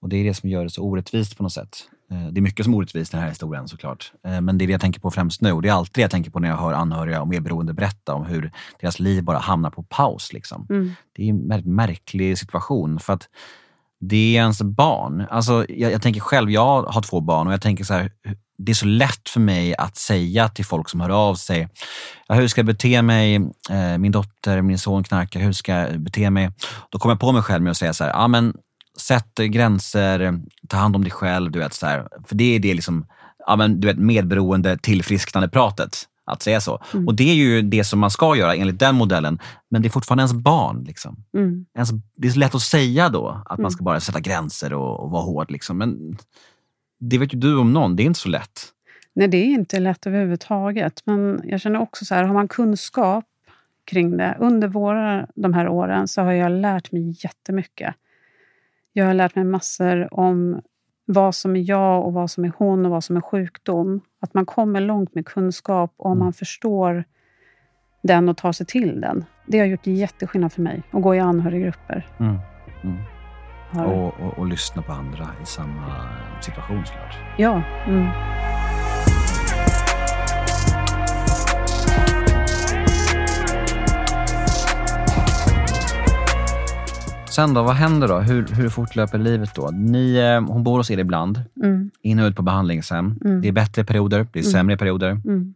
Och 0.00 0.08
Det 0.08 0.16
är 0.16 0.24
det 0.24 0.34
som 0.34 0.48
gör 0.48 0.64
det 0.64 0.70
så 0.70 0.82
orättvist 0.82 1.36
på 1.36 1.42
något 1.42 1.52
sätt. 1.52 1.76
Eh, 2.10 2.26
det 2.26 2.40
är 2.40 2.42
mycket 2.42 2.64
som 2.64 2.74
är 2.74 2.78
orättvist 2.78 3.12
i 3.12 3.16
den 3.16 3.22
här 3.22 3.28
historien 3.28 3.68
såklart. 3.68 4.12
Eh, 4.26 4.40
men 4.40 4.58
det 4.58 4.64
är 4.64 4.66
det 4.66 4.72
jag 4.72 4.80
tänker 4.80 5.00
på 5.00 5.10
främst 5.10 5.40
nu. 5.40 5.52
Och 5.52 5.62
det 5.62 5.68
är 5.68 5.72
alltid 5.72 5.94
det 5.94 6.00
jag 6.00 6.10
tänker 6.10 6.30
på 6.30 6.38
när 6.40 6.48
jag 6.48 6.56
hör 6.56 6.72
anhöriga 6.72 7.20
och 7.20 7.28
medberoende 7.28 7.72
berätta 7.72 8.14
om 8.14 8.24
hur 8.24 8.52
deras 8.80 9.00
liv 9.00 9.24
bara 9.24 9.38
hamnar 9.38 9.70
på 9.70 9.82
paus. 9.82 10.32
Liksom. 10.32 10.66
Mm. 10.70 10.92
Det 11.12 11.22
är 11.22 11.28
en 11.28 11.48
väldigt 11.48 11.72
märklig 11.72 12.38
situation. 12.38 13.00
För 13.00 13.12
att 13.12 13.28
det 14.00 14.36
är 14.36 14.40
ens 14.40 14.62
barn. 14.62 15.26
Alltså, 15.30 15.66
jag, 15.68 15.92
jag, 15.92 16.02
tänker 16.02 16.20
själv, 16.20 16.50
jag 16.50 16.82
har 16.82 17.02
två 17.02 17.20
barn 17.20 17.46
och 17.46 17.52
jag 17.52 17.60
tänker 17.60 17.84
så 17.84 17.94
här, 17.94 18.10
det 18.58 18.72
är 18.72 18.76
så 18.76 18.86
lätt 18.86 19.28
för 19.28 19.40
mig 19.40 19.76
att 19.76 19.96
säga 19.96 20.48
till 20.48 20.64
folk 20.64 20.88
som 20.88 21.00
hör 21.00 21.10
av 21.10 21.34
sig, 21.34 21.68
ja, 22.28 22.34
hur 22.34 22.48
ska 22.48 22.58
jag 22.58 22.66
bete 22.66 23.02
mig? 23.02 23.34
Eh, 23.70 23.98
min 23.98 24.12
dotter, 24.12 24.62
min 24.62 24.78
son 24.78 25.04
knarkar, 25.04 25.40
hur 25.40 25.52
ska 25.52 25.72
jag 25.72 26.00
bete 26.00 26.30
mig? 26.30 26.50
Då 26.90 26.98
kommer 26.98 27.12
jag 27.12 27.20
på 27.20 27.32
mig 27.32 27.42
själv 27.42 27.62
med 27.62 27.70
att 27.70 27.76
säga 27.76 27.94
så 27.94 28.04
här, 28.04 28.10
ja, 28.10 28.28
men 28.28 28.54
sätt 29.00 29.34
gränser, 29.34 30.40
ta 30.68 30.76
hand 30.76 30.96
om 30.96 31.02
dig 31.02 31.12
själv. 31.12 31.50
Du 31.50 31.58
vet, 31.58 31.74
så 31.74 31.86
här. 31.86 32.08
För 32.26 32.34
det 32.34 32.56
är 32.56 32.58
det 32.58 32.74
liksom, 32.74 33.06
ja, 33.46 33.56
men, 33.56 33.80
du 33.80 33.86
vet, 33.86 33.98
medberoende 33.98 34.78
tillfrisknande 34.78 35.48
pratet. 35.48 36.06
Att 36.32 36.42
säga 36.42 36.60
så. 36.60 36.82
Mm. 36.94 37.08
Och 37.08 37.14
det 37.14 37.30
är 37.30 37.34
ju 37.34 37.62
det 37.62 37.84
som 37.84 37.98
man 37.98 38.10
ska 38.10 38.36
göra 38.36 38.54
enligt 38.54 38.78
den 38.78 38.94
modellen. 38.94 39.38
Men 39.68 39.82
det 39.82 39.88
är 39.88 39.90
fortfarande 39.90 40.22
ens 40.22 40.32
barn. 40.32 40.84
Liksom. 40.84 41.16
Mm. 41.34 41.66
Ens, 41.74 41.90
det 42.16 42.28
är 42.28 42.32
så 42.32 42.38
lätt 42.38 42.54
att 42.54 42.62
säga 42.62 43.08
då 43.08 43.28
att 43.28 43.58
mm. 43.58 43.62
man 43.62 43.70
ska 43.70 43.84
bara 43.84 44.00
sätta 44.00 44.20
gränser 44.20 44.72
och, 44.72 45.00
och 45.00 45.10
vara 45.10 45.22
hård. 45.22 45.50
Liksom. 45.50 45.78
Men 45.78 46.18
det 47.00 47.18
vet 47.18 47.34
ju 47.34 47.38
du 47.38 47.56
om 47.56 47.72
någon, 47.72 47.96
det 47.96 48.02
är 48.02 48.04
inte 48.04 48.20
så 48.20 48.28
lätt. 48.28 48.72
Nej, 49.14 49.28
det 49.28 49.36
är 49.36 49.44
inte 49.44 49.80
lätt 49.80 50.06
överhuvudtaget. 50.06 51.02
Men 51.04 51.40
jag 51.44 51.60
känner 51.60 51.80
också 51.80 52.04
så 52.04 52.14
här, 52.14 52.24
har 52.24 52.34
man 52.34 52.48
kunskap 52.48 53.24
kring 53.84 54.16
det. 54.16 54.36
Under 54.40 54.68
våra, 54.68 55.26
de 55.34 55.54
här 55.54 55.68
åren 55.68 56.08
så 56.08 56.22
har 56.22 56.32
jag 56.32 56.52
lärt 56.52 56.92
mig 56.92 57.14
jättemycket. 57.24 57.94
Jag 58.92 59.06
har 59.06 59.14
lärt 59.14 59.34
mig 59.34 59.44
massor 59.44 60.14
om 60.14 60.60
vad 61.12 61.34
som 61.34 61.56
är 61.56 61.70
jag 61.70 62.06
och 62.06 62.12
vad 62.12 62.30
som 62.30 62.44
är 62.44 62.52
hon 62.58 62.84
och 62.86 62.90
vad 62.90 63.04
som 63.04 63.16
är 63.16 63.20
sjukdom. 63.20 64.00
Att 64.20 64.34
man 64.34 64.46
kommer 64.46 64.80
långt 64.80 65.14
med 65.14 65.26
kunskap 65.26 65.94
om 65.96 66.12
Mm. 66.12 66.24
man 66.24 66.32
förstår 66.32 67.04
den 68.02 68.28
och 68.28 68.36
tar 68.36 68.52
sig 68.52 68.66
till 68.66 69.00
den. 69.00 69.24
Det 69.46 69.58
har 69.58 69.66
gjort 69.66 69.86
jätteskillnad 69.86 70.52
för 70.52 70.62
mig 70.62 70.82
att 70.90 71.02
gå 71.02 71.14
i 71.14 71.18
anhöriggrupper. 71.18 72.06
Mm. 72.20 72.36
Mm. 72.84 73.86
Och, 73.86 74.06
och, 74.20 74.38
och 74.38 74.46
lyssna 74.46 74.82
på 74.82 74.92
andra 74.92 75.28
i 75.42 75.46
samma 75.46 76.08
situation 76.40 76.86
såklart. 76.86 77.16
Ja. 77.38 77.62
Mm. 77.86 78.06
Sen 87.30 87.54
då, 87.54 87.62
vad 87.62 87.74
händer 87.74 88.08
då? 88.08 88.18
Hur, 88.18 88.46
hur 88.46 88.68
fortlöper 88.68 89.18
livet 89.18 89.54
då? 89.54 89.70
Ni, 89.72 90.16
eh, 90.16 90.52
hon 90.52 90.64
bor 90.64 90.76
hos 90.78 90.90
er 90.90 90.98
ibland, 90.98 91.40
Mm. 91.62 91.90
in 92.02 92.18
och 92.18 92.26
ut 92.26 92.36
på 92.36 92.42
behandlingshem. 92.42 93.18
Mm. 93.24 93.40
Det 93.40 93.48
är 93.48 93.52
bättre 93.52 93.84
perioder, 93.84 94.26
det 94.32 94.38
är 94.38 94.42
Mm. 94.42 94.52
sämre 94.52 94.76
perioder. 94.76 95.10
Mm. 95.10 95.54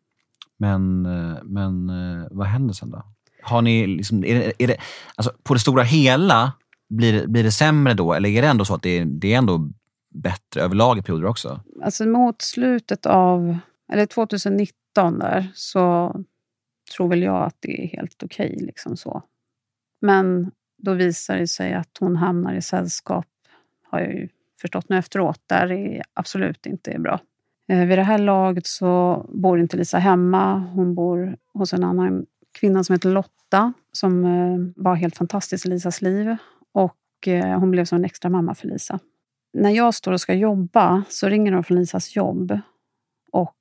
Men, 0.58 1.06
eh, 1.06 1.36
men 1.44 1.90
eh, 1.90 2.26
vad 2.30 2.46
händer 2.46 2.74
sen 2.74 2.90
då? 2.90 3.02
Har 3.42 3.62
ni 3.62 3.86
liksom, 3.86 4.24
är 4.24 4.34
det, 4.34 4.52
är 4.62 4.66
det, 4.68 4.76
alltså, 5.16 5.32
på 5.42 5.54
det 5.54 5.60
stora 5.60 5.82
hela, 5.82 6.52
blir 6.88 7.26
blir 7.26 7.42
det 7.44 7.52
sämre 7.52 7.94
då? 7.94 8.12
Eller 8.14 8.28
är 8.28 8.42
det 8.42 8.48
ändå 8.48 8.64
så 8.64 8.74
att 8.74 8.82
det 8.82 8.98
är, 8.98 9.04
det 9.04 9.34
är 9.34 9.38
ändå 9.38 9.70
bättre 10.14 10.60
överlag 10.60 10.98
i 10.98 11.02
perioder 11.02 11.26
också? 11.26 11.60
Alltså 11.82 12.06
mot 12.06 12.42
slutet 12.42 13.06
av, 13.06 13.56
eller 13.92 14.06
2019 14.06 15.18
där, 15.18 15.48
så 15.54 16.14
tror 16.96 17.08
väl 17.08 17.22
jag 17.22 17.42
att 17.44 17.56
det 17.60 17.82
är 17.84 17.96
helt 17.96 18.22
okej. 18.22 18.56
liksom 18.60 18.96
så. 18.96 19.22
Men 20.00 20.50
då 20.84 20.94
visar 20.94 21.36
det 21.36 21.46
sig 21.46 21.74
att 21.74 21.96
hon 22.00 22.16
hamnar 22.16 22.54
i 22.54 22.62
sällskap, 22.62 23.26
har 23.90 24.00
jag 24.00 24.14
ju 24.14 24.28
förstått 24.60 24.88
nu 24.88 24.98
efteråt, 24.98 25.40
där 25.46 25.68
det 25.68 26.02
absolut 26.14 26.66
inte 26.66 26.90
är 26.90 26.98
bra. 26.98 27.20
Eh, 27.68 27.86
vid 27.86 27.98
det 27.98 28.02
här 28.02 28.18
laget 28.18 28.66
så 28.66 29.24
bor 29.28 29.60
inte 29.60 29.76
Lisa 29.76 29.98
hemma. 29.98 30.58
Hon 30.58 30.94
bor 30.94 31.36
hos 31.54 31.72
en 31.72 31.84
annan 31.84 32.26
kvinna 32.52 32.84
som 32.84 32.92
heter 32.92 33.10
Lotta, 33.10 33.72
som 33.92 34.24
eh, 34.24 34.82
var 34.82 34.94
helt 34.94 35.16
fantastisk 35.16 35.66
i 35.66 35.68
Lisas 35.68 36.02
liv. 36.02 36.36
Och 36.72 37.28
eh, 37.28 37.58
hon 37.58 37.70
blev 37.70 37.84
som 37.84 37.98
en 37.98 38.04
extra 38.04 38.30
mamma 38.30 38.54
för 38.54 38.68
Lisa 38.68 39.00
när 39.54 39.70
jag 39.70 39.94
står 39.94 40.12
och 40.12 40.20
ska 40.20 40.34
jobba 40.34 41.04
så 41.08 41.28
ringer 41.28 41.52
de 41.52 41.64
från 41.64 41.78
Lisas 41.78 42.16
jobb 42.16 42.58
och 43.32 43.54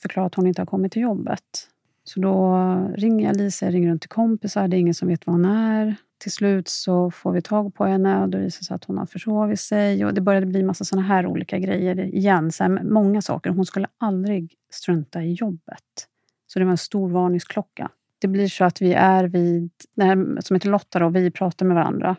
förklarar 0.00 0.26
att 0.26 0.34
hon 0.34 0.46
inte 0.46 0.60
har 0.60 0.66
kommit 0.66 0.92
till 0.92 1.02
jobbet. 1.02 1.68
Så 2.04 2.20
då 2.20 2.56
ringer 2.94 3.26
jag 3.26 3.36
Lisa, 3.36 3.64
jag 3.64 3.74
ringer 3.74 3.88
runt 3.90 4.02
till 4.02 4.10
kompisar, 4.10 4.68
det 4.68 4.76
är 4.76 4.78
ingen 4.78 4.94
som 4.94 5.08
vet 5.08 5.26
var 5.26 5.32
hon 5.32 5.44
är. 5.44 5.96
Till 6.18 6.32
slut 6.32 6.68
så 6.68 7.10
får 7.10 7.32
vi 7.32 7.42
tag 7.42 7.74
på 7.74 7.84
henne 7.84 8.22
och 8.22 8.28
då 8.28 8.38
visar 8.38 8.60
det 8.60 8.64
sig 8.64 8.74
att 8.74 8.84
hon 8.84 8.98
har 8.98 9.06
försovit 9.06 9.60
sig. 9.60 10.04
Och 10.04 10.14
det 10.14 10.20
började 10.20 10.46
bli 10.46 10.62
massa 10.62 10.84
såna 10.84 11.02
här 11.02 11.26
olika 11.26 11.58
grejer 11.58 12.00
igen. 12.00 12.52
Så 12.52 12.64
här, 12.64 12.82
många 12.82 13.22
saker. 13.22 13.50
Hon 13.50 13.66
skulle 13.66 13.86
aldrig 13.98 14.54
strunta 14.72 15.22
i 15.22 15.32
jobbet. 15.32 16.08
Så 16.46 16.58
det 16.58 16.64
var 16.64 16.72
en 16.72 16.78
stor 16.78 17.08
varningsklocka. 17.08 17.90
Det 18.20 18.28
blir 18.28 18.48
så 18.48 18.64
att 18.64 18.82
vi 18.82 18.92
är 18.92 19.24
vid, 19.24 19.70
det 19.96 20.04
här 20.04 20.40
som 20.40 20.56
heter 20.56 20.68
Lotta 20.68 20.98
då, 20.98 21.08
vi 21.08 21.30
pratar 21.30 21.66
med 21.66 21.74
varandra. 21.74 22.16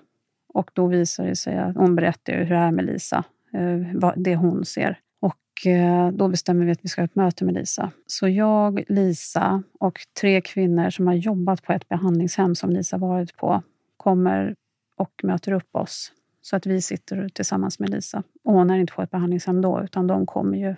Och 0.54 0.72
då 0.74 0.88
visar 0.88 1.26
det 1.26 1.36
sig 1.36 1.58
att 1.58 1.76
hon 1.76 1.96
berättar 1.96 2.34
hur 2.34 2.50
det 2.50 2.56
är 2.56 2.72
med 2.72 2.86
Lisa, 2.86 3.24
eh, 3.54 4.12
det 4.16 4.36
hon 4.36 4.66
ser. 4.66 5.00
Och 5.22 5.68
eh, 5.68 6.12
då 6.12 6.28
bestämmer 6.28 6.66
vi 6.66 6.72
att 6.72 6.86
vi 6.86 6.90
ska 6.90 7.02
ha 7.02 7.06
ett 7.06 7.16
möte 7.16 7.46
med 7.46 7.54
Lisa. 7.54 7.92
Så 8.08 8.28
jag, 8.28 8.84
Lisa 8.88 9.64
och 9.80 10.00
tre 10.22 10.42
kvinnor 10.42 10.90
som 10.90 11.08
har 11.08 11.14
jobbat 11.14 11.64
på 11.64 11.74
ett 11.74 11.90
behandlingshem 11.90 12.56
som 12.56 12.70
Lisa 12.70 12.98
varit 12.98 13.38
på 13.38 13.64
kommer 13.98 14.56
och 14.96 15.22
möter 15.24 15.52
upp 15.52 15.76
oss. 15.76 16.12
Så 16.42 16.56
att 16.56 16.66
vi 16.66 16.82
sitter 16.82 17.30
tillsammans 17.30 17.80
med 17.80 17.90
Lisa. 17.90 18.24
Och 18.44 18.54
hon 18.54 18.70
är 18.70 18.78
inte 18.78 18.94
på 18.94 19.02
ett 19.02 19.12
behandlingshem 19.12 19.62
då, 19.62 19.82
utan 19.84 20.08
de 20.08 20.26
kommer 20.26 20.58
ju 20.58 20.76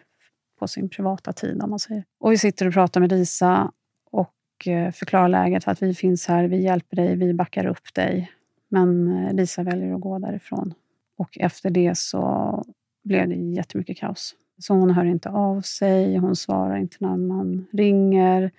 på 0.59 0.67
sin 0.67 0.89
privata 0.89 1.33
tid 1.33 1.63
om 1.63 1.69
man 1.69 1.79
säger. 1.79 2.03
Och 2.19 2.31
vi 2.31 2.37
sitter 2.37 2.67
och 2.67 2.73
pratar 2.73 3.01
med 3.01 3.11
Lisa 3.11 3.71
och 4.11 4.67
eh, 4.67 4.91
förklarar 4.91 5.27
läget, 5.27 5.67
att 5.67 5.83
vi 5.83 5.93
finns 5.93 6.27
här, 6.27 6.47
vi 6.47 6.61
hjälper 6.61 6.95
dig, 6.95 7.15
vi 7.15 7.33
backar 7.33 7.65
upp 7.65 7.93
dig. 7.93 8.31
Men 8.69 9.07
eh, 9.07 9.33
Lisa 9.33 9.63
väljer 9.63 9.93
att 9.93 10.01
gå 10.01 10.19
därifrån. 10.19 10.73
Och 11.17 11.37
efter 11.39 11.69
det 11.69 11.97
så 11.97 12.63
blev 13.03 13.29
det 13.29 13.35
jättemycket 13.35 13.97
kaos. 13.97 14.35
Så 14.59 14.73
hon 14.73 14.89
hör 14.89 15.05
inte 15.05 15.29
av 15.29 15.61
sig, 15.61 16.17
hon 16.17 16.35
svarar 16.35 16.77
inte 16.77 16.97
när 16.99 17.17
man 17.17 17.65
ringer. 17.71 18.51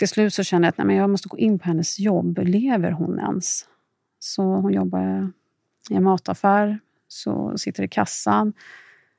Till 0.00 0.08
slut 0.08 0.34
så 0.34 0.42
kände 0.42 0.66
jag 0.66 0.72
att 0.72 0.78
nej, 0.78 0.86
men 0.86 0.96
jag 0.96 1.10
måste 1.10 1.28
gå 1.28 1.38
in 1.38 1.58
på 1.58 1.64
hennes 1.64 1.98
jobb. 1.98 2.38
Lever 2.38 2.90
hon 2.90 3.18
ens? 3.18 3.68
Så 4.18 4.42
hon 4.42 4.72
jobbar 4.72 5.32
i 5.90 5.94
en 5.94 6.04
mataffär, 6.04 6.78
så 7.08 7.58
sitter 7.58 7.82
i 7.82 7.88
kassan. 7.88 8.52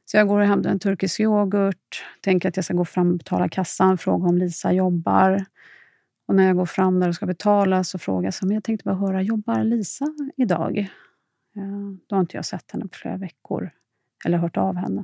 Så 0.05 0.17
jag 0.17 0.27
går 0.27 0.39
och 0.39 0.45
hämtar 0.45 0.69
en 0.69 0.79
turkisk 0.79 1.19
yoghurt, 1.19 2.05
tänker 2.21 2.49
att 2.49 2.55
jag 2.55 2.65
ska 2.65 2.73
gå 2.73 2.85
fram 2.85 3.11
och 3.11 3.17
betala 3.17 3.49
kassan, 3.49 3.97
fråga 3.97 4.27
om 4.27 4.37
Lisa 4.37 4.71
jobbar. 4.71 5.45
Och 6.27 6.35
när 6.35 6.47
jag 6.47 6.55
går 6.55 6.65
fram 6.65 6.99
där 6.99 7.09
och 7.09 7.15
ska 7.15 7.25
betala 7.25 7.83
så 7.83 7.99
frågar 7.99 8.27
jag 8.27 8.33
så, 8.33 8.45
men 8.45 8.53
jag 8.53 8.63
tänkte 8.63 8.83
bara 8.83 8.95
höra, 8.95 9.21
jobbar 9.21 9.63
Lisa 9.63 10.05
idag? 10.37 10.91
Ja, 11.53 11.61
då 12.07 12.15
har 12.15 12.21
inte 12.21 12.37
jag 12.37 12.45
sett 12.45 12.71
henne 12.71 12.87
på 12.87 12.97
flera 12.97 13.17
veckor, 13.17 13.71
eller 14.25 14.37
hört 14.37 14.57
av 14.57 14.75
henne. 14.75 15.03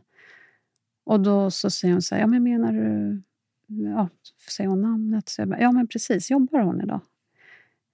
Och 1.05 1.19
då 1.19 1.51
så 1.51 1.69
säger 1.69 1.93
hon 1.93 2.01
så 2.01 2.15
här, 2.15 2.21
ja 2.21 2.27
men 2.27 2.43
menar 2.43 2.71
du, 2.71 3.21
ja, 3.67 4.09
säger 4.49 4.69
hon 4.69 4.81
namnet? 4.81 5.29
Så 5.29 5.41
jag 5.41 5.49
bara, 5.49 5.61
ja 5.61 5.71
men 5.71 5.87
precis, 5.87 6.31
jobbar 6.31 6.59
hon 6.59 6.81
idag? 6.81 7.01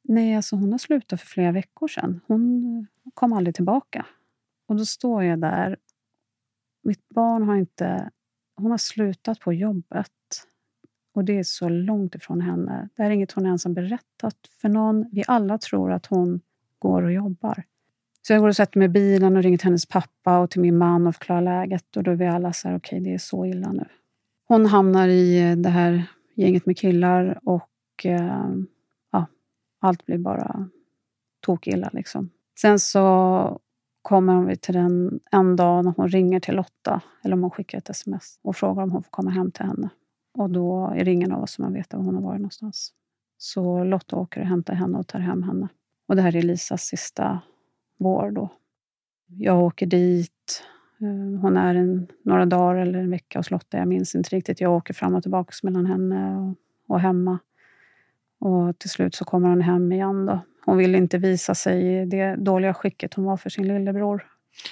Nej, 0.03 0.36
alltså 0.36 0.55
hon 0.55 0.71
har 0.71 0.80
slutat 0.80 1.21
för 1.21 1.28
flera 1.28 1.51
veckor 1.51 1.88
sedan. 1.88 2.21
Hon 2.28 2.88
kom 3.13 3.34
aldrig 3.34 3.55
tillbaka. 3.55 4.05
Och 4.65 4.76
då 4.76 4.86
står 4.86 5.24
jag 5.24 5.39
där. 5.39 5.78
Mitt 6.84 7.09
barn 7.09 7.43
har 7.43 7.55
inte... 7.55 8.09
Hon 8.55 8.71
har 8.71 8.78
slutat 8.78 9.39
på 9.39 9.53
jobbet. 9.53 10.09
Och 11.13 11.26
det 11.26 11.39
är 11.39 11.43
så 11.43 11.69
långt 11.69 12.15
ifrån 12.15 12.41
henne. 12.41 12.89
Det 12.95 13.03
är 13.03 13.09
inget 13.09 13.32
hon 13.32 13.45
ens 13.45 13.65
har 13.65 13.71
berättat 13.71 14.38
för 14.61 14.69
någon. 14.69 15.09
Vi 15.11 15.24
alla 15.28 15.57
tror 15.57 15.91
att 15.91 16.05
hon 16.05 16.41
går 16.80 17.03
och 17.03 17.13
jobbar. 17.13 17.63
Så 18.21 18.34
jag 18.34 18.41
går 18.41 18.47
och 18.47 18.55
sätter 18.55 18.80
mig 18.80 18.86
i 18.86 18.89
bilen 18.89 19.38
och 19.38 19.43
ringer 19.43 19.57
till 19.57 19.65
hennes 19.65 19.86
pappa 19.86 20.39
och 20.39 20.49
till 20.49 20.61
min 20.61 20.78
man 20.78 21.07
och 21.07 21.15
förklarar 21.15 21.41
läget. 21.41 21.97
Och 21.97 22.03
då 22.03 22.11
är 22.11 22.15
vi 22.15 22.28
alla 22.28 22.53
så 22.53 22.67
här, 22.67 22.78
okej, 22.78 22.99
det 22.99 23.13
är 23.13 23.17
så 23.17 23.45
illa 23.45 23.71
nu. 23.71 23.86
Hon 24.47 24.65
hamnar 24.65 25.07
i 25.07 25.49
eh, 25.49 25.57
det 25.57 25.69
här 25.69 26.05
gänget 26.35 26.65
med 26.65 26.77
killar 26.77 27.39
och 27.43 28.05
eh, 28.05 28.49
ja, 29.11 29.25
allt 29.79 30.05
blir 30.05 30.17
bara 30.17 30.69
tokilla. 31.41 31.89
Liksom. 31.93 32.29
Sen 32.61 32.79
så 32.79 33.59
kommer 34.01 34.45
vi 34.45 34.57
till 34.57 34.73
den 34.73 35.19
en 35.31 35.55
dag 35.55 35.85
när 35.85 35.93
hon 35.97 36.07
ringer 36.09 36.39
till 36.39 36.55
Lotta, 36.55 37.01
eller 37.23 37.33
om 37.35 37.41
hon 37.41 37.51
skickar 37.51 37.77
ett 37.77 37.89
sms 37.89 38.39
och 38.41 38.55
frågar 38.55 38.83
om 38.83 38.91
hon 38.91 39.03
får 39.03 39.11
komma 39.11 39.31
hem 39.31 39.51
till 39.51 39.65
henne. 39.65 39.89
Och 40.37 40.49
då 40.49 40.93
är 40.95 41.05
det 41.05 41.11
ingen 41.11 41.31
av 41.31 41.43
oss 41.43 41.51
som 41.51 41.63
har 41.63 41.71
vetat 41.71 41.97
var 41.97 42.05
hon 42.05 42.15
har 42.15 42.21
varit 42.21 42.39
någonstans. 42.39 42.93
Så 43.37 43.83
Lotta 43.83 44.15
åker 44.15 44.41
och 44.41 44.47
hämtar 44.47 44.73
henne 44.73 44.97
och 44.97 45.07
tar 45.07 45.19
hem 45.19 45.43
henne. 45.43 45.67
Och 46.07 46.15
det 46.15 46.21
här 46.21 46.35
är 46.35 46.41
Lisas 46.41 46.81
sista 46.81 47.41
vår 47.99 48.31
då. 48.31 48.49
Jag 49.27 49.63
åker 49.63 49.85
dit. 49.85 50.31
Eh, 51.03 51.39
Hon 51.41 51.57
är 51.57 51.75
en, 51.75 52.07
några 52.23 52.45
dagar 52.45 52.75
eller 52.75 52.99
en 52.99 53.09
vecka 53.09 53.39
hos 53.39 53.51
Lotta. 53.51 53.77
Jag 53.77 53.87
minns 53.87 54.15
inte 54.15 54.35
riktigt. 54.35 54.61
Jag 54.61 54.71
åker 54.71 54.93
fram 54.93 55.15
och 55.15 55.21
tillbaka 55.23 55.51
mellan 55.63 55.85
henne 55.85 56.37
och, 56.37 56.55
och 56.95 56.99
hemma. 56.99 57.39
Och 58.39 58.79
till 58.79 58.89
slut 58.89 59.15
så 59.15 59.25
kommer 59.25 59.49
hon 59.49 59.61
hem 59.61 59.91
igen. 59.91 60.25
Då. 60.25 60.39
Hon 60.65 60.77
vill 60.77 60.95
inte 60.95 61.17
visa 61.17 61.55
sig 61.55 62.01
i 62.01 62.05
det 62.05 62.35
dåliga 62.35 62.73
skicket 62.73 63.13
hon 63.13 63.25
var 63.25 63.37
för 63.37 63.49
sin 63.49 63.67
lillebror. 63.67 64.23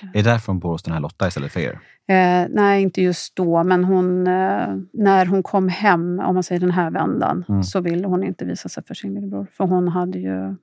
Är 0.02 0.08
det 0.14 0.22
därför 0.30 0.48
hon 0.52 0.60
bor 0.60 0.70
hos 0.72 0.84
den 0.84 0.94
här 0.94 1.00
Lotta 1.02 1.28
istället 1.28 1.52
för 1.52 1.60
er? 1.60 1.80
Eh, 2.08 2.48
nej, 2.50 2.82
inte 2.82 3.02
just 3.02 3.36
då, 3.36 3.64
men 3.64 3.84
hon, 3.84 4.28
eh, 4.28 4.76
när 4.94 5.26
hon 5.26 5.44
kom 5.44 5.70
hem, 5.70 6.20
om 6.20 6.34
man 6.34 6.44
säger 6.44 6.60
den 6.62 6.72
här 6.72 6.92
vändan, 6.92 7.46
Mm. 7.50 7.64
så 7.64 7.80
ville 7.82 8.08
hon 8.08 8.24
inte 8.24 8.46
visa 8.46 8.70
sig 8.70 8.84
för 8.84 8.94
sin 8.94 9.14
lillebror. 9.14 9.48
För 9.52 9.64
hon 9.64 9.88
hade 9.88 10.20
ju 10.20 10.56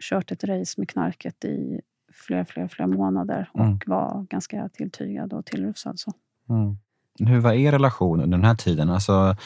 kört 0.00 0.32
ett 0.32 0.44
race 0.44 0.74
med 0.80 0.88
knarket 0.88 1.44
i 1.44 1.80
flera, 2.26 2.44
flera, 2.44 2.68
flera 2.68 2.86
månader 2.86 3.50
och 3.52 3.60
Mm. 3.60 3.78
var 3.86 4.26
ganska 4.30 4.68
tilltygad 4.68 5.32
och 5.32 5.44
tillrufsad. 5.46 5.98
Så. 5.98 6.12
Mm. 6.48 6.76
Hur 7.18 7.40
var 7.40 7.52
er 7.52 7.72
relation 7.72 8.20
under 8.20 8.38
den 8.38 8.44
här 8.44 8.54
tiden? 8.54 8.90
Alltså, 8.90 9.36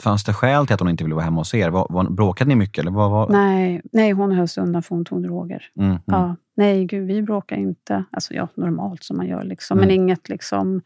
fanns 0.00 0.24
det 0.24 0.32
skäl 0.32 0.66
till 0.66 0.74
att 0.74 0.80
hon 0.80 0.88
inte 0.88 1.04
ville 1.04 1.14
vara 1.14 1.24
hemma 1.24 1.40
hos 1.40 1.54
er? 1.54 1.70
Var, 1.70 1.86
var, 1.90 2.04
bråkade 2.10 2.48
ni 2.48 2.54
mycket? 2.56 2.78
Eller 2.78 2.90
vad 2.90 3.10
var... 3.10 3.28
Nej, 3.28 3.82
nej, 3.92 4.12
hon 4.12 4.32
höll 4.32 4.48
sig 4.48 4.62
undan 4.62 4.82
för 4.82 4.94
hon 4.94 5.04
tog 5.04 5.22
droger. 5.22 5.62
Mm, 5.76 5.90
mm. 5.90 6.00
Ja, 6.06 6.36
nej, 6.54 6.84
gud, 6.84 7.06
vi 7.06 7.22
bråkar 7.22 7.56
inte. 7.56 8.04
Alltså 8.10 8.34
ja, 8.34 8.48
normalt 8.54 9.02
som 9.04 9.16
man 9.16 9.26
gör, 9.26 9.44
liksom. 9.44 9.78
Mm. 9.78 9.88
men 9.88 9.96
inget 9.96 10.28
liksom... 10.28 10.80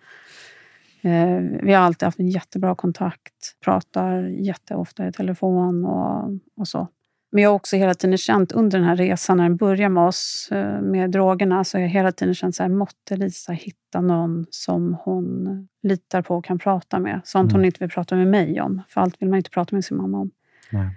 Eh, 1.03 1.39
vi 1.63 1.73
har 1.73 1.83
alltid 1.83 2.07
haft 2.07 2.19
en 2.19 2.29
jättebra 2.29 2.75
kontakt. 2.75 3.61
Pratar 3.65 4.23
jätteofta 4.23 5.09
i 5.09 5.13
telefon 5.13 5.85
och, 5.85 6.31
och 6.57 6.69
så. 6.69 6.89
Men 7.31 7.43
jag 7.43 7.51
har 7.51 7.55
också 7.55 7.77
hela 7.77 7.95
tiden 7.95 8.19
känt 8.19 8.53
under 8.53 8.79
den 8.79 8.89
här 8.89 8.97
resan, 8.97 9.37
när 9.37 9.45
den 9.45 9.57
börjar 9.57 9.89
med 9.89 10.07
oss 10.07 10.49
eh, 10.53 10.81
med 10.81 11.11
drogerna, 11.11 11.65
så 11.65 11.79
har 11.79 11.83
jag 11.83 11.89
hela 11.89 12.13
tiden 12.13 12.35
känt 12.35 12.55
så 12.57 12.63
här, 12.63 12.71
måtte 12.71 13.17
Lisa 13.17 13.53
hitta 13.53 14.01
någon 14.01 14.47
som 14.51 14.97
hon 15.05 15.49
litar 15.83 16.23
på 16.23 16.37
och 16.37 16.45
kan 16.45 16.59
prata 16.59 16.99
med. 16.99 17.21
Sånt 17.25 17.53
Mm. 17.53 17.59
hon 17.61 17.65
inte 17.65 17.81
vill 17.81 17.91
prata 17.91 18.17
med 18.17 18.27
mig 18.29 18.61
om. 18.61 18.83
För 18.89 19.01
allt 19.01 19.23
vill 19.23 19.29
man 19.29 19.37
inte 19.37 19.51
prata 19.51 19.77
med 19.77 19.85
sin 19.85 19.97
mamma 19.97 20.19
om. 20.19 20.31
Nej. 20.73 20.89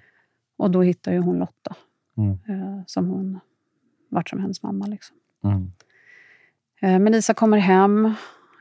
Och 0.57 0.71
då 0.71 0.81
hittar 0.81 1.11
ju 1.11 1.19
hon 1.19 1.39
Lotta, 1.39 1.75
Mm. 2.17 2.31
eh, 2.31 2.83
som 2.85 3.07
hon 3.07 3.39
vart 4.09 4.29
som 4.29 4.39
hennes 4.39 4.63
mamma. 4.63 4.85
Liksom. 4.85 5.15
Mm. 5.43 5.71
Eh, 6.81 6.99
men 6.99 7.11
Lisa 7.11 7.33
kommer 7.33 7.57
hem. 7.57 8.13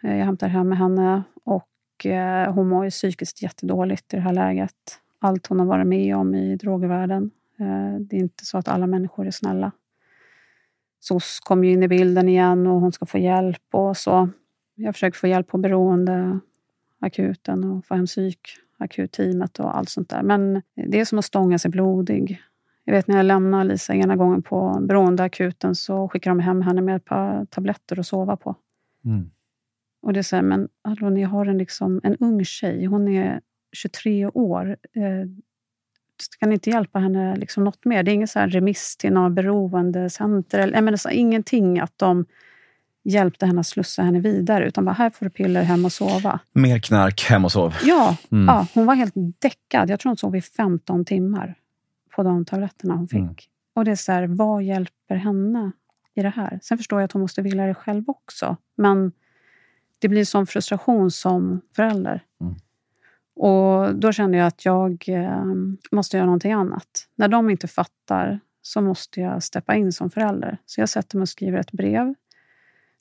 Jag 0.03 0.11
hämtar 0.25 0.49
hem 0.49 0.73
henne 0.73 1.23
och 1.45 1.67
hon 2.55 2.69
mår 2.69 2.85
ju 2.85 2.91
psykiskt 2.91 3.43
jättedåligt 3.43 4.13
i 4.15 4.17
det 4.17 4.23
här 4.23 4.33
läget. 4.33 4.75
Allt 5.19 5.47
hon 5.47 5.59
har 5.59 5.67
varit 5.67 5.87
med 5.87 6.17
om 6.17 6.35
i 6.35 6.57
drogervärlden. 6.57 7.31
Det 8.01 8.17
är 8.17 8.21
inte 8.21 8.45
så 8.45 8.59
att 8.59 8.69
alla 8.69 8.87
människor 8.87 9.27
är 9.27 9.31
snälla. 9.31 9.73
SOS 11.01 11.41
kommer 11.41 11.69
in 11.69 11.83
i 11.83 11.89
bilden 11.89 12.29
igen 12.29 12.67
och 12.67 12.81
hon 12.81 12.93
ska 12.93 13.07
få 13.07 13.19
hjälp 13.19 13.63
och 13.71 13.97
så. 13.97 14.29
Jag 14.75 14.95
försöker 14.95 15.19
få 15.19 15.27
hjälp 15.27 15.49
på 15.49 15.59
beroendeakuten 15.59 17.65
och 17.65 17.87
få 17.87 17.95
hem 17.95 18.07
psykakutteamet 18.07 19.61
och 19.61 19.77
allt 19.77 19.89
sånt 19.89 20.09
där. 20.09 20.23
Men 20.23 20.63
det 20.75 21.01
är 21.01 21.05
som 21.05 21.19
att 21.19 21.25
stånga 21.25 21.59
sig 21.59 21.71
blodig. 21.71 22.43
Jag 22.85 22.95
vet 22.95 23.07
när 23.07 23.17
jag 23.17 23.27
lämnade 23.27 23.65
Lisa 23.65 23.95
ena 23.95 24.17
gången 24.17 24.43
på 24.43 24.79
beroendeakuten 24.81 25.75
så 25.75 26.09
skickade 26.09 26.37
de 26.37 26.41
hem 26.41 26.63
henne 26.63 26.81
med 26.81 26.97
ett 26.97 27.05
par 27.05 27.45
tabletter 27.45 28.01
att 28.01 28.07
sova 28.07 28.37
på. 28.37 28.57
Mm. 29.05 29.31
Och 30.03 30.13
det 30.13 30.33
här, 30.33 30.43
men 30.43 30.69
hallå, 30.83 31.11
ni 31.11 31.23
har 31.23 31.47
en, 31.47 31.59
liksom, 31.59 32.01
en 32.03 32.17
ung 32.17 32.45
tjej, 32.45 32.85
hon 32.85 33.09
är 33.09 33.41
23 33.73 34.27
år. 34.27 34.77
Kan 36.41 36.53
inte 36.53 36.71
hjälpa 36.71 36.99
henne 36.99 37.37
liksom 37.37 37.65
något 37.65 37.85
mer? 37.85 38.03
Det 38.03 38.11
är 38.11 38.15
ingen 38.15 38.29
så 38.29 38.41
remiss 38.41 38.97
till 38.97 39.13
något 39.13 39.33
beroendecenter. 39.33 40.59
Eller, 40.59 40.83
menar, 40.83 40.97
så, 40.97 41.11
ingenting 41.11 41.81
att 41.81 41.99
de 41.99 42.25
hjälpte 43.05 43.47
henne 43.47 43.61
att 43.61 43.67
slussa 43.67 44.03
henne 44.03 44.21
vidare. 44.21 44.69
Utan 44.69 44.85
bara, 44.85 44.93
här 44.93 45.11
får 45.11 45.27
du 45.27 45.31
piller, 45.31 45.63
hem 45.63 45.85
och 45.85 45.93
sova. 45.93 46.41
Mer 46.53 46.79
knark, 46.79 47.23
hem 47.23 47.45
och 47.45 47.53
sov. 47.53 47.75
Ja, 47.85 48.17
mm. 48.33 48.47
ja, 48.47 48.67
hon 48.75 48.87
var 48.87 48.95
helt 48.95 49.15
däckad. 49.39 49.91
Jag 49.91 50.01
tror 50.01 50.11
hon 50.11 50.17
sov 50.17 50.37
i 50.37 50.43
15 50.43 51.05
timmar 51.05 51.55
på 52.17 52.23
de 52.23 52.45
tabletterna 52.45 52.95
hon 52.95 53.09
fick. 53.09 53.19
Mm. 53.19 53.35
Och 53.75 53.85
det 53.85 53.91
är 53.91 53.97
så 53.97 54.13
här, 54.13 54.27
vad 54.27 54.63
hjälper 54.63 55.15
henne 55.15 55.73
i 56.15 56.23
det 56.23 56.29
här? 56.29 56.59
Sen 56.63 56.79
förstår 56.79 57.01
jag 57.01 57.05
att 57.05 57.13
hon 57.13 57.23
måste 57.23 57.43
vilja 57.43 57.67
det 57.67 57.75
själv 57.75 58.05
också. 58.07 58.57
Men 58.77 59.13
det 59.99 60.09
blir 60.09 60.21
en 60.21 60.27
sån 60.27 60.47
frustration 60.47 61.11
som 61.11 61.61
förälder. 61.77 62.23
Och 63.41 63.95
Då 63.95 64.13
kände 64.13 64.39
jag 64.39 64.47
att 64.47 64.65
jag 64.65 65.05
eh, 65.09 65.45
måste 65.91 66.17
göra 66.17 66.27
någonting 66.27 66.53
annat. 66.53 67.09
När 67.15 67.29
de 67.29 67.51
inte 67.51 67.69
fattar 67.69 68.41
så 68.63 68.81
måste 68.81 69.21
jag 69.21 69.43
steppa 69.43 69.75
in 69.75 69.93
som 69.93 70.11
förälder. 70.11 70.59
Så 70.67 70.81
jag 70.81 70.89
sätter 70.89 71.17
mig 71.17 71.23
och 71.23 71.29
skriver 71.29 71.59
ett 71.59 71.73
brev 71.73 72.15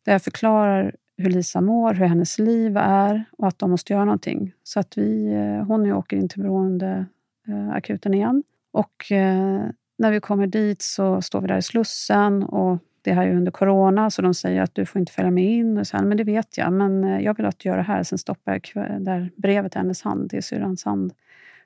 där 0.06 0.12
jag 0.12 0.22
förklarar 0.22 0.96
hur 1.18 1.30
Lisa 1.30 1.62
mår, 1.62 1.94
hur 1.94 2.06
hennes 2.06 2.40
liv 2.40 2.78
är 2.78 3.24
och 3.32 3.48
att 3.48 3.60
de 3.60 3.72
måste 3.72 3.94
göra 3.94 4.06
någonting. 4.06 4.54
Så 4.64 4.80
att 4.80 4.98
vi, 4.98 5.34
eh, 5.34 5.66
hon 5.66 5.92
åker 5.92 6.18
in 6.18 6.30
till 6.30 6.42
beroendeakuten 6.42 8.14
eh, 8.14 8.18
igen 8.18 8.44
och 8.72 9.12
eh, 9.12 9.66
när 9.98 10.12
vi 10.12 10.20
kommer 10.20 10.48
dit 10.48 10.82
så 10.82 11.22
står 11.22 11.42
vi 11.42 11.48
där 11.48 11.58
i 11.58 11.62
Slussen 11.62 12.44
och 12.44 12.78
det 13.02 13.14
här 13.14 13.28
är 13.28 13.36
under 13.36 13.52
corona, 13.52 14.10
så 14.10 14.22
de 14.22 14.34
säger 14.34 14.62
att 14.62 14.76
du 14.76 14.86
får 14.86 15.00
inte 15.00 15.12
följa 15.12 15.32
med 15.32 15.46
in. 15.46 15.78
Och 15.78 15.88
så 15.88 15.98
men 15.98 16.18
det 16.18 16.24
vet 16.24 16.58
jag, 16.58 16.74
men 16.74 17.04
eh, 17.04 17.20
jag 17.20 17.38
vill 17.38 17.46
att 17.46 17.60
du 17.60 17.70
gör 17.70 17.78
det 17.78 17.84
här. 17.84 18.04
Sen 18.04 18.18
stoppar 18.18 18.62
jag 18.74 19.02
där 19.02 19.32
brevet 19.36 19.76
i 19.76 19.80
hennes 19.80 20.02
hand, 20.02 20.30
det 20.30 20.38
är 20.38 20.42
syrrans 20.42 20.86
hand. 20.86 21.14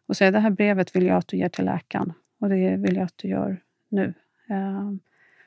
Och 0.05 0.17
säger 0.17 0.31
det 0.31 0.39
här 0.39 0.49
brevet 0.49 0.95
vill 0.95 1.05
jag 1.05 1.17
att 1.17 1.27
du 1.27 1.37
ger 1.37 1.49
till 1.49 1.65
läkaren 1.65 2.13
och 2.39 2.49
det 2.49 2.75
vill 2.77 2.95
jag 2.95 3.03
att 3.03 3.17
du 3.17 3.27
gör 3.27 3.61
nu. 3.89 4.13
Ehm, 4.49 4.99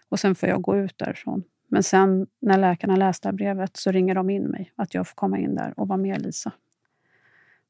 och 0.09 0.21
sen 0.21 0.35
får 0.35 0.49
jag 0.49 0.63
gå 0.63 0.77
ut 0.77 0.99
därifrån. 0.99 1.43
Men 1.69 1.83
sen 1.83 2.27
när 2.41 2.59
läkarna 2.59 2.97
läst 2.97 3.23
det 3.23 3.29
här 3.29 3.35
brevet 3.35 3.77
så 3.77 3.93
ringer 3.93 4.15
de 4.15 4.31
in 4.31 4.45
mig, 4.45 4.73
att 4.77 4.95
jag 4.95 5.09
får 5.09 5.15
komma 5.15 5.39
in 5.39 5.55
där 5.55 5.75
och 5.77 5.89
vara 5.89 5.97
med 5.97 6.23
Lisa. 6.23 6.53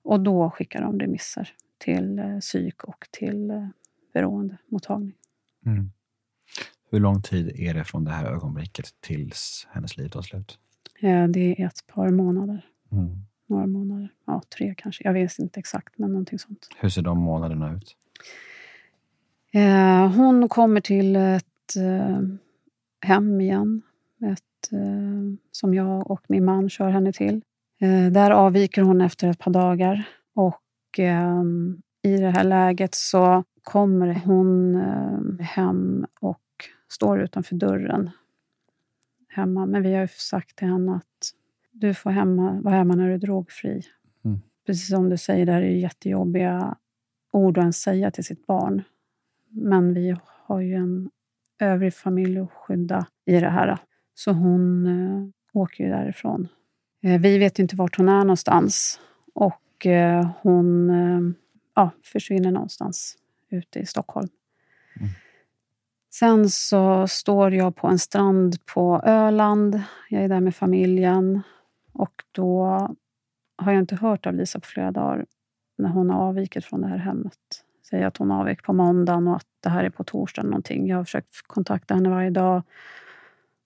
Och 0.03 0.21
då 0.21 0.51
skickar 0.51 0.83
de 0.83 1.01
remisser 1.01 1.53
till 1.79 2.19
eh, 2.19 2.39
psyk 2.39 2.85
och 2.85 3.09
till 3.11 3.51
eh, 3.51 3.69
beroendemottagning. 4.13 5.15
Mm. 5.67 5.91
Hur 6.97 7.01
lång 7.01 7.23
tid 7.23 7.53
är 7.57 7.75
det 7.75 7.85
från 7.85 8.05
det 8.05 8.11
här 8.11 8.25
ögonblicket 8.25 8.87
tills 9.01 9.67
hennes 9.71 9.97
liv 9.97 10.09
tar 10.09 10.23
slut? 10.23 10.59
Ja, 11.01 11.29
det 11.29 11.63
är 11.63 11.67
ett 11.67 11.87
par 11.87 12.11
månader. 12.11 12.65
Mm. 12.93 13.17
Några 13.47 13.67
månader. 13.67 14.09
Ja, 14.27 14.43
tre 14.57 14.75
kanske. 14.77 15.05
Jag 15.05 15.13
vet 15.13 15.39
inte 15.39 15.61
exakt, 15.61 15.99
men 15.99 16.11
någonting 16.11 16.39
sånt. 16.39 16.69
Hur 16.79 16.89
ser 16.89 17.03
de 17.03 17.19
månaderna 17.19 17.77
ut? 17.77 17.97
Eh, 19.53 20.13
hon 20.13 20.49
kommer 20.49 20.81
till 20.81 21.17
ett 21.17 21.77
eh, 21.77 22.21
hem 23.01 23.41
igen. 23.41 23.83
Ett, 24.33 24.73
eh, 24.73 25.39
som 25.51 25.75
jag 25.75 26.11
och 26.11 26.23
min 26.29 26.45
man 26.45 26.71
kör 26.71 26.91
henne 26.91 27.13
till. 27.13 27.43
Där 28.13 28.31
avviker 28.31 28.83
hon 28.83 29.01
efter 29.01 29.29
ett 29.29 29.39
par 29.39 29.51
dagar. 29.51 30.09
Och 30.35 30.99
ehm, 30.99 31.83
i 32.03 32.17
det 32.17 32.31
här 32.31 32.45
läget 32.45 32.95
så 32.95 33.45
kommer 33.63 34.15
hon 34.25 34.77
hem 35.41 36.07
och 36.21 36.41
står 36.89 37.21
utanför 37.21 37.57
dörren 37.57 38.11
hemma. 39.29 39.67
Men 39.67 39.83
vi 39.83 39.95
har 39.95 40.07
sagt 40.07 40.57
till 40.57 40.69
henne 40.69 40.97
att 40.97 41.33
du 41.73 41.95
får 41.95 42.11
hemma, 42.11 42.61
vara 42.61 42.75
hemma 42.75 42.95
när 42.95 43.09
du 43.09 43.15
är 43.15 43.19
drogfri. 43.19 43.83
Mm. 44.25 44.41
Precis 44.67 44.89
som 44.89 45.09
du 45.09 45.17
säger, 45.17 45.47
det 45.47 45.53
här 45.53 45.63
är 45.63 45.71
jättejobbiga 45.71 46.77
ord 47.33 47.59
att 47.59 47.63
ens 47.63 47.83
säga 47.83 48.11
till 48.11 48.25
sitt 48.25 48.47
barn. 48.47 48.83
Men 49.49 49.95
vi 49.95 50.17
har 50.25 50.61
ju 50.61 50.75
en 50.75 51.11
övrig 51.59 51.95
familj 51.95 52.39
att 52.39 52.51
skydda 52.51 53.07
i 53.25 53.41
det 53.41 53.49
här. 53.49 53.79
Så 54.15 54.33
hon 54.33 54.87
eh, 54.87 55.29
åker 55.53 55.85
ju 55.85 55.91
därifrån. 55.91 56.49
Eh, 57.03 57.21
vi 57.21 57.39
vet 57.39 57.59
inte 57.59 57.77
vart 57.77 57.97
hon 57.97 58.09
är 58.09 58.21
någonstans. 58.21 59.01
Och 59.35 59.87
eh, 59.87 60.31
hon 60.41 60.91
eh, 60.91 61.21
ja, 61.75 61.91
försvinner 62.03 62.51
någonstans 62.51 63.17
ute 63.51 63.79
i 63.79 63.87
Stockholm. 63.87 64.29
Sen 66.19 66.51
så 66.51 67.09
står 67.09 67.55
jag 67.55 67.77
på 67.77 67.87
en 67.87 67.99
strand 67.99 68.67
på 68.67 69.01
Öland. 69.05 69.83
Jag 70.09 70.25
är 70.25 70.29
där 70.29 70.41
med 70.41 70.57
familjen. 70.57 71.43
Och 71.93 72.13
då 72.33 72.65
har 73.57 73.73
jag 73.73 73.81
inte 73.81 73.97
hört 73.97 74.27
av 74.27 74.35
Lisa 74.35 74.61
på 74.61 74.67
flera 74.67 74.91
dagar 74.91 75.27
när 75.79 75.89
hon 75.89 76.11
har 76.11 76.21
avvikit 76.21 76.65
från 76.65 76.81
det 76.81 76.89
här 76.89 76.97
hemmet. 76.97 77.39
Säger 77.91 78.07
att 78.07 78.17
hon 78.17 78.31
avvek 78.31 78.63
på 78.63 78.73
måndagen 78.73 79.29
och 79.29 79.37
att 79.37 79.47
det 79.61 79.69
här 79.69 79.85
är 79.85 79.91
på 79.91 80.05
torsdagen. 80.05 80.51
Någonting. 80.51 80.87
Jag 80.87 80.97
har 80.97 81.05
försökt 81.05 81.43
kontakta 81.47 81.95
henne 81.95 82.09
varje 82.09 82.31
dag. 82.31 82.63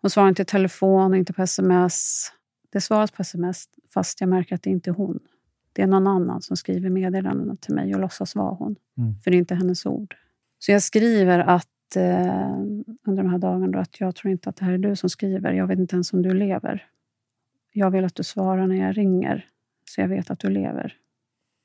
Hon 0.02 0.10
svarar 0.10 0.28
inte 0.28 0.42
i 0.42 0.44
telefon 0.44 1.12
och 1.12 1.18
inte 1.18 1.32
på 1.32 1.42
sms. 1.42 2.26
Det 2.72 2.80
svaras 2.80 3.10
på 3.10 3.22
sms 3.22 3.64
fast 3.94 4.20
jag 4.20 4.28
märker 4.28 4.54
att 4.54 4.62
det 4.62 4.70
inte 4.70 4.90
är 4.90 4.94
hon. 4.94 5.18
Det 5.72 5.82
är 5.82 5.86
någon 5.86 6.06
annan 6.06 6.42
som 6.42 6.56
skriver 6.56 6.90
meddelanden 6.90 7.56
till 7.56 7.74
mig 7.74 7.94
och 7.94 8.00
låtsas 8.00 8.34
vara 8.34 8.54
hon. 8.54 8.76
Mm. 8.98 9.14
För 9.24 9.30
det 9.30 9.36
är 9.36 9.38
inte 9.38 9.54
hennes 9.54 9.86
ord. 9.86 10.16
Så 10.58 10.72
jag 10.72 10.82
skriver 10.82 11.38
att 11.38 11.68
eh, 11.96 12.50
under 13.04 13.22
de 13.22 13.30
här 13.30 13.38
dagarna 13.38 13.78
att 13.78 14.00
jag 14.00 14.14
tror 14.14 14.30
inte 14.30 14.48
att 14.48 14.56
det 14.56 14.64
här 14.64 14.72
är 14.72 14.78
du 14.78 14.96
som 14.96 15.10
skriver. 15.10 15.52
Jag 15.52 15.66
vet 15.66 15.78
inte 15.78 15.96
ens 15.96 16.12
om 16.12 16.22
du 16.22 16.34
lever. 16.34 16.86
Jag 17.72 17.90
vill 17.90 18.04
att 18.04 18.14
du 18.14 18.22
svarar 18.22 18.66
när 18.66 18.86
jag 18.86 18.98
ringer, 18.98 19.46
så 19.84 20.00
jag 20.00 20.08
vet 20.08 20.30
att 20.30 20.38
du 20.38 20.50
lever. 20.50 20.96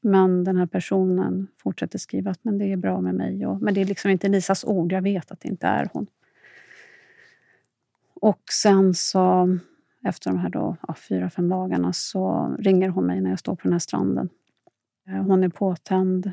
Men 0.01 0.43
den 0.43 0.57
här 0.57 0.65
personen 0.65 1.47
fortsätter 1.57 1.99
skriva 1.99 2.31
att 2.31 2.43
men 2.43 2.57
det 2.57 2.71
är 2.71 2.77
bra 2.77 3.01
med 3.01 3.15
mig. 3.15 3.45
Och, 3.45 3.61
men 3.61 3.73
det 3.73 3.81
är 3.81 3.85
liksom 3.85 4.11
inte 4.11 4.27
Lisas 4.27 4.63
ord. 4.63 4.91
Jag 4.91 5.01
vet 5.01 5.31
att 5.31 5.39
det 5.39 5.47
inte 5.47 5.67
är 5.67 5.89
hon. 5.93 6.07
Och 8.13 8.41
sen 8.51 8.93
så 8.93 9.57
efter 10.03 10.29
de 10.29 10.39
här 10.39 10.49
då, 10.49 10.75
ja, 10.87 10.95
fyra, 10.95 11.29
fem 11.29 11.49
dagarna 11.49 11.93
så 11.93 12.55
ringer 12.59 12.89
hon 12.89 13.05
mig 13.05 13.21
när 13.21 13.29
jag 13.29 13.39
står 13.39 13.55
på 13.55 13.63
den 13.63 13.71
här 13.71 13.79
stranden. 13.79 14.29
Eh, 15.07 15.23
hon 15.23 15.43
är 15.43 15.49
påtänd. 15.49 16.31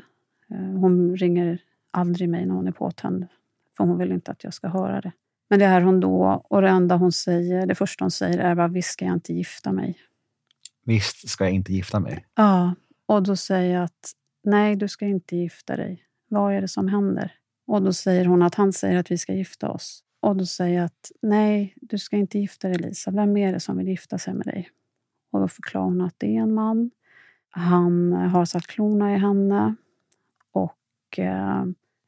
Eh, 0.49 0.57
hon 0.57 1.17
ringer 1.17 1.59
aldrig 1.91 2.29
mig 2.29 2.45
när 2.45 2.55
hon 2.55 2.67
är 2.67 2.71
påtänd, 2.71 3.27
för 3.77 3.83
hon 3.83 3.97
vill 3.97 4.11
inte 4.11 4.31
att 4.31 4.43
jag 4.43 4.53
ska 4.53 4.67
höra 4.67 5.01
det. 5.01 5.11
Men 5.49 5.59
det 5.59 5.65
är 5.65 5.81
hon 5.81 5.99
då 5.99 6.45
och 6.49 6.61
det 6.61 6.69
enda 6.69 6.95
hon 6.95 7.11
säger, 7.11 7.65
det 7.65 7.75
första 7.75 8.03
hon 8.03 8.11
säger 8.11 8.37
är 8.37 8.55
bara 8.55 8.67
visst 8.67 8.91
ska 8.91 9.05
jag 9.05 9.13
inte 9.13 9.33
gifta 9.33 9.71
mig. 9.71 9.99
Visst 10.85 11.29
ska 11.29 11.43
jag 11.43 11.53
inte 11.53 11.73
gifta 11.73 11.99
mig? 11.99 12.25
Ja, 12.35 12.75
och 13.05 13.23
då 13.23 13.35
säger 13.35 13.73
jag 13.73 13.83
att 13.83 14.11
nej, 14.43 14.75
du 14.75 14.87
ska 14.87 15.05
inte 15.05 15.35
gifta 15.35 15.75
dig. 15.75 16.03
Vad 16.29 16.53
är 16.53 16.61
det 16.61 16.67
som 16.67 16.87
händer? 16.87 17.31
Och 17.67 17.81
då 17.81 17.93
säger 17.93 18.25
hon 18.25 18.41
att 18.41 18.55
han 18.55 18.73
säger 18.73 18.97
att 18.97 19.11
vi 19.11 19.17
ska 19.17 19.33
gifta 19.33 19.69
oss. 19.69 20.03
Och 20.19 20.35
då 20.35 20.45
säger 20.45 20.75
jag 20.77 20.85
att 20.85 21.11
nej, 21.21 21.73
du 21.75 21.97
ska 21.97 22.17
inte 22.17 22.39
gifta 22.39 22.67
dig 22.67 22.77
Lisa. 22.77 23.11
Vem 23.11 23.37
är 23.37 23.53
det 23.53 23.59
som 23.59 23.77
vill 23.77 23.87
gifta 23.87 24.17
sig 24.17 24.33
med 24.33 24.45
dig? 24.45 24.69
Och 25.31 25.39
då 25.39 25.47
förklarar 25.47 25.85
hon 25.85 26.01
att 26.01 26.15
det 26.17 26.37
är 26.37 26.41
en 26.41 26.53
man. 26.53 26.91
Han 27.49 28.13
har 28.13 28.45
satt 28.45 28.67
klorna 28.67 29.15
i 29.15 29.17
henne. 29.17 29.75
Och 30.51 31.19
eh, 31.19 31.65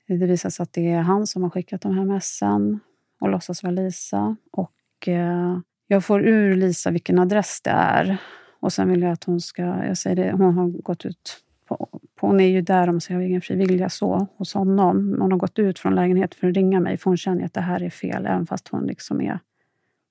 det 0.08 0.26
visar 0.26 0.50
sig 0.50 0.64
att 0.64 0.74
det 0.74 0.92
är 0.92 1.02
han 1.02 1.28
som 1.28 1.44
har 1.44 1.50
skickat 1.50 1.82
de 1.82 1.98
här 1.98 2.06
messen 2.06 2.80
och 3.22 3.30
låtsas 3.30 3.64
vara 3.64 3.72
Lisa. 3.72 4.36
Och 4.52 5.08
eh, 5.08 5.60
jag 5.88 6.06
får 6.06 6.22
ur 6.28 6.56
Lisa 6.56 6.92
vilken 6.92 7.20
adress 7.20 7.62
det 7.64 7.70
är. 7.70 8.18
Och 8.60 8.74
sen 8.74 8.90
vill 8.90 9.02
jag 9.02 9.12
att 9.12 9.24
hon 9.24 9.42
ska... 9.42 9.62
Jag 9.62 9.98
säger 9.98 10.16
det, 10.16 10.32
hon 10.32 10.54
har 10.54 10.68
gått 10.68 11.06
ut 11.06 11.42
på, 11.68 11.90
på, 12.16 12.28
hon 12.28 12.40
är 12.40 12.48
ju 12.48 12.62
där 12.62 12.90
om 12.90 13.02
sig 13.02 13.16
av 13.16 13.22
egen 13.22 13.42
fri 13.42 13.56
vilja 13.56 13.90
så, 13.90 14.28
hos 14.38 14.54
honom. 14.54 15.18
Hon 15.20 15.32
har 15.32 15.40
gått 15.40 15.60
ut 15.60 15.80
från 15.80 15.96
lägenheten 15.96 16.38
för 16.40 16.48
att 16.48 16.56
ringa 16.56 16.80
mig 16.80 16.98
för 16.98 17.10
hon 17.10 17.18
känner 17.18 17.46
att 17.46 17.54
det 17.54 17.62
här 17.62 17.84
är 17.84 17.90
fel 17.90 18.26
även 18.26 18.46
fast 18.46 18.68
hon 18.68 18.88
liksom 18.88 19.22
är 19.22 19.40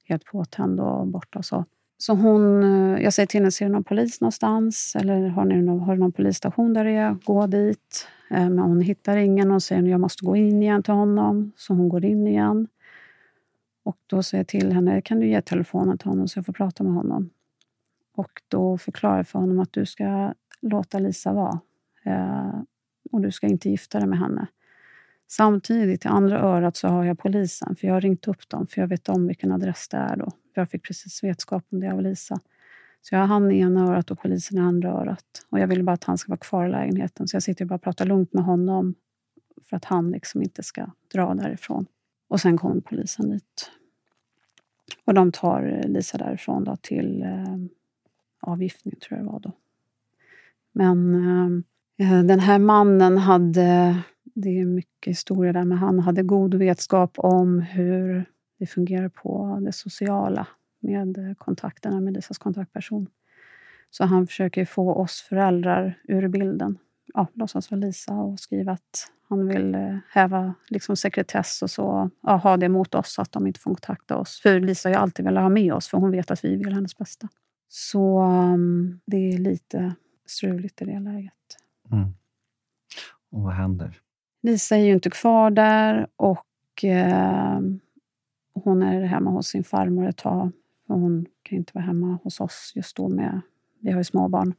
helt 0.05 0.25
påtänd 0.25 0.81
och 0.81 1.07
borta. 1.07 1.39
Och 1.39 1.45
så. 1.45 1.65
Så 1.99 2.15
hon, 2.15 2.63
eh, 2.63 3.03
jag 3.03 3.13
säger 3.13 3.27
till 3.27 3.41
henne, 3.41 3.51
ser 3.51 3.67
du 3.67 3.73
någon 3.73 3.85
polis 3.85 4.21
någonstans? 4.21 4.97
Eller 4.97 5.29
har, 5.29 5.45
ni 5.45 5.63
någon, 5.63 5.81
har 5.81 5.95
du 5.95 6.01
någon 6.01 6.13
polisstation 6.13 6.75
där 6.75 6.85
det 6.85 6.91
är? 6.91 7.17
Gå 7.25 7.47
dit. 7.47 8.09
Eh, 8.35 8.51
men 8.51 8.59
hon 8.59 8.81
hittar 8.81 9.17
ingen. 9.17 9.51
och 9.51 9.63
säger 9.63 9.83
att 9.83 9.89
jag 9.89 10.01
måste 10.01 10.25
gå 10.25 10.37
in 10.37 10.63
igen 10.63 10.83
till 10.83 10.95
honom. 10.95 11.53
Så 11.57 11.75
hon 11.75 11.89
går 11.89 12.05
in 12.05 12.27
igen. 12.27 12.69
Och 13.83 13.97
då 14.07 14.23
säger 14.23 14.41
jag 14.41 14.49
till 14.49 14.73
henne, 14.73 15.03
kan 15.03 15.21
du 15.21 15.29
ge 15.29 15.43
telefonen 15.43 15.99
till 15.99 16.09
honom 16.09 16.29
så 16.29 16.39
jag 16.39 16.47
får 16.47 16.53
prata 16.53 16.85
med 16.85 16.93
honom? 16.93 17.31
Och 18.17 18.43
då 18.49 18.79
förklarar 18.79 19.17
jag 19.17 19.29
för 19.29 19.39
honom 19.39 19.61
att 19.61 19.73
du 19.73 19.87
ska 19.87 20.35
låta 20.61 20.99
Lisa 20.99 21.33
vara. 21.33 21.61
Eh, 22.05 22.61
och 23.13 23.21
du 23.21 23.31
ska 23.31 23.47
inte 23.47 23.71
gifta 23.71 23.99
dig 23.99 24.09
med 24.09 24.19
henne. 24.19 24.47
Samtidigt, 25.27 26.05
i 26.05 26.09
andra 26.09 26.41
örat, 26.41 26.77
så 26.77 26.89
har 26.89 27.05
jag 27.05 27.19
polisen. 27.19 27.77
För 27.77 27.87
jag 27.87 27.95
har 27.95 28.01
ringt 28.01 28.29
upp 28.29 28.49
dem, 28.49 28.67
för 28.67 28.81
jag 28.81 28.89
vet 28.89 29.09
om 29.09 29.27
vilken 29.27 29.53
adress 29.53 29.89
det 29.89 29.97
är. 29.97 30.17
Då. 30.17 30.29
Jag 30.55 30.71
fick 30.71 30.83
precis 30.83 31.25
vetskap 31.25 31.65
om 31.71 31.81
det 31.81 31.93
av 31.93 32.03
Lisa. 32.03 32.41
Så 33.05 33.15
jag 33.15 33.21
har 33.21 33.27
han 33.27 33.51
i 33.51 33.59
ena 33.59 33.87
örat 33.87 34.11
och 34.11 34.19
polisen 34.19 34.59
i 34.59 34.61
andra 34.61 34.91
örat. 34.91 35.47
Och 35.51 35.59
jag 35.59 35.67
vill 35.67 35.83
bara 35.83 35.93
att 35.93 36.05
han 36.05 36.19
ska 36.19 36.31
vara 36.31 36.39
kvar 36.39 36.67
i 36.67 36.71
lägenheten. 36.71 37.29
Så 37.29 37.37
jag 37.37 37.43
sitter 37.43 37.65
bara 37.65 37.75
och 37.75 37.83
pratar 37.83 38.07
lugnt 38.07 38.33
med 38.33 38.45
honom 38.45 38.95
för 39.63 39.77
att 39.77 39.85
han 39.85 40.11
liksom 40.11 40.43
inte 40.43 40.63
ska 40.63 40.87
dra 41.13 41.35
därifrån. 41.35 41.87
Och 42.29 42.41
sen 42.41 42.59
kommer 42.59 42.81
polisen 42.81 43.31
dit. 43.31 43.71
Och 45.05 45.15
de 45.15 45.33
tar 45.33 45.83
Lisa 45.87 46.19
därifrån 46.19 46.65
då 46.65 46.77
till 46.77 47.23
eh, 47.23 47.57
avgiftning, 48.41 48.95
tror 48.97 49.19
jag 49.19 49.27
det 49.27 49.33
var 49.33 49.41
då. 49.41 49.53
Men 50.73 51.15
eh, 51.99 52.09
eh 52.09 52.25
den 52.25 52.41
här 52.41 52.59
mannen 52.59 53.19
hade, 53.19 53.99
det 54.23 54.61
är 54.61 54.67
mycket 54.67 55.11
historia 55.11 55.53
där, 55.53 55.65
men 55.65 55.79
han 55.79 55.99
hade 55.99 56.23
god 56.23 56.55
vetskap 56.55 57.15
om 57.17 57.59
hur 57.59 58.25
det 58.59 58.67
fungerar 58.67 59.09
på 59.09 59.59
det 59.61 59.73
sociala 59.73 60.47
med 60.85 61.35
kontakterna 61.39 62.01
med 62.01 62.15
Lisas 62.15 62.39
kontaktperson. 62.39 63.07
Så 63.91 64.05
han 64.05 64.27
försöker 64.27 64.65
få 64.65 64.95
oss 64.95 65.21
föräldrar 65.29 65.99
ur 66.05 66.29
bilden. 66.29 66.79
Ja, 67.15 67.27
låtsas 67.35 67.71
vara 67.71 67.81
Lisa 67.81 68.15
och 68.15 68.41
skriva 68.41 68.73
att 68.73 69.11
han 69.29 69.47
vill 69.47 69.75
eh, 69.75 69.97
häva 70.11 70.55
liksom 70.69 70.97
sekretess 70.97 71.63
och 71.63 71.71
så. 71.71 72.11
Ja, 72.23 72.37
ha 72.37 72.57
det 72.57 72.69
mot 72.69 72.95
oss, 72.95 73.13
så 73.13 73.23
att 73.23 73.33
de 73.33 73.47
inte 73.47 73.61
får 73.61 73.71
kontakta 73.71 74.17
oss. 74.17 74.41
För 74.41 74.61
Lisa 74.61 74.89
har 74.89 74.95
ju 74.95 75.01
alltid 75.01 75.25
velat 75.25 75.43
ha 75.43 75.49
med 75.49 75.75
oss, 75.75 75.89
för 75.89 75.99
hon 75.99 76.11
vet 76.11 76.31
att 76.31 76.45
vi 76.45 76.57
vill 76.57 76.75
hennes 76.75 76.99
bästa. 76.99 77.29
Så 77.69 78.23
um, 78.23 79.01
det 79.07 79.17
är 79.17 79.39
lite 79.39 79.95
struligt 80.27 80.83
i 80.83 80.85
det 80.85 81.01
läget. 81.01 81.33
Mm. 81.93 82.15
Och 83.31 83.43
vad 83.43 83.53
händer? 83.53 84.01
Lisa 84.43 84.77
är 84.77 84.85
ju 84.85 84.93
inte 84.93 85.11
kvar 85.11 85.51
där 85.51 86.07
och 86.17 86.85
eh, 86.85 87.61
hon 88.55 88.83
är 88.83 89.03
hemma 89.03 89.31
hos 89.31 89.47
sin 89.47 89.65
farmor 89.65 90.09
ett 90.09 90.17
tag. 90.17 90.53
Hon 90.87 91.27
kan 91.43 91.59
inte 91.59 91.73
vara 91.75 91.85
hemma 91.85 92.19
hos 92.23 92.41
oss 92.41 92.73
just 92.75 92.97
då. 92.97 93.09
med 93.09 93.41
Vi 93.81 93.91
har 93.91 94.01
ju 94.01 94.05
småbarn. 94.05 94.55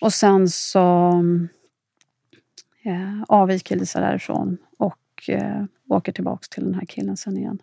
Och 0.00 0.12
sen 0.12 0.48
så 0.48 1.10
eh, 2.82 3.22
avviker 3.28 3.76
Lisa 3.76 4.00
därifrån 4.00 4.56
och 4.78 5.28
eh, 5.28 5.64
åker 5.88 6.12
tillbaka 6.12 6.46
till 6.50 6.64
den 6.64 6.74
här 6.74 6.84
killen 6.84 7.16
sen 7.16 7.36
igen. 7.36 7.62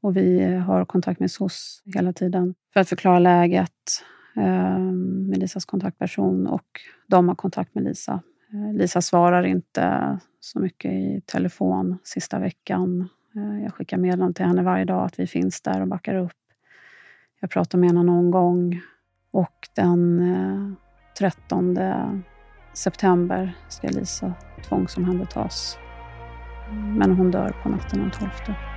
Och 0.00 0.16
vi 0.16 0.42
eh, 0.42 0.58
har 0.58 0.84
kontakt 0.84 1.20
med 1.20 1.30
SOS 1.30 1.82
hela 1.94 2.12
tiden 2.12 2.54
för 2.72 2.80
att 2.80 2.88
förklara 2.88 3.18
läget 3.18 4.04
eh, 4.36 4.78
med 5.28 5.38
Lisas 5.38 5.64
kontaktperson 5.64 6.46
och 6.46 6.80
de 7.06 7.28
har 7.28 7.34
kontakt 7.34 7.74
med 7.74 7.84
Lisa. 7.84 8.22
Eh, 8.52 8.74
Lisa 8.74 9.02
svarar 9.02 9.42
inte 9.42 10.18
så 10.40 10.60
mycket 10.60 10.92
i 10.92 11.22
telefon 11.26 11.98
sista 12.04 12.38
veckan. 12.38 13.08
Eh, 13.36 13.62
jag 13.62 13.74
skickar 13.74 13.96
meddelanden 13.96 14.34
till 14.34 14.44
henne 14.44 14.62
varje 14.62 14.84
dag 14.84 15.04
att 15.04 15.18
vi 15.18 15.26
finns 15.26 15.60
där 15.60 15.80
och 15.80 15.88
backar 15.88 16.14
upp. 16.14 16.32
Jag 17.40 17.50
pratar 17.50 17.78
med 17.78 17.88
henne 17.88 18.02
någon 18.02 18.30
gång 18.30 18.80
och 19.30 19.68
den 19.74 20.20
eh, 20.34 20.72
13 21.18 21.78
september 22.74 23.52
ska 23.68 23.88
Lisa 23.88 24.32
tvångsomhändertas. 24.68 25.78
Men 26.70 27.12
hon 27.12 27.30
dör 27.30 27.56
på 27.62 27.68
natten 27.68 28.00
den 28.00 28.10
12 28.10 28.30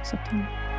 september. 0.06 0.71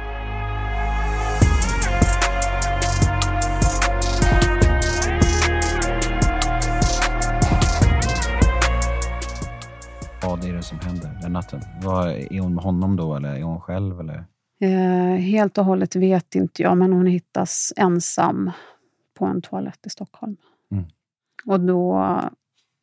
Vad 10.24 10.44
är 10.44 10.52
det 10.52 10.62
som 10.62 10.78
händer 10.78 11.18
den 11.22 11.32
natten? 11.32 11.60
Var, 11.82 12.08
är 12.08 12.40
hon 12.40 12.54
med 12.54 12.64
honom 12.64 12.96
då 12.96 13.16
eller 13.16 13.34
är 13.34 13.42
hon 13.42 13.60
själv? 13.60 14.00
Eller? 14.00 14.24
Eh, 14.60 15.20
helt 15.20 15.58
och 15.58 15.64
hållet 15.64 15.96
vet 15.96 16.34
inte 16.34 16.62
jag, 16.62 16.78
men 16.78 16.92
hon 16.92 17.06
hittas 17.06 17.72
ensam 17.76 18.50
på 19.14 19.24
en 19.24 19.42
toalett 19.42 19.86
i 19.86 19.90
Stockholm. 19.90 20.36
Mm. 20.70 20.84
Och 21.46 21.60
då, 21.60 22.20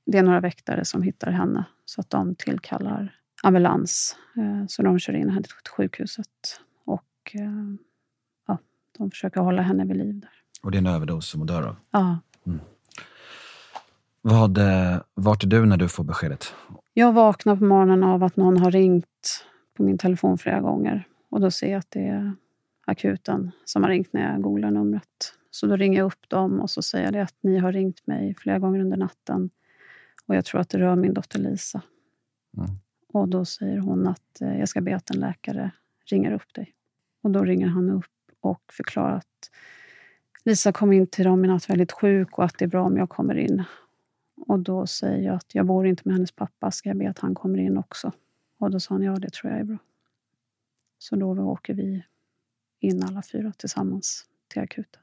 det 0.06 0.18
är 0.18 0.24
några 0.24 0.40
väktare 0.40 0.86
som 0.86 1.02
hittar 1.02 1.32
henne, 1.32 1.66
så 1.86 2.02
att 2.02 2.10
de 2.10 2.36
tillkallar 2.36 3.16
ambulans. 3.44 4.16
Eh, 4.38 4.68
så 4.68 4.84
de 4.84 5.00
kör 5.00 5.14
in 5.14 5.30
henne 5.30 5.44
till 5.44 5.72
sjukhuset. 5.78 6.62
Och 6.86 7.32
eh, 7.34 7.76
ja, 8.48 8.58
de 8.98 9.12
försöker 9.12 9.42
hålla 9.42 9.62
henne 9.62 9.86
vid 9.86 9.98
liv 9.98 10.20
där. 10.20 10.32
Och 10.62 10.72
det 10.72 10.78
är 10.78 10.80
en 10.80 10.88
överdos 10.88 11.30
som 11.30 11.40
hon 11.40 11.48
dör 11.48 11.64
av? 11.64 11.76
Ja. 11.92 12.20
Mm. 12.46 12.60
Vad, 14.22 14.58
eh, 14.58 15.02
vart 15.14 15.44
är 15.44 15.48
du 15.48 15.66
när 15.66 15.78
du 15.78 15.88
får 15.88 16.04
beskedet? 16.04 16.54
Jag 16.94 17.14
vaknar 17.14 17.56
på 17.56 17.64
morgonen 17.64 18.04
av 18.04 18.24
att 18.24 18.36
någon 18.36 18.58
har 18.58 18.72
ringt 18.72 19.46
på 19.78 19.84
min 19.84 19.98
telefon 19.98 20.38
flera 20.38 20.62
gånger. 20.62 21.08
Och 21.30 21.42
Då 21.42 21.52
ser 21.52 21.72
jag 21.72 21.80
att 21.80 21.92
det 21.92 22.08
är 22.08 22.34
akuten 22.86 23.52
som 23.66 23.84
har 23.84 23.90
ringt 23.90 24.14
när 24.14 24.32
jag 24.32 24.42
googlar 24.42 24.72
numret. 24.72 25.34
Så 25.52 25.68
då 25.68 25.76
ringer 25.76 26.00
jag 26.00 26.06
upp 26.06 26.30
dem 26.30 26.60
och 26.60 26.70
så 26.70 26.82
säger 26.82 27.14
jag 27.14 27.24
att 27.24 27.36
ni 27.42 27.58
har 27.58 27.72
ringt 27.72 28.08
mig 28.08 28.36
flera 28.38 28.60
gånger 28.60 28.80
under 28.80 28.98
natten. 28.98 29.50
Och 30.26 30.36
jag 30.36 30.46
tror 30.46 30.62
att 30.62 30.70
det 30.70 30.80
rör 30.80 30.96
min 30.96 31.14
dotter 31.14 31.40
Lisa. 31.40 31.82
Mm. 32.58 32.70
Och 33.14 33.30
Då 33.30 33.46
säger 33.46 33.80
hon 33.80 34.08
att 34.08 34.42
eh, 34.42 34.60
jag 34.60 34.70
ska 34.70 34.82
be 34.82 34.96
att 34.96 35.10
en 35.10 35.20
läkare 35.20 35.72
ringer 36.06 36.32
upp 36.32 36.54
dig. 36.54 36.74
Och 37.22 37.32
Då 37.32 37.44
ringer 37.44 37.68
han 37.68 37.90
upp 37.90 38.06
och 38.42 38.62
förklarar 38.72 39.16
att 39.16 39.50
Lisa 40.46 40.72
kom 40.72 40.94
in 40.94 41.08
till 41.08 41.26
dem 41.26 41.46
i 41.46 41.48
natt 41.48 41.70
väldigt 41.70 41.92
sjuk 41.92 42.38
och 42.38 42.46
att 42.46 42.58
det 42.58 42.66
är 42.66 42.70
bra 42.70 42.84
om 42.84 42.98
jag 42.98 43.10
kommer 43.10 43.36
in. 43.36 43.64
Och 44.48 44.60
då 44.60 44.88
säger 44.88 45.26
jag 45.28 45.36
att 45.36 45.56
jag 45.56 45.66
bor 45.66 45.88
inte 45.88 46.02
med 46.06 46.14
hennes 46.14 46.32
pappa, 46.32 46.72
ska 46.72 46.90
jag 46.90 46.98
be 46.98 47.10
att 47.10 47.20
han 47.20 47.36
kommer 47.36 47.58
in 47.58 47.78
också? 47.78 48.12
Och 48.60 48.72
då 48.72 48.80
sa 48.80 48.94
han, 48.96 49.04
ja 49.04 49.16
det 49.16 49.30
tror 49.30 49.52
jag 49.52 49.60
är 49.60 49.64
bra. 49.64 49.78
Så 50.98 51.16
då 51.16 51.30
åker 51.30 51.74
vi 51.74 52.04
in 52.80 53.04
alla 53.04 53.22
fyra 53.22 53.52
tillsammans 53.58 54.26
till 54.48 54.62
akuten. 54.62 55.02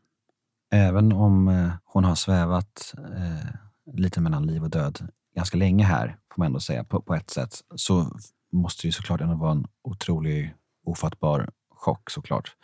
Även 0.70 1.12
om 1.12 1.48
eh, 1.48 1.72
hon 1.84 2.04
har 2.04 2.14
svävat 2.14 2.94
eh, 2.98 3.94
lite 3.94 4.20
mellan 4.20 4.46
liv 4.46 4.62
och 4.62 4.70
död 4.70 5.08
ganska 5.36 5.56
länge 5.56 5.84
här, 5.84 6.06
får 6.06 6.40
man 6.42 6.46
ändå 6.46 6.60
säga, 6.60 6.84
på, 6.84 7.02
på 7.02 7.14
ett 7.14 7.30
sätt, 7.30 7.60
så 7.74 8.18
måste 8.52 8.82
det 8.82 8.88
ju 8.88 8.92
såklart 8.92 9.20
ändå 9.20 9.34
vara 9.34 9.52
en 9.52 9.66
otrolig, 9.82 10.54
ofattbar 10.84 11.50
chock 11.70 12.10
såklart. 12.10 12.56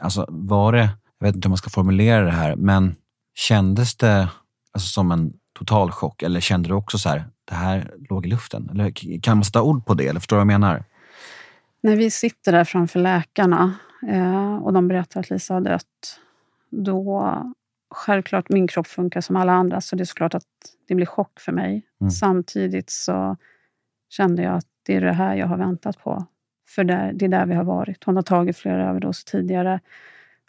Alltså 0.00 0.26
var 0.28 0.72
det, 0.72 0.90
jag 1.18 1.26
vet 1.26 1.34
inte 1.34 1.46
hur 1.46 1.50
man 1.50 1.58
ska 1.58 1.70
formulera 1.70 2.24
det 2.24 2.30
här, 2.30 2.56
men 2.56 2.94
kändes 3.34 3.96
det 3.96 4.28
alltså, 4.72 4.88
som 4.88 5.12
en 5.12 5.32
total 5.52 5.90
chock? 5.90 6.22
Eller 6.22 6.40
kände 6.40 6.68
du 6.68 6.74
också 6.74 6.98
så 6.98 7.08
här, 7.08 7.24
det 7.44 7.54
här 7.54 7.94
låg 8.10 8.26
i 8.26 8.28
luften? 8.28 8.68
Eller 8.72 9.20
kan 9.20 9.36
man 9.36 9.44
sätta 9.44 9.62
ord 9.62 9.86
på 9.86 9.94
det? 9.94 10.08
Eller 10.08 10.20
förstår 10.20 10.36
du 10.36 10.38
vad 10.38 10.52
jag 10.52 10.60
menar? 10.60 10.84
När 11.80 11.96
vi 11.96 12.10
sitter 12.10 12.52
där 12.52 12.64
framför 12.64 13.00
läkarna 13.00 13.74
eh, 14.08 14.56
och 14.56 14.72
de 14.72 14.88
berättar 14.88 15.20
att 15.20 15.30
Lisa 15.30 15.54
har 15.54 15.60
dött, 15.60 16.20
då 16.70 17.36
självklart, 17.90 18.48
min 18.48 18.66
kropp 18.66 18.86
funkar 18.86 19.20
som 19.20 19.36
alla 19.36 19.52
andra, 19.52 19.80
så 19.80 19.96
det 19.96 20.02
är 20.02 20.04
såklart 20.04 20.34
att 20.34 20.44
det 20.88 20.94
blir 20.94 21.06
chock 21.06 21.40
för 21.40 21.52
mig. 21.52 21.82
Mm. 22.00 22.10
Samtidigt 22.10 22.90
så 22.90 23.36
kände 24.08 24.42
jag 24.42 24.54
att 24.54 24.66
det 24.86 24.96
är 24.96 25.00
det 25.00 25.12
här 25.12 25.34
jag 25.34 25.46
har 25.46 25.56
väntat 25.56 25.98
på. 25.98 26.26
För 26.68 26.84
det, 26.84 27.10
det 27.14 27.24
är 27.24 27.28
där 27.28 27.46
vi 27.46 27.54
har 27.54 27.64
varit. 27.64 28.04
Hon 28.04 28.16
har 28.16 28.22
tagit 28.22 28.56
flera 28.56 28.88
överdoser 28.90 29.30
tidigare 29.30 29.80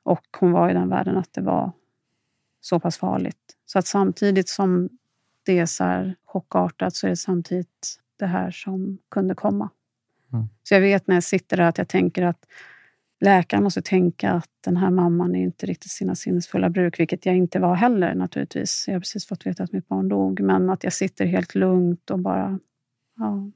och 0.04 0.26
hon 0.40 0.52
var 0.52 0.70
i 0.70 0.74
den 0.74 0.90
världen 0.90 1.18
att 1.18 1.34
det 1.34 1.42
var 1.42 1.72
så 2.62 2.80
pass 2.80 2.98
farligt. 2.98 3.53
Så 3.74 3.80
att 3.80 3.88
samtidigt 3.88 4.50
som 4.50 4.90
det 5.44 5.60
är 5.60 5.66
så 5.66 5.84
här 5.84 6.16
chockartat 6.26 6.96
så 6.96 7.08
är 7.08 7.10
det 7.10 7.18
samtidigt 7.18 8.00
det 8.20 8.26
här 8.26 8.52
som 8.52 8.98
kunde 9.12 9.36
komma. 9.36 9.70
Mm. 10.34 10.46
Så 10.64 10.74
jag 10.74 10.82
vet 10.82 11.08
när 11.08 11.16
jag 11.16 11.24
sitter 11.24 11.58
där 11.58 11.64
att 11.64 11.78
jag 11.78 11.88
tänker 11.88 12.24
att 12.24 12.46
läkaren 13.20 13.64
måste 13.64 13.82
tänka 13.82 14.32
att 14.32 14.50
den 14.62 14.78
här 14.78 14.90
mamman 14.90 15.36
är 15.36 15.44
inte 15.44 15.66
riktigt 15.66 15.92
sina 15.92 16.16
sinnesfulla 16.16 16.70
bruk, 16.70 17.00
vilket 17.00 17.26
jag 17.26 17.36
inte 17.36 17.60
var 17.60 17.76
heller 17.76 18.16
naturligtvis. 18.16 18.86
Jag 18.88 18.96
har 18.96 19.00
precis 19.00 19.28
fått 19.28 19.46
veta 19.46 19.64
att 19.64 19.72
mitt 19.72 19.88
barn 19.88 20.10
dog, 20.10 20.40
men 20.40 20.70
att 20.70 20.84
jag 20.84 20.94
sitter 20.94 21.26
helt 21.26 21.56
lugnt 21.56 22.10
och 22.10 22.20
bara... 22.20 22.60
Ja, 23.18 23.52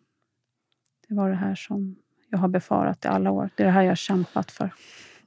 det 1.08 1.16
var 1.16 1.30
det 1.30 1.36
här 1.36 1.56
som 1.56 1.96
jag 2.30 2.38
har 2.38 2.48
befarat 2.48 3.06
i 3.06 3.08
alla 3.08 3.32
år. 3.32 3.50
Det 3.56 3.64
är 3.64 3.68
det 3.68 3.74
här 3.74 3.82
jag 3.82 3.92
har 3.92 3.96
kämpat 3.96 4.52
för. 4.52 4.74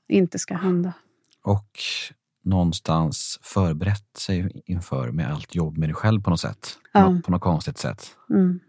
inte 0.09 0.39
ska 0.39 0.55
hända. 0.55 0.93
Och 1.43 1.79
någonstans 2.43 3.39
förberett 3.43 4.17
sig 4.17 4.63
inför 4.67 5.11
med 5.11 5.33
allt 5.33 5.55
jobb 5.55 5.79
med 5.79 5.89
dig 5.89 5.95
själv 5.95 6.23
på 6.23 6.31
något 6.31 6.41
sätt. 6.41 6.79
Ja. 6.93 7.05
På, 7.05 7.11
något, 7.11 7.25
på 7.25 7.31
något 7.31 7.41
konstigt 7.41 7.79
sätt. 7.79 8.17
Mm. 8.31 8.61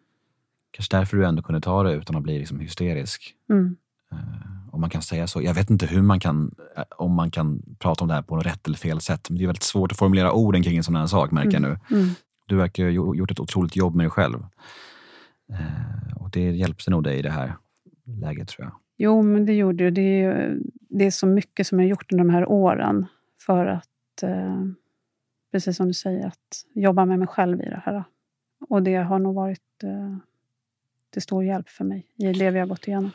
Kanske 0.72 0.98
därför 0.98 1.18
du 1.18 1.26
ändå 1.26 1.44
kunde 1.44 1.62
ta 1.62 1.84
det 1.84 1.94
utan 1.94 2.16
att 2.16 2.24
bli 2.24 2.40
liksom 2.40 2.60
hysterisk. 2.60 3.36
Mm. 3.50 3.76
Uh, 4.14 4.72
om 4.72 4.82
man 4.82 4.90
kan 4.90 5.02
säga 5.02 5.28
så. 5.28 5.42
Jag 5.42 5.54
vet 5.54 5.70
inte 5.70 5.86
hur 5.86 6.02
man 6.02 6.20
kan, 6.20 6.56
eh, 6.78 6.84
om 6.98 7.14
man 7.14 7.32
kan 7.32 7.62
prata 7.80 8.04
om 8.04 8.08
det 8.08 8.14
här 8.14 8.22
på 8.22 8.36
något 8.36 8.46
rätt 8.46 8.68
eller 8.68 8.78
fel 8.78 9.02
sätt. 9.02 9.30
Men 9.30 9.38
det 9.38 9.44
är 9.44 9.48
väldigt 9.48 9.64
svårt 9.64 9.92
att 9.92 9.98
formulera 9.98 10.32
orden 10.32 10.64
kring 10.64 10.78
en 10.78 10.84
sån 10.84 10.96
här 10.96 11.08
sak 11.08 11.32
märker 11.32 11.58
mm. 11.58 11.64
jag 11.64 11.80
nu. 11.90 11.98
Mm. 11.98 12.14
Du 12.48 12.56
verkar 12.56 12.84
ha 12.84 13.16
gjort 13.16 13.32
ett 13.32 13.40
otroligt 13.40 13.76
jobb 13.76 13.96
med 13.96 14.04
dig 14.04 14.12
själv. 14.12 14.40
Uh, 15.52 16.18
och 16.18 16.30
det 16.30 16.52
hjälpte 16.52 16.92
nog 16.92 17.04
dig 17.04 17.20
i 17.20 17.22
det 17.22 17.32
här 17.32 17.56
läget 18.06 18.48
tror 18.48 18.66
jag. 18.66 18.74
Jo, 18.98 19.22
men 19.22 19.46
det 19.46 19.54
gjorde 19.54 19.84
det. 19.84 19.92
Det 19.92 20.22
är, 20.22 20.58
det 20.90 21.06
är 21.06 21.12
så 21.12 21.28
mycket 21.28 21.68
som 21.68 21.80
jag 21.80 21.86
har 21.86 21.90
gjort 21.90 22.12
under 22.12 22.26
de 22.26 22.34
här 22.34 22.50
åren 22.50 23.06
för 23.46 23.66
att, 23.66 24.24
eh, 24.24 24.62
precis 25.52 25.78
som 25.78 25.88
du 25.88 25.94
säger, 25.94 26.28
att 26.28 26.66
jobba 26.74 27.06
med 27.06 27.20
mig 27.20 27.28
själv 27.28 27.62
i 27.62 27.66
det 27.66 27.82
här. 27.86 28.04
Och 28.70 28.84
det 28.84 28.96
har 28.96 29.20
nog 29.20 29.36
varit 29.36 29.84
eh, 29.84 30.18
till 31.14 31.22
stor 31.22 31.44
hjälp 31.44 31.70
för 31.70 31.86
mig 31.86 32.08
i 32.16 32.34
det 32.34 32.52
vi 32.52 32.60
har 32.60 32.66
gått 32.66 32.88
igenom. 32.88 33.12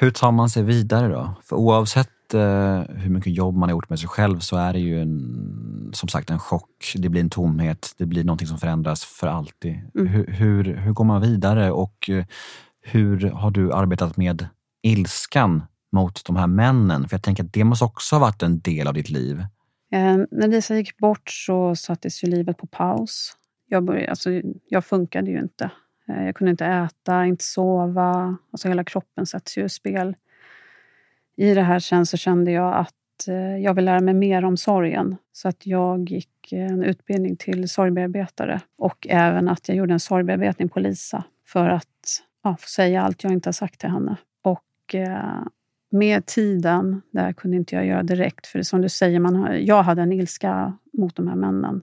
Hur 0.00 0.10
tar 0.10 0.32
man 0.32 0.50
sig 0.50 0.62
vidare 0.62 1.08
då? 1.08 1.34
För 1.42 1.56
oavsett 1.56 2.34
eh, 2.34 2.80
hur 2.80 3.10
mycket 3.10 3.32
jobb 3.32 3.54
man 3.54 3.68
har 3.68 3.70
gjort 3.70 3.90
med 3.90 3.98
sig 3.98 4.08
själv 4.08 4.38
så 4.38 4.56
är 4.56 4.72
det 4.72 4.78
ju 4.78 5.02
en, 5.02 5.90
som 5.92 6.08
sagt 6.08 6.30
en 6.30 6.38
chock. 6.38 6.92
Det 6.96 7.08
blir 7.08 7.20
en 7.20 7.30
tomhet. 7.30 7.94
Det 7.98 8.06
blir 8.06 8.24
någonting 8.24 8.48
som 8.48 8.58
förändras 8.58 9.04
för 9.04 9.26
alltid. 9.26 9.80
Mm. 9.94 10.06
Hur, 10.06 10.26
hur, 10.26 10.64
hur 10.64 10.92
går 10.92 11.04
man 11.04 11.20
vidare 11.20 11.70
och 11.70 12.10
hur 12.82 13.30
har 13.30 13.50
du 13.50 13.72
arbetat 13.72 14.16
med 14.16 14.46
ilskan 14.82 15.62
mot 15.92 16.24
de 16.26 16.36
här 16.36 16.46
männen? 16.46 17.08
För 17.08 17.14
jag 17.14 17.22
tänker 17.22 17.44
att 17.44 17.52
det 17.52 17.64
måste 17.64 17.84
också 17.84 18.14
ha 18.14 18.20
varit 18.20 18.42
en 18.42 18.60
del 18.60 18.88
av 18.88 18.94
ditt 18.94 19.10
liv. 19.10 19.44
Eh, 19.90 20.18
när 20.30 20.48
Lisa 20.48 20.76
gick 20.76 20.96
bort 20.96 21.30
så 21.30 21.76
sattes 21.76 22.24
ju 22.24 22.28
livet 22.28 22.56
på 22.56 22.66
paus. 22.66 23.36
Jag, 23.68 23.84
började, 23.84 24.10
alltså, 24.10 24.30
jag 24.68 24.84
funkade 24.84 25.30
ju 25.30 25.38
inte. 25.38 25.70
Eh, 26.08 26.24
jag 26.24 26.36
kunde 26.36 26.50
inte 26.50 26.66
äta, 26.66 27.26
inte 27.26 27.44
sova. 27.44 28.36
Alltså 28.50 28.68
hela 28.68 28.84
kroppen 28.84 29.26
sätts 29.26 29.58
ju 29.58 29.62
ur 29.62 29.68
spel. 29.68 30.16
I 31.36 31.54
det 31.54 31.62
här 31.62 31.78
sen 31.78 32.06
så 32.06 32.16
kände 32.16 32.50
jag 32.50 32.76
att 32.76 33.28
eh, 33.28 33.56
jag 33.56 33.74
vill 33.74 33.84
lära 33.84 34.00
mig 34.00 34.14
mer 34.14 34.44
om 34.44 34.56
sorgen. 34.56 35.16
Så 35.32 35.48
att 35.48 35.66
jag 35.66 36.10
gick 36.10 36.52
eh, 36.52 36.66
en 36.66 36.82
utbildning 36.82 37.36
till 37.36 37.68
sorgbearbetare 37.68 38.60
och 38.78 39.06
även 39.10 39.48
att 39.48 39.68
jag 39.68 39.76
gjorde 39.76 39.92
en 39.92 40.00
sorgbearbetning 40.00 40.68
på 40.68 40.80
Lisa 40.80 41.24
för 41.46 41.68
att 41.68 42.22
ja, 42.44 42.56
få 42.60 42.68
säga 42.68 43.02
allt 43.02 43.24
jag 43.24 43.32
inte 43.32 43.48
har 43.48 43.52
sagt 43.52 43.80
till 43.80 43.88
henne. 43.88 44.16
Och 44.42 44.94
eh, 44.94 45.42
med 45.90 46.26
tiden, 46.26 47.02
det 47.12 47.20
här 47.20 47.32
kunde 47.32 47.56
inte 47.56 47.74
jag 47.74 47.86
göra 47.86 48.02
direkt, 48.02 48.46
för 48.46 48.62
som 48.62 48.82
du 48.82 48.88
säger, 48.88 49.20
man 49.20 49.36
har, 49.36 49.52
jag 49.52 49.82
hade 49.82 50.02
en 50.02 50.12
ilska 50.12 50.78
mot 50.92 51.16
de 51.16 51.28
här 51.28 51.36
männen. 51.36 51.82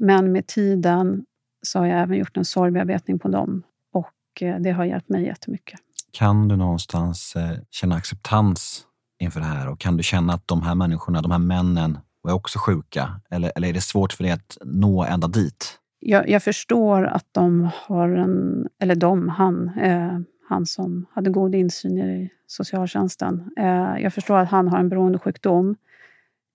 Men 0.00 0.32
med 0.32 0.46
tiden 0.46 1.24
så 1.62 1.78
har 1.78 1.86
jag 1.86 2.00
även 2.00 2.16
gjort 2.16 2.36
en 2.36 2.44
sorgbearbetning 2.44 3.18
på 3.18 3.28
dem 3.28 3.62
och 3.92 4.42
eh, 4.42 4.60
det 4.60 4.70
har 4.70 4.84
hjälpt 4.84 5.08
mig 5.08 5.24
jättemycket. 5.24 5.80
Kan 6.10 6.48
du 6.48 6.56
någonstans 6.56 7.36
eh, 7.36 7.58
känna 7.70 7.94
acceptans 7.94 8.86
inför 9.20 9.40
det 9.40 9.46
här 9.46 9.68
och 9.68 9.80
kan 9.80 9.96
du 9.96 10.02
känna 10.02 10.32
att 10.32 10.48
de 10.48 10.62
här 10.62 10.74
människorna, 10.74 11.22
de 11.22 11.30
här 11.30 11.38
männen, 11.38 11.98
är 12.28 12.32
också 12.32 12.58
sjuka? 12.58 13.20
Eller, 13.30 13.52
eller 13.56 13.68
är 13.68 13.72
det 13.72 13.80
svårt 13.80 14.12
för 14.12 14.24
dig 14.24 14.32
att 14.32 14.58
nå 14.64 15.04
ända 15.04 15.28
dit? 15.28 15.78
Jag, 16.00 16.28
jag 16.28 16.42
förstår 16.42 17.04
att 17.04 17.26
de 17.32 17.70
har 17.74 18.08
en, 18.08 18.68
eller 18.80 18.94
de, 18.94 19.28
han, 19.28 19.68
eh, 19.68 20.18
han 20.48 20.66
som 20.66 21.06
hade 21.10 21.30
god 21.30 21.54
insyn 21.54 21.98
i 21.98 22.30
socialtjänsten. 22.46 23.50
Eh, 23.56 23.96
jag 24.02 24.14
förstår 24.14 24.38
att 24.38 24.48
han 24.48 24.68
har 24.68 24.78
en 24.78 24.88
beroendesjukdom. 24.88 25.76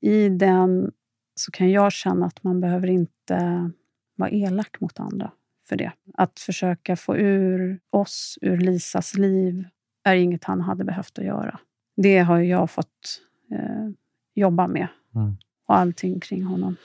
I 0.01 0.29
den 0.29 0.91
så 1.35 1.51
kan 1.51 1.71
jag 1.71 1.91
känna 1.91 2.25
att 2.25 2.43
man 2.43 2.61
behöver 2.61 2.87
inte 2.87 3.69
vara 4.15 4.29
elak 4.29 4.79
mot 4.79 4.99
andra 4.99 5.31
för 5.69 5.75
det. 5.75 5.91
Att 6.13 6.39
försöka 6.39 6.95
få 6.95 7.17
ur 7.17 7.79
oss, 7.89 8.37
ur 8.41 8.57
Lisas 8.57 9.17
liv, 9.17 9.67
är 10.03 10.15
inget 10.15 10.43
han 10.43 10.61
hade 10.61 10.83
behövt 10.83 11.19
att 11.19 11.25
göra. 11.25 11.59
Det 11.97 12.19
har 12.19 12.39
jag 12.39 12.71
fått 12.71 13.21
eh, 13.51 13.89
jobba 14.35 14.67
med. 14.67 14.87
Mm. 15.15 15.37
Och 15.65 15.75
allting 15.75 16.19
kring 16.19 16.43
honom. 16.43 16.75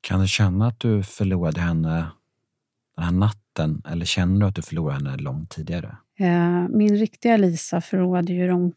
Kan 0.00 0.20
du 0.20 0.26
känna 0.26 0.66
att 0.66 0.80
du 0.80 1.02
förlorade 1.02 1.60
henne 1.60 2.06
den 2.96 3.04
här 3.04 3.12
natten 3.12 3.82
eller 3.88 4.04
känner 4.04 4.40
du 4.40 4.46
att 4.46 4.54
du 4.54 4.62
förlorade 4.62 5.10
henne 5.10 5.16
långt 5.16 5.50
tidigare? 5.50 5.96
Eh, 6.22 6.68
min 6.68 6.96
riktiga 6.96 7.36
Lisa 7.36 7.80
förrådde 7.80 8.32
ju 8.32 8.48
långt 8.48 8.76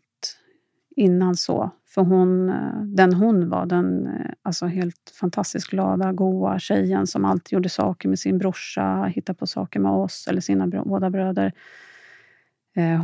innan 0.95 1.35
så. 1.35 1.71
För 1.87 2.01
hon, 2.01 2.49
eh, 2.49 2.81
den 2.83 3.13
hon 3.13 3.49
var, 3.49 3.65
den 3.65 4.07
eh, 4.07 4.31
alltså 4.41 4.65
helt 4.65 5.13
fantastiskt 5.19 5.67
glada, 5.67 6.11
goa 6.11 6.59
tjejen 6.59 7.07
som 7.07 7.25
alltid 7.25 7.53
gjorde 7.53 7.69
saker 7.69 8.09
med 8.09 8.19
sin 8.19 8.37
brorsa, 8.37 9.03
hittade 9.03 9.37
på 9.37 9.47
saker 9.47 9.79
med 9.79 9.91
oss 9.91 10.27
eller 10.27 10.41
sina 10.41 10.67
båda 10.67 11.09
bröder. 11.09 11.53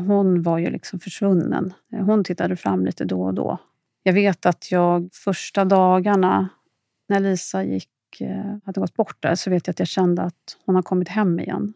Hon 0.08 0.42
var 0.42 0.58
ju 0.58 0.70
liksom 0.70 1.00
försvunnen. 1.00 1.74
Hon 1.92 2.24
tittade 2.24 2.56
fram 2.56 2.86
lite 2.86 3.06
då 3.06 3.22
och 3.24 3.34
då. 3.34 3.58
Jag 4.04 4.14
vet 4.14 4.46
att 4.46 4.72
jag 4.72 5.10
första 5.14 5.66
dagarna 5.66 6.50
när 7.10 7.20
Lisa 7.20 7.64
gick, 7.64 8.22
hade 8.66 8.80
gått 8.80 8.96
bort 8.96 9.18
där 9.20 9.36
så 9.36 9.50
vet 9.50 9.68
jag 9.68 9.74
att 9.74 9.80
jag 9.80 9.88
kände 9.88 10.22
att 10.22 10.58
hon 10.66 10.76
har 10.76 10.82
kommit 10.82 11.08
hem 11.08 11.40
igen. 11.40 11.74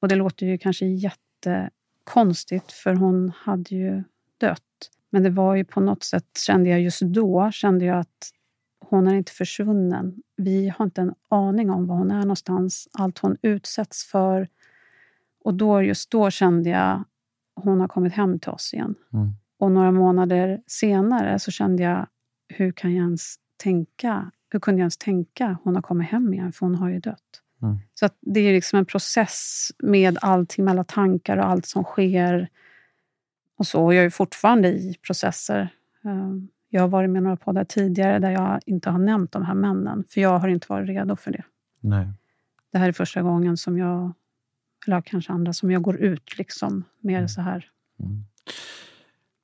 Och 0.00 0.08
det 0.08 0.14
låter 0.14 0.46
ju 0.46 0.58
kanske 0.58 0.86
jätte 0.86 1.70
jättekonstigt 2.04 2.72
för 2.72 2.94
hon 2.94 3.32
hade 3.36 3.74
ju 3.74 4.04
dött. 4.40 4.60
Men 5.10 5.22
det 5.22 5.30
var 5.30 5.54
ju 5.54 5.64
på 5.64 5.80
något 5.80 6.02
sätt, 6.02 6.38
kände 6.46 6.70
jag 6.70 6.80
just 6.80 7.00
då, 7.00 7.50
kände 7.52 7.84
jag 7.84 7.98
att 7.98 8.30
hon 8.80 9.06
är 9.06 9.14
inte 9.14 9.32
försvunnen. 9.32 10.22
Vi 10.36 10.68
har 10.68 10.84
inte 10.84 11.00
en 11.00 11.14
aning 11.30 11.70
om 11.70 11.86
var 11.86 11.96
hon 11.96 12.10
är 12.10 12.20
någonstans. 12.20 12.88
Allt 12.92 13.18
hon 13.18 13.36
utsätts 13.42 14.04
för. 14.04 14.48
Och 15.44 15.54
då, 15.54 15.82
just 15.82 16.10
då 16.10 16.30
kände 16.30 16.70
jag 16.70 17.04
hon 17.56 17.80
har 17.80 17.88
kommit 17.88 18.12
hem 18.12 18.38
till 18.38 18.50
oss 18.50 18.74
igen. 18.74 18.94
Mm. 19.12 19.32
Och 19.58 19.70
några 19.70 19.92
månader 19.92 20.62
senare 20.66 21.38
så 21.38 21.50
kände 21.50 21.82
jag, 21.82 22.06
hur 22.48 22.72
kan 22.72 22.94
jag 22.94 23.04
ens 23.04 23.34
tänka? 23.56 24.30
Hur 24.50 24.60
kunde 24.60 24.78
jag 24.78 24.84
ens 24.84 24.96
tänka 24.96 25.58
hon 25.64 25.74
har 25.74 25.82
kommit 25.82 26.08
hem 26.08 26.34
igen? 26.34 26.52
För 26.52 26.66
hon 26.66 26.74
har 26.74 26.88
ju 26.88 27.00
dött. 27.00 27.43
Mm. 27.64 27.78
Så 27.94 28.08
det 28.20 28.40
är 28.40 28.52
liksom 28.52 28.78
en 28.78 28.86
process 28.86 29.70
med 29.78 30.18
allting, 30.20 30.64
med 30.64 30.72
alla 30.72 30.84
tankar 30.84 31.36
och 31.36 31.46
allt 31.46 31.66
som 31.66 31.84
sker. 31.84 32.48
Och 33.58 33.66
så. 33.66 33.92
Jag 33.92 34.04
är 34.04 34.10
fortfarande 34.10 34.68
i 34.68 34.94
processer. 35.06 35.68
Ehm, 36.04 36.48
Jag 36.68 36.80
har 36.80 36.88
varit 36.88 37.10
med 37.10 37.22
några 37.22 37.36
poddar 37.36 37.64
tidigare 37.64 38.18
där 38.18 38.30
jag 38.30 38.60
inte 38.66 38.90
har 38.90 38.98
nämnt 38.98 39.32
de 39.32 39.42
här 39.42 39.54
männen, 39.54 40.04
för 40.08 40.20
jag 40.20 40.38
har 40.38 40.48
inte 40.48 40.66
varit 40.68 40.88
redo 40.88 41.16
för 41.16 41.30
det. 41.30 41.42
Nej. 41.80 42.08
Det 42.72 42.78
här 42.78 42.88
är 42.88 42.92
första 42.92 43.22
gången 43.22 43.56
som 43.56 43.78
jag, 43.78 44.12
eller 44.86 45.00
kanske 45.00 45.32
andra, 45.32 45.52
som 45.52 45.70
jag 45.70 45.82
går 45.82 45.96
ut 45.96 46.38
liksom 46.38 46.84
mer 47.00 47.26
så 47.26 47.40
här. 47.40 47.66
Mm. 48.00 48.24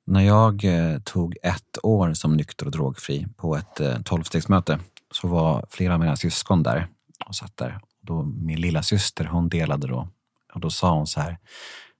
När 0.05 0.21
jag 0.21 0.65
eh, 0.65 0.99
tog 0.99 1.35
ett 1.43 1.77
år 1.83 2.13
som 2.13 2.37
nykter 2.37 2.65
och 2.65 2.71
drogfri 2.71 3.27
på 3.37 3.55
ett 3.55 3.79
eh, 3.79 4.01
tolvstegsmöte 4.01 4.79
så 5.11 5.27
var 5.27 5.65
flera 5.69 5.93
av 5.93 5.99
mina 5.99 6.15
syskon 6.15 6.63
där 6.63 6.87
och 7.25 7.35
satt 7.35 7.57
där. 7.57 7.79
Då 8.01 8.23
min 8.23 8.61
lilla 8.61 8.83
syster 8.83 9.25
hon 9.25 9.49
delade 9.49 9.87
då 9.87 10.07
och 10.53 10.59
då 10.59 10.69
sa 10.69 10.93
hon 10.93 11.07
så 11.07 11.19
här. 11.19 11.37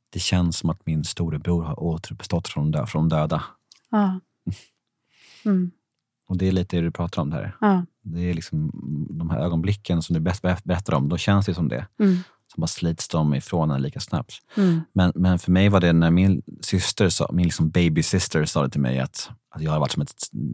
Det 0.10 0.20
känns 0.20 0.58
som 0.58 0.70
att 0.70 0.86
min 0.86 1.04
storebror 1.04 1.64
har 1.64 1.80
återuppstått 1.80 2.48
från, 2.48 2.72
dö 2.72 2.86
från 2.86 3.10
döda. 3.10 3.44
Ja. 3.90 4.20
Mm. 5.46 5.72
Och 6.28 6.38
det 6.38 6.48
är 6.48 6.52
lite 6.52 6.76
det 6.78 6.82
du 6.82 6.92
pratar 6.92 7.22
om 7.22 7.30
där. 7.30 7.56
Ja. 7.62 7.86
Det 8.04 8.30
är 8.30 8.34
liksom 8.34 8.72
de 9.10 9.30
här 9.30 9.40
ögonblicken 9.40 10.02
som 10.02 10.14
du 10.14 10.20
berättar 10.20 10.94
om. 10.94 11.10
Då 11.10 11.18
känns 11.18 11.46
det 11.46 11.54
som 11.54 11.68
det. 11.68 11.88
Mm. 12.00 12.18
Så 12.54 12.62
bara 12.62 12.68
slits 12.68 13.08
de 13.08 13.34
ifrån 13.34 13.72
en 13.72 13.82
lika 13.82 14.00
snabbt. 14.00 14.34
Mm. 14.58 14.82
Men, 14.94 15.12
men 15.16 15.40
för 15.40 15.52
mig 15.52 15.70
var 15.70 15.80
det 15.80 15.94
när 15.94 16.12
min 16.12 16.42
syster, 16.62 17.10
sa, 17.10 17.30
min 17.34 17.46
liksom 17.46 17.70
baby 17.70 18.04
sister 18.04 18.46
sa 18.46 18.64
det 18.64 18.70
till 18.70 18.82
mig 18.82 19.00
att, 19.00 19.30
att 19.50 19.62
jag 19.62 19.72
hade 19.72 19.80
varit 19.80 19.92
som 19.92 20.02
ett 20.02 20.14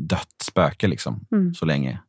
dött 0.10 0.36
spöke 0.44 0.88
liksom, 0.88 1.26
Mm. 1.32 1.54
så 1.54 1.66
länge. 1.66 2.00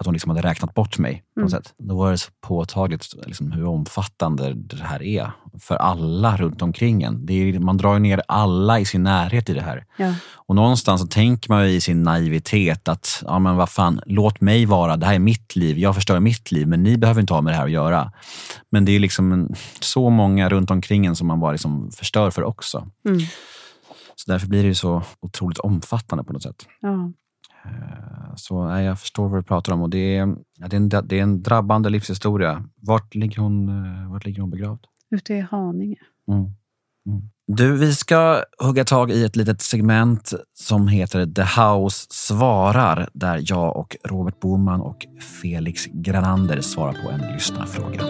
Att 0.00 0.06
hon 0.06 0.12
liksom 0.12 0.30
hade 0.30 0.48
räknat 0.48 0.74
bort 0.74 0.98
mig 0.98 1.24
på 1.34 1.40
något 1.40 1.52
Mm. 1.52 1.62
sätt. 1.62 1.74
Då 1.78 1.96
var 1.96 2.10
det 2.10 2.18
så 2.18 2.30
påtagligt 2.40 3.14
liksom, 3.26 3.52
hur 3.52 3.66
omfattande 3.66 4.52
det 4.54 4.82
här 4.82 5.02
är 5.02 5.30
för 5.60 5.74
alla 5.76 6.36
runt 6.36 6.62
omkring 6.62 7.02
en. 7.02 7.26
Det 7.26 7.32
är, 7.34 7.58
man 7.58 7.76
drar 7.76 7.98
ner 7.98 8.22
alla 8.28 8.80
i 8.80 8.84
sin 8.84 9.02
närhet 9.02 9.48
i 9.48 9.52
det 9.54 9.62
här. 9.62 9.84
Ja. 9.96 10.14
Och 10.34 10.54
någonstans 10.54 11.00
så 11.00 11.06
tänker 11.06 11.50
man 11.50 11.66
i 11.66 11.80
sin 11.80 12.02
naivitet 12.02 12.88
att, 12.88 13.22
ja 13.26 13.38
men 13.38 13.56
vad 13.56 13.70
fan, 13.70 14.00
låt 14.06 14.40
mig 14.40 14.66
vara, 14.66 14.96
det 14.96 15.06
här 15.06 15.14
är 15.14 15.18
mitt 15.18 15.56
liv, 15.56 15.78
jag 15.78 15.94
förstör 15.94 16.20
mitt 16.20 16.52
liv, 16.52 16.68
men 16.68 16.82
ni 16.82 16.96
behöver 16.98 17.20
inte 17.20 17.34
ha 17.34 17.40
med 17.40 17.52
det 17.52 17.56
här 17.56 17.64
att 17.64 17.70
göra. 17.70 18.12
Men 18.70 18.84
det 18.84 18.92
är 18.92 18.98
liksom 19.00 19.32
en, 19.32 19.54
så 19.80 20.10
många 20.10 20.48
runt 20.48 20.70
omkring 20.70 21.06
en 21.06 21.16
som 21.16 21.26
man 21.26 21.40
bara 21.40 21.52
liksom 21.52 21.90
förstör 21.90 22.30
för 22.30 22.42
också. 22.42 22.88
Mm. 23.08 23.20
Så 24.14 24.30
därför 24.32 24.46
blir 24.46 24.64
det 24.64 24.74
så 24.74 25.02
otroligt 25.20 25.58
omfattande 25.58 26.24
på 26.24 26.32
något 26.32 26.42
sätt. 26.42 26.66
Ja. 26.80 27.12
Eh, 27.68 28.34
Så 28.36 28.66
nej, 28.66 28.84
jag 28.84 29.00
förstår 29.00 29.28
vad 29.28 29.38
du 29.38 29.42
pratar 29.42 29.72
om 29.72 29.82
och 29.82 29.90
det 29.90 30.16
är, 30.16 30.36
ja, 30.58 30.68
det 30.68 30.76
är, 30.76 30.80
en, 30.80 30.88
det 30.88 31.18
är 31.18 31.22
en 31.22 31.42
drabbande 31.42 31.90
livshistoria. 31.90 32.64
Vart 32.82 33.14
ligger 33.14 33.42
hon, 33.42 33.68
eh, 33.68 34.10
vart 34.10 34.24
ligger 34.24 34.40
hon 34.40 34.50
begravd? 34.50 34.80
Ute 35.10 35.34
i 35.34 35.40
Haninge. 35.40 35.96
Mm. 36.28 36.40
Mm. 37.06 37.22
Du, 37.46 37.76
vi 37.76 37.94
ska 37.94 38.42
hugga 38.58 38.84
tag 38.84 39.10
i 39.10 39.24
ett 39.24 39.36
litet 39.36 39.60
segment 39.62 40.32
som 40.54 40.88
heter 40.88 41.26
The 41.26 41.60
House 41.60 42.06
svarar, 42.10 43.08
där 43.14 43.40
jag 43.44 43.76
och 43.76 43.96
Robert 44.04 44.40
Boman 44.40 44.80
och 44.80 45.06
Felix 45.42 45.86
Granander 45.86 46.60
svarar 46.60 46.92
på 46.92 47.10
en 47.10 47.32
lyssnarfråga. 47.32 48.02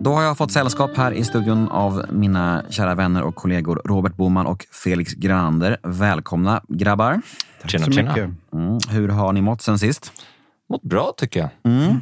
Då 0.00 0.12
har 0.14 0.22
jag 0.22 0.38
fått 0.38 0.52
sällskap 0.52 0.96
här 0.96 1.12
i 1.12 1.24
studion 1.24 1.68
av 1.68 2.04
mina 2.10 2.64
kära 2.70 2.94
vänner 2.94 3.22
och 3.22 3.34
kollegor 3.34 3.82
Robert 3.84 4.16
Boman 4.16 4.46
och 4.46 4.66
Felix 4.84 5.12
Granander. 5.12 5.76
Välkomna 5.82 6.62
grabbar. 6.68 7.20
Tjena, 7.64 7.84
så 7.84 7.92
tjena. 7.92 8.08
mycket. 8.08 8.30
Mm. 8.52 8.78
Hur 8.88 9.08
har 9.08 9.32
ni 9.32 9.42
mått 9.42 9.62
sen 9.62 9.78
sist? 9.78 10.12
Mått 10.70 10.82
bra 10.82 11.12
tycker 11.16 11.40
jag. 11.40 11.50
Mm. 11.64 12.00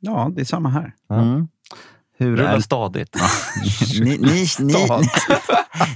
Ja, 0.00 0.30
det 0.34 0.40
är 0.40 0.44
samma 0.44 0.68
här. 0.68 0.92
Ja. 1.08 1.14
Mm. 1.14 1.48
Hur 2.18 2.36
Rulla 2.36 2.56
är... 2.56 2.60
stadigt. 2.60 3.16
ni, 4.00 4.18
ni, 4.18 4.46
ni, 4.60 4.74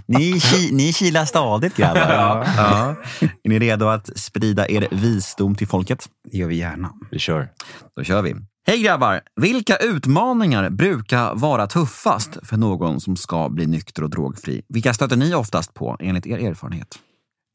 ni, 0.06 0.40
ni, 0.52 0.70
ni 0.72 0.92
kilar 0.92 1.24
stadigt 1.24 1.76
grabbar. 1.76 2.00
Ja. 2.00 2.44
Ja. 2.56 2.96
Är 3.42 3.48
ni 3.48 3.58
redo 3.58 3.86
att 3.86 4.18
sprida 4.18 4.68
er 4.68 4.88
visdom 4.90 5.54
till 5.54 5.68
folket? 5.68 6.08
Det 6.30 6.38
gör 6.38 6.48
vi 6.48 6.56
gärna. 6.56 6.92
Vi 7.10 7.18
kör. 7.18 7.48
Då 7.96 8.04
kör 8.04 8.22
vi. 8.22 8.34
Hej 8.66 8.82
grabbar! 8.82 9.20
Vilka 9.36 9.76
utmaningar 9.76 10.70
brukar 10.70 11.34
vara 11.34 11.66
tuffast 11.66 12.38
för 12.42 12.56
någon 12.56 13.00
som 13.00 13.16
ska 13.16 13.48
bli 13.48 13.66
nykter 13.66 14.02
och 14.02 14.10
drogfri? 14.10 14.62
Vilka 14.68 14.94
stöter 14.94 15.16
ni 15.16 15.34
oftast 15.34 15.74
på 15.74 15.96
enligt 16.00 16.26
er 16.26 16.38
erfarenhet? 16.38 16.98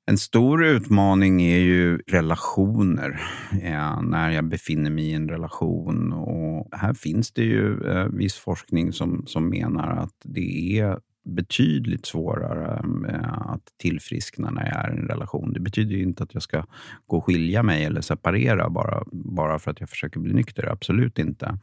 En 0.07 0.17
stor 0.17 0.65
utmaning 0.65 1.41
är 1.41 1.57
ju 1.57 1.97
relationer. 1.97 3.21
Ja, 3.63 4.01
när 4.01 4.29
jag 4.29 4.49
befinner 4.49 4.89
mig 4.89 5.05
i 5.05 5.13
en 5.13 5.29
relation. 5.29 6.13
Och 6.13 6.69
här 6.71 6.93
finns 6.93 7.31
det 7.31 7.43
ju 7.43 7.87
eh, 7.87 8.05
viss 8.05 8.35
forskning 8.35 8.93
som, 8.93 9.23
som 9.27 9.49
menar 9.49 9.97
att 9.97 10.15
det 10.23 10.79
är 10.79 10.99
betydligt 11.25 12.05
svårare 12.05 12.81
eh, 13.09 13.51
att 13.51 13.63
tillfriskna 13.77 14.49
när 14.49 14.65
jag 14.65 14.85
är 14.85 14.95
i 14.95 14.99
en 14.99 15.07
relation. 15.07 15.53
Det 15.53 15.59
betyder 15.59 15.95
ju 15.95 16.03
inte 16.03 16.23
att 16.23 16.33
jag 16.33 16.43
ska 16.43 16.65
gå 17.05 17.17
och 17.17 17.25
skilja 17.25 17.63
mig 17.63 17.83
eller 17.83 18.01
separera 18.01 18.69
bara, 18.69 19.03
bara 19.11 19.59
för 19.59 19.71
att 19.71 19.79
jag 19.79 19.89
försöker 19.89 20.19
bli 20.19 20.33
nykter. 20.33 20.71
Absolut 20.71 21.19
inte. 21.19 21.59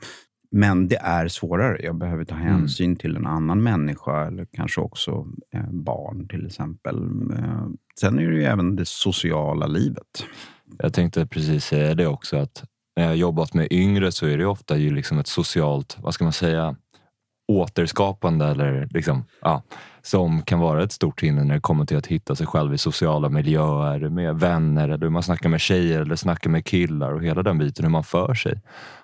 Men 0.55 0.89
det 0.89 0.97
är 0.97 1.29
svårare. 1.29 1.83
Jag 1.83 1.97
behöver 1.97 2.25
ta 2.25 2.35
hänsyn 2.35 2.97
till 2.97 3.17
en 3.17 3.27
annan 3.27 3.63
människa 3.63 4.27
eller 4.27 4.47
kanske 4.53 4.81
också 4.81 5.27
eh, 5.55 5.71
barn 5.71 6.29
till 6.29 6.47
exempel. 6.47 6.97
Eh, 7.39 7.67
sen 8.01 8.19
är 8.19 8.31
det 8.31 8.37
ju 8.37 8.45
även 8.45 8.77
det 8.77 8.89
sociala 8.89 9.67
livet. 9.67 10.27
Jag 10.79 10.93
tänkte 10.93 11.27
precis 11.27 11.65
säga 11.65 11.95
det 11.95 12.07
också 12.07 12.37
att 12.37 12.65
när 12.97 13.03
jag 13.03 13.11
har 13.11 13.17
jobbat 13.17 13.55
med 13.55 13.69
yngre 13.71 14.13
så 14.13 14.27
är 14.27 14.39
det 14.39 14.47
ofta 14.47 14.77
ju 14.77 14.95
liksom 14.95 15.19
ett 15.19 15.27
socialt, 15.27 15.97
vad 16.03 16.15
ska 16.15 16.25
man 16.25 16.33
säga, 16.33 16.77
återskapande 17.49 18.47
eller 18.47 18.89
liksom, 18.91 19.25
ja, 19.41 19.63
som 20.03 20.43
kan 20.43 20.59
vara 20.59 20.83
ett 20.83 20.93
stort 20.93 21.23
hinder 21.23 21.45
när 21.45 21.55
det 21.55 21.61
kommer 21.61 21.87
till 21.87 21.97
att 21.97 22.07
hitta 22.07 22.37
sig 22.37 22.47
själv 22.47 22.75
i 22.75 22.79
sociala 22.79 23.29
miljöer 23.29 24.09
med 24.09 24.41
vänner 24.41 24.89
eller 24.89 25.07
hur 25.07 25.11
man 25.11 25.23
snackar 25.23 25.49
med 25.49 25.61
tjejer 25.61 26.01
eller 26.01 26.17
snackar 26.17 26.51
med 26.51 26.67
killar 26.67 27.13
och 27.13 27.25
hela 27.25 27.43
den 27.43 27.59
biten 27.59 27.85
hur 27.85 27.91
man 27.91 28.05
för 28.05 28.35
sig. 28.35 28.61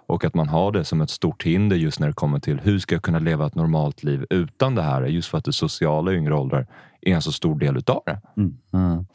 Och 0.07 0.25
att 0.25 0.35
man 0.35 0.49
har 0.49 0.73
det 0.73 0.85
som 0.85 1.01
ett 1.01 1.11
stort 1.11 1.43
hinder 1.43 1.77
just 1.77 2.01
när 2.01 2.07
det 2.07 2.13
kommer 2.13 2.41
till 2.41 2.61
hur 2.61 2.79
ska 2.79 2.95
jag 2.95 3.03
kunna 3.03 3.19
leva 3.19 3.47
ett 3.47 3.55
normalt 3.55 4.03
liv 4.03 4.27
utan 4.31 4.75
det 4.75 4.83
här? 4.83 5.03
Just 5.03 5.29
för 5.29 5.39
att 5.39 5.45
det 5.45 5.53
sociala 5.53 6.13
i 6.13 6.17
yngre 6.17 6.35
åldrar 6.35 6.67
är 7.01 7.15
en 7.15 7.23
så 7.23 7.33
stor 7.33 7.59
del 7.59 7.77
utav 7.77 8.03
det. 8.07 8.21
Mm. 8.37 8.57
mm. 8.73 9.07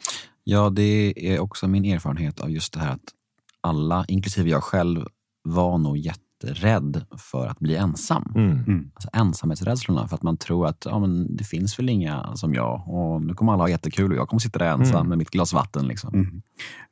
Ja, 0.44 0.70
det 0.70 1.12
är 1.16 1.40
också 1.40 1.68
min 1.68 1.84
erfarenhet 1.84 2.40
av 2.40 2.50
just 2.50 2.72
det 2.72 2.80
här 2.80 2.92
att 2.92 3.00
alla, 3.60 4.04
inklusive 4.08 4.50
jag 4.50 4.64
själv, 4.64 5.06
var 5.42 5.78
nog 5.78 5.98
jätterädd 6.48 7.04
för 7.32 7.46
att 7.46 7.58
bli 7.58 7.76
ensam. 7.76 8.32
Mm. 8.34 8.90
Alltså 8.94 9.08
ensamhetsrädslorna, 9.12 10.08
för 10.08 10.16
att 10.16 10.22
man 10.22 10.36
tror 10.36 10.66
att 10.66 10.86
ja, 10.90 10.98
men 10.98 11.36
det 11.36 11.44
finns 11.44 11.78
väl 11.78 11.88
inga 11.88 12.36
som 12.36 12.54
jag 12.54 12.82
och 12.86 13.22
nu 13.22 13.34
kommer 13.34 13.52
alla 13.52 13.62
ha 13.62 13.68
jättekul 13.68 14.12
och 14.12 14.18
jag 14.18 14.28
kommer 14.28 14.40
sitta 14.40 14.58
där 14.58 14.66
ensam 14.66 14.94
Mm. 14.94 15.08
med 15.08 15.18
mitt 15.18 15.30
glas 15.30 15.52
vatten. 15.52 15.88
Liksom. 15.88 16.14
Mm. 16.14 16.42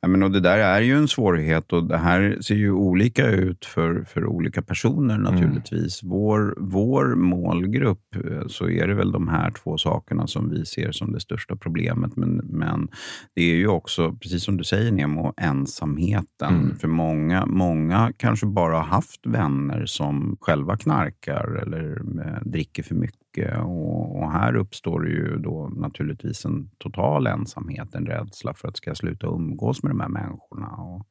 Ja, 0.01 0.07
men 0.07 0.23
och 0.23 0.31
det 0.31 0.39
där 0.39 0.57
är 0.57 0.81
ju 0.81 0.97
en 0.97 1.07
svårighet 1.07 1.73
och 1.73 1.83
det 1.83 1.97
här 1.97 2.37
ser 2.41 2.55
ju 2.55 2.71
olika 2.71 3.27
ut 3.27 3.65
för, 3.65 4.03
för 4.03 4.25
olika 4.25 4.61
personer 4.61 5.17
naturligtvis. 5.17 6.03
Vår, 6.03 6.55
vår 6.57 7.15
målgrupp, 7.15 8.15
eh, 8.15 8.47
så 8.47 8.69
är 8.69 8.87
det 8.87 8.93
väl 8.93 9.11
de 9.11 9.27
här 9.27 9.51
två 9.51 9.77
sakerna 9.77 10.27
som 10.27 10.49
vi 10.49 10.65
ser 10.65 10.91
som 10.91 11.11
det 11.11 11.19
största 11.19 11.55
problemet. 11.55 12.15
Men, 12.15 12.35
men 12.35 12.87
det 13.35 13.41
är 13.41 13.55
ju 13.55 13.67
också, 13.67 14.11
precis 14.13 14.43
som 14.43 14.57
du 14.57 14.63
säger 14.63 14.91
Nemo, 14.91 15.33
ensamheten. 15.37 16.55
Mm. 16.55 16.77
För 16.77 16.87
många, 16.87 17.45
många 17.45 18.11
kanske 18.17 18.45
bara 18.45 18.77
har 18.77 18.83
haft 18.83 19.25
vänner 19.25 19.42
som 19.85 20.37
själva 20.41 20.77
knarkar 20.77 21.59
eller 21.61 22.01
eh, 22.25 22.41
dricker 22.45 22.83
för 22.83 22.95
mycket. 22.95 23.57
Och, 23.57 24.21
och 24.21 24.31
här 24.31 24.55
uppstår 24.55 25.01
det 25.01 25.09
ju 25.09 25.37
då 25.37 25.71
naturligtvis 25.75 26.45
en 26.45 26.69
total 26.77 27.27
ensamhet, 27.27 27.95
en 27.95 28.05
rädsla 28.05 28.53
för 28.53 28.67
att 28.67 28.77
ska 28.77 28.89
jag 28.89 28.97
sluta 28.97 29.27
umgås 29.27 29.83
med 29.83 29.91
de 29.91 29.99
här 29.99 30.07
människorna. 30.07 30.67
Och, 30.67 31.05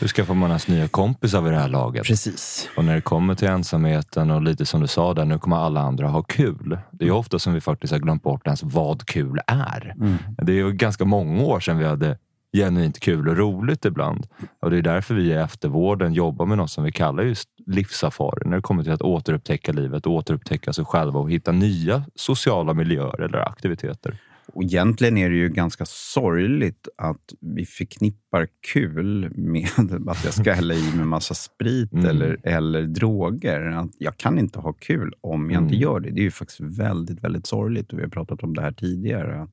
Hur 0.00 0.08
skaffar 0.08 0.34
man 0.34 0.48
ens 0.50 0.68
nya 0.68 0.88
kompisar 0.88 1.42
vid 1.42 1.52
det 1.52 1.58
här 1.58 1.68
laget? 1.68 2.06
precis. 2.06 2.68
Och 2.76 2.84
när 2.84 2.94
det 2.94 3.00
kommer 3.00 3.34
till 3.34 3.48
ensamheten 3.48 4.30
och 4.30 4.42
lite 4.42 4.66
som 4.66 4.80
du 4.80 4.86
sa 4.86 5.14
där, 5.14 5.24
nu 5.24 5.38
kommer 5.38 5.56
alla 5.56 5.80
andra 5.80 6.08
ha 6.08 6.22
kul. 6.22 6.78
Det 6.92 7.04
är 7.04 7.08
ju 7.08 7.14
ofta 7.14 7.38
som 7.38 7.52
vi 7.54 7.60
faktiskt 7.60 7.92
har 7.92 8.00
glömt 8.00 8.22
bort 8.22 8.46
ens 8.46 8.62
vad 8.62 9.06
kul 9.06 9.40
är. 9.46 9.94
Det 10.42 10.52
är 10.52 10.56
ju 10.56 10.72
ganska 10.72 11.04
många 11.04 11.42
år 11.42 11.60
sedan 11.60 11.78
vi 11.78 11.84
hade 11.84 12.18
genuint 12.54 13.00
kul 13.00 13.28
och 13.28 13.36
roligt 13.36 13.84
ibland. 13.84 14.26
Och 14.60 14.70
det 14.70 14.78
är 14.78 14.82
därför 14.82 15.14
vi 15.14 15.22
i 15.22 15.32
eftervården 15.32 16.12
jobbar 16.12 16.46
med 16.46 16.58
något 16.58 16.70
som 16.70 16.84
vi 16.84 16.92
kallar 16.92 17.22
just 17.22 17.48
livssafari. 17.66 18.48
När 18.48 18.56
det 18.56 18.62
kommer 18.62 18.82
till 18.82 18.92
att 18.92 19.02
återupptäcka 19.02 19.72
livet, 19.72 20.06
återupptäcka 20.06 20.72
sig 20.72 20.84
själva 20.84 21.20
och 21.20 21.30
hitta 21.30 21.52
nya 21.52 22.04
sociala 22.14 22.74
miljöer 22.74 23.20
eller 23.20 23.38
aktiviteter. 23.38 24.14
Och 24.54 24.62
egentligen 24.62 25.16
är 25.18 25.30
det 25.30 25.36
ju 25.36 25.48
ganska 25.48 25.84
sorgligt 25.86 26.88
att 26.98 27.32
vi 27.40 27.64
förknippar 27.66 28.48
kul 28.72 29.30
med 29.36 29.68
att 30.08 30.24
jag 30.24 30.34
ska 30.34 30.52
hälla 30.52 30.74
i 30.74 30.92
mig 30.96 31.06
massa 31.06 31.34
sprit 31.34 31.92
Mm. 31.92 32.06
eller, 32.06 32.38
eller 32.42 32.82
droger. 32.82 33.60
Att 33.66 33.90
jag 33.98 34.16
kan 34.16 34.38
inte 34.38 34.58
ha 34.58 34.72
kul 34.72 35.12
om 35.20 35.50
jag 35.50 35.62
inte 35.62 35.74
Mm. 35.74 35.82
gör 35.82 36.00
det. 36.00 36.10
Det 36.10 36.20
är 36.20 36.24
ju 36.24 36.30
faktiskt 36.30 36.60
väldigt, 36.60 37.24
väldigt 37.24 37.46
sorgligt. 37.46 37.92
Och 37.92 37.98
vi 37.98 38.02
har 38.02 38.10
pratat 38.10 38.42
om 38.42 38.54
det 38.54 38.62
här 38.62 38.72
tidigare. 38.72 39.48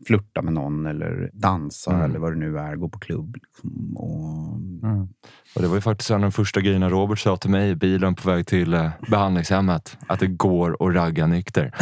Att 0.00 0.06
flirta 0.06 0.42
med 0.42 0.52
någon 0.52 0.86
eller 0.86 1.30
dansa 1.32 1.90
Mm. 1.90 2.04
eller 2.04 2.18
vad 2.18 2.32
det 2.32 2.38
nu 2.38 2.58
är. 2.58 2.76
Gå 2.76 2.88
på 2.88 2.98
klubb. 2.98 3.36
Liksom. 3.42 3.96
Och, 3.96 4.54
Och 5.56 5.62
det 5.62 5.68
var 5.68 5.74
ju 5.74 5.80
faktiskt 5.80 6.10
en 6.10 6.14
av 6.16 6.20
de 6.22 6.32
första 6.32 6.60
grejerna 6.60 6.88
Robert 6.88 7.18
sa 7.18 7.36
till 7.36 7.50
mig 7.50 7.70
i 7.70 7.74
bilen 7.74 8.14
på 8.14 8.30
väg 8.30 8.46
till 8.46 8.74
eh, 8.74 8.90
behandlingshemmet. 9.10 9.96
Att 10.06 10.20
det 10.20 10.26
går 10.26 10.76
att 10.88 10.94
ragga 10.94 11.26
nykter. 11.26 11.74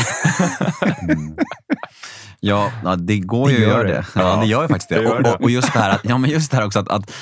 Ja, 2.45 2.73
ja, 2.85 2.97
det 2.97 3.19
går 3.19 3.47
Det 3.49 3.53
ju 3.55 3.57
att 3.57 3.63
gör 3.63 3.79
göra 3.79 3.89
det. 3.89 3.93
det. 3.95 4.05
Ja, 4.15 4.23
Ja, 4.37 4.41
det 4.41 4.47
gör 4.47 4.63
ju 4.63 4.69
faktiskt 4.69 4.89
det. 4.89 4.95
det 4.95 5.03
gör 5.03 5.17
och, 5.17 5.23
det. 5.23 5.33
och, 5.35 5.41
och 5.43 5.51
just 5.51 5.73
det 5.73 5.79
här, 5.79 5.91
att, 5.91 6.01
ja, 6.05 6.19
men 6.19 6.31
just 6.31 6.51
det 6.51 6.57
här 6.57 6.67
också 6.67 6.79
att, 6.79 6.89
att 6.89 7.13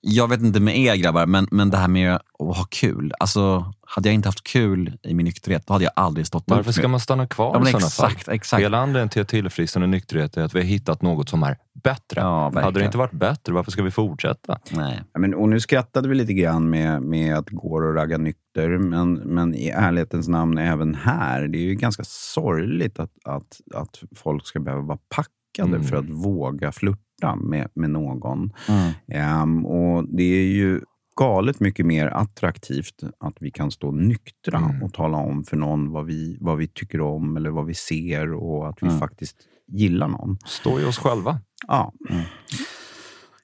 jag 0.00 0.28
vet 0.28 0.40
inte 0.40 0.60
med 0.60 0.78
er 0.78 0.96
grabbar, 0.96 1.26
men, 1.26 1.48
men 1.50 1.70
det 1.70 1.76
här 1.76 1.88
med 1.88 2.14
att 2.14 2.56
ha 2.56 2.66
kul. 2.70 3.12
Alltså, 3.20 3.72
hade 3.86 4.08
jag 4.08 4.14
inte 4.14 4.28
haft 4.28 4.44
kul 4.44 4.98
i 5.02 5.14
min 5.14 5.24
nykterhet, 5.24 5.66
då 5.66 5.72
hade 5.72 5.84
jag 5.84 5.92
aldrig 5.96 6.26
stått 6.26 6.44
Varför 6.46 6.70
ut 6.70 6.74
ska 6.74 6.82
med- 6.82 6.90
man 6.90 7.00
stanna 7.00 7.26
kvar 7.26 7.54
ja, 7.54 7.68
i 7.68 7.72
sådana 7.72 7.88
fall? 7.88 8.10
Exakt, 8.12 8.28
exakt. 8.28 8.62
Hela 8.62 8.78
anledningen 8.78 9.08
till 9.08 9.22
att 9.22 9.28
tillfrisknande 9.28 9.86
nykterhet 9.88 10.36
är 10.36 10.42
att 10.42 10.54
vi 10.54 10.58
har 10.58 10.66
hittat 10.66 11.02
något 11.02 11.28
som 11.28 11.42
är 11.42 11.56
bättre. 11.84 12.20
Ja, 12.20 12.52
hade 12.54 12.80
det 12.80 12.84
inte 12.86 12.98
varit 12.98 13.12
bättre, 13.12 13.52
varför 13.52 13.70
ska 13.70 13.82
vi 13.82 13.90
fortsätta? 13.90 14.58
Nej. 14.70 15.02
Ja, 15.12 15.20
men, 15.20 15.34
och 15.34 15.48
nu 15.48 15.60
skrattade 15.60 16.08
vi 16.08 16.14
lite 16.14 16.32
grann 16.32 16.70
med, 16.70 17.02
med 17.02 17.36
att 17.36 17.50
gå 17.50 17.74
och 17.74 17.94
ragga 17.94 18.18
nykter, 18.18 18.78
men, 18.78 19.12
men 19.14 19.54
i 19.54 19.68
ärlighetens 19.68 20.28
namn 20.28 20.58
även 20.58 20.94
här, 20.94 21.48
det 21.48 21.58
är 21.58 21.62
ju 21.62 21.74
ganska 21.74 22.02
sorgligt 22.06 22.98
att, 22.98 23.10
att, 23.24 23.60
att 23.74 24.02
folk 24.16 24.46
ska 24.46 24.60
behöva 24.60 24.82
vara 24.82 24.98
packade 25.08 25.32
Mm. 25.58 25.84
för 25.84 25.96
att 25.96 26.08
våga 26.08 26.72
flirta 26.72 26.98
med, 27.36 27.68
med 27.74 27.90
någon. 27.90 28.52
Mm. 28.68 28.92
Ehm, 29.12 29.66
och 29.66 30.04
det 30.08 30.22
är 30.22 30.46
ju 30.46 30.80
galet 31.16 31.60
mycket 31.60 31.86
mer 31.86 32.06
attraktivt 32.06 32.94
att 33.20 33.34
vi 33.40 33.50
kan 33.50 33.70
stå 33.70 33.90
nyktra 33.90 34.58
Mm. 34.58 34.82
och 34.82 34.92
tala 34.92 35.18
om 35.18 35.44
för 35.44 35.56
någon 35.56 35.90
vad 35.90 36.06
vi, 36.06 36.38
vad 36.40 36.58
vi 36.58 36.68
tycker 36.68 37.00
om 37.00 37.36
eller 37.36 37.50
vad 37.50 37.66
vi 37.66 37.74
ser 37.74 38.32
och 38.34 38.68
att 38.68 38.82
vi 38.82 38.86
Mm. 38.86 38.98
faktiskt 39.00 39.36
gillar 39.72 40.08
någon. 40.08 40.38
Stå 40.46 40.80
i 40.80 40.84
oss 40.84 40.98
själva. 40.98 41.40
Ja, 41.68 41.92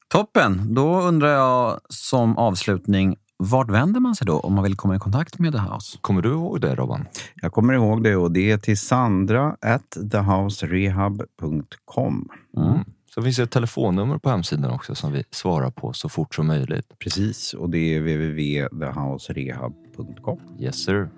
Toppen! 0.08 0.74
Då 0.74 1.00
undrar 1.00 1.28
jag 1.28 1.80
som 1.88 2.38
avslutning, 2.38 3.16
vart 3.36 3.70
vänder 3.70 4.00
man 4.00 4.14
sig 4.14 4.26
då 4.26 4.40
om 4.40 4.54
man 4.54 4.64
vill 4.64 4.76
komma 4.76 4.96
i 4.96 4.98
kontakt 4.98 5.38
med 5.38 5.52
The 5.52 5.58
House? 5.58 5.98
Kommer 6.00 6.22
du 6.22 6.28
ihåg 6.30 6.60
det 6.60 6.74
Robban? 6.74 7.06
Jag 7.42 7.52
kommer 7.52 7.74
ihåg 7.74 8.04
det 8.04 8.16
och 8.16 8.32
det 8.32 8.50
är 8.50 8.58
till 8.58 8.78
sandra 8.78 9.56
at 9.60 9.96
thehouserehab.com. 10.12 12.28
Mm. 12.56 12.78
Så 13.14 13.22
finns 13.22 13.36
det 13.36 13.42
ett 13.42 13.50
telefonnummer 13.50 14.18
på 14.18 14.30
hemsidan 14.30 14.70
också 14.70 14.94
som 14.94 15.12
vi 15.12 15.24
svarar 15.30 15.70
på 15.70 15.92
så 15.92 16.08
fort 16.08 16.34
som 16.34 16.46
möjligt. 16.46 16.98
Precis, 16.98 17.54
och 17.54 17.70
det 17.70 17.78
är 17.78 18.00
www.thehouserehab.com. 18.00 20.40
Yes 20.58 20.84
sir. 20.84 21.08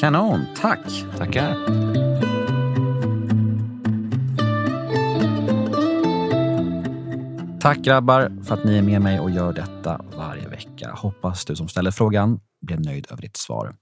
Kanon, 0.00 0.40
tack! 0.56 0.78
Tackar. 1.18 1.56
Tack 7.60 7.78
grabbar 7.78 8.42
för 8.44 8.54
att 8.54 8.64
ni 8.64 8.78
är 8.78 8.82
med 8.82 9.00
mig 9.00 9.20
och 9.20 9.30
gör 9.30 9.52
detta 9.52 10.00
varje 10.16 10.48
vecka. 10.48 10.90
Hoppas 10.94 11.44
du 11.44 11.56
som 11.56 11.68
ställer 11.68 11.90
frågan 11.90 12.40
blir 12.60 12.78
nöjd 12.78 13.06
över 13.10 13.22
ditt 13.22 13.36
svar. 13.36 13.74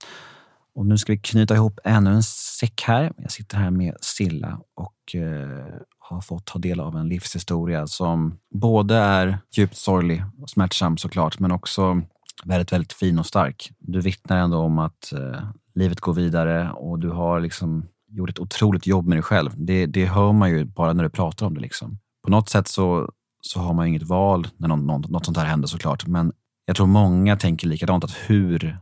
Och 0.75 0.87
nu 0.87 0.99
ska 0.99 1.13
vi 1.13 1.19
knyta 1.19 1.55
ihop 1.55 1.81
ännu 1.85 2.11
en 2.11 2.23
säck 2.23 2.83
här. 2.87 3.13
Jag 3.17 3.33
sitter 3.33 3.57
här 3.57 3.71
med 3.71 3.97
Silla 4.01 4.61
och 4.75 5.15
eh, 5.15 5.75
har 5.99 6.21
fått 6.21 6.45
ta 6.45 6.59
del 6.59 6.81
av 6.81 6.97
en 6.97 7.09
livshistoria 7.09 7.87
som 7.87 8.39
både 8.55 8.97
är 8.97 9.39
djupt 9.57 9.77
sorglig 9.77 10.25
och 10.43 10.51
smärtsam 10.51 10.97
såklart, 10.97 11.39
men 11.39 11.53
också 11.53 12.03
väldigt, 12.45 12.73
väldigt 12.73 12.93
fin 12.93 13.19
och 13.19 13.27
stark. 13.27 13.71
Du 13.79 14.01
vittnar 14.01 14.37
ändå 14.37 14.59
om 14.59 14.79
att 14.79 15.13
eh, 15.13 15.43
livet 15.75 16.01
går 16.01 16.15
vidare 16.15 16.71
och 16.71 16.99
du 16.99 17.09
har 17.09 17.41
liksom 17.41 17.87
gjort 18.09 18.31
ett 18.31 18.39
otroligt 18.39 18.87
jobb 18.87 19.07
med 19.07 19.17
dig 19.17 19.23
själv. 19.23 19.51
Det, 19.57 19.87
det 19.87 20.07
hör 20.07 20.33
man 20.33 20.51
ju 20.51 20.65
bara 20.65 20.93
när 20.93 21.03
du 21.03 21.11
pratar 21.11 21.47
om 21.47 21.55
det. 21.55 21.61
Liksom. 21.61 21.99
På 22.25 22.31
något 22.31 22.49
sätt 22.49 22.69
så, 22.69 23.13
så 23.41 23.61
har 23.61 23.75
man 23.75 23.87
ju 23.87 23.89
inget 23.89 24.09
val 24.09 24.49
när 24.57 24.69
någon, 24.69 24.87
någon, 24.87 25.05
något 25.09 25.25
sånt 25.25 25.37
här 25.37 25.45
händer 25.45 25.69
såklart, 25.69 26.07
men 26.07 26.33
jag 26.67 26.77
tror 26.77 26.87
många 26.87 27.37
tänker 27.37 27.69
likadant, 27.69 28.05
att 28.05 28.17
hur 28.27 28.79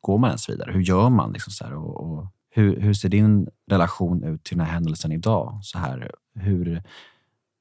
går 0.00 0.18
man 0.18 0.30
ens 0.30 0.48
vidare? 0.48 0.72
Hur 0.72 0.80
gör 0.80 1.10
man? 1.10 1.32
Liksom 1.32 1.50
så 1.50 1.64
här, 1.64 1.74
och, 1.74 2.00
och 2.00 2.26
hur, 2.50 2.80
hur, 2.80 2.94
ser 2.94 3.08
din 3.08 3.48
relation 3.70 4.24
ut 4.24 4.44
till 4.44 4.56
den 4.56 4.66
här 4.66 4.72
händelsen 4.72 5.12
idag? 5.12 5.58
Så 5.62 5.78
här, 5.78 6.10
hur, 6.34 6.82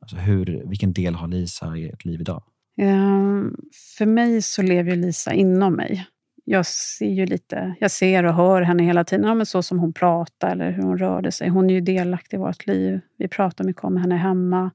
alltså 0.02 0.16
hur, 0.16 0.64
vilken 0.66 0.94
del 0.94 1.16
har 1.16 1.28
Lisa 1.28 1.78
i 1.78 1.90
ert 1.90 2.06
liv 2.06 2.22
idag? 2.22 2.44
Um, 2.82 3.56
för 3.98 4.06
mig 4.06 4.42
så 4.42 4.62
lever 4.62 4.96
Lisa 4.96 5.34
inom 5.34 5.74
mig. 5.74 6.08
Jag 6.48 6.66
ser 6.66 7.10
ju 7.10 7.26
lite, 7.26 7.76
jag 7.80 7.92
ser 7.92 8.24
och 8.24 8.34
hör 8.34 8.62
henne 8.62 8.84
hela 8.84 9.04
tiden. 9.04 9.26
Ja, 9.26 9.34
men 9.34 9.46
så 9.46 9.64
som 9.64 9.80
hon 9.80 9.94
pratar 9.94 10.52
eller 10.52 10.72
hur 10.72 10.84
hon 10.84 10.98
rörde 10.98 11.32
sig. 11.32 11.50
Hon 11.50 11.70
är 11.70 11.74
ju 11.74 11.82
delaktig 11.82 12.38
i 12.38 12.40
vårt 12.40 12.68
liv. 12.68 13.00
Vi 13.18 13.28
pratar 13.28 13.64
mycket 13.64 13.84
om 13.84 13.98
henne 13.98 14.16
hemma. 14.16 14.72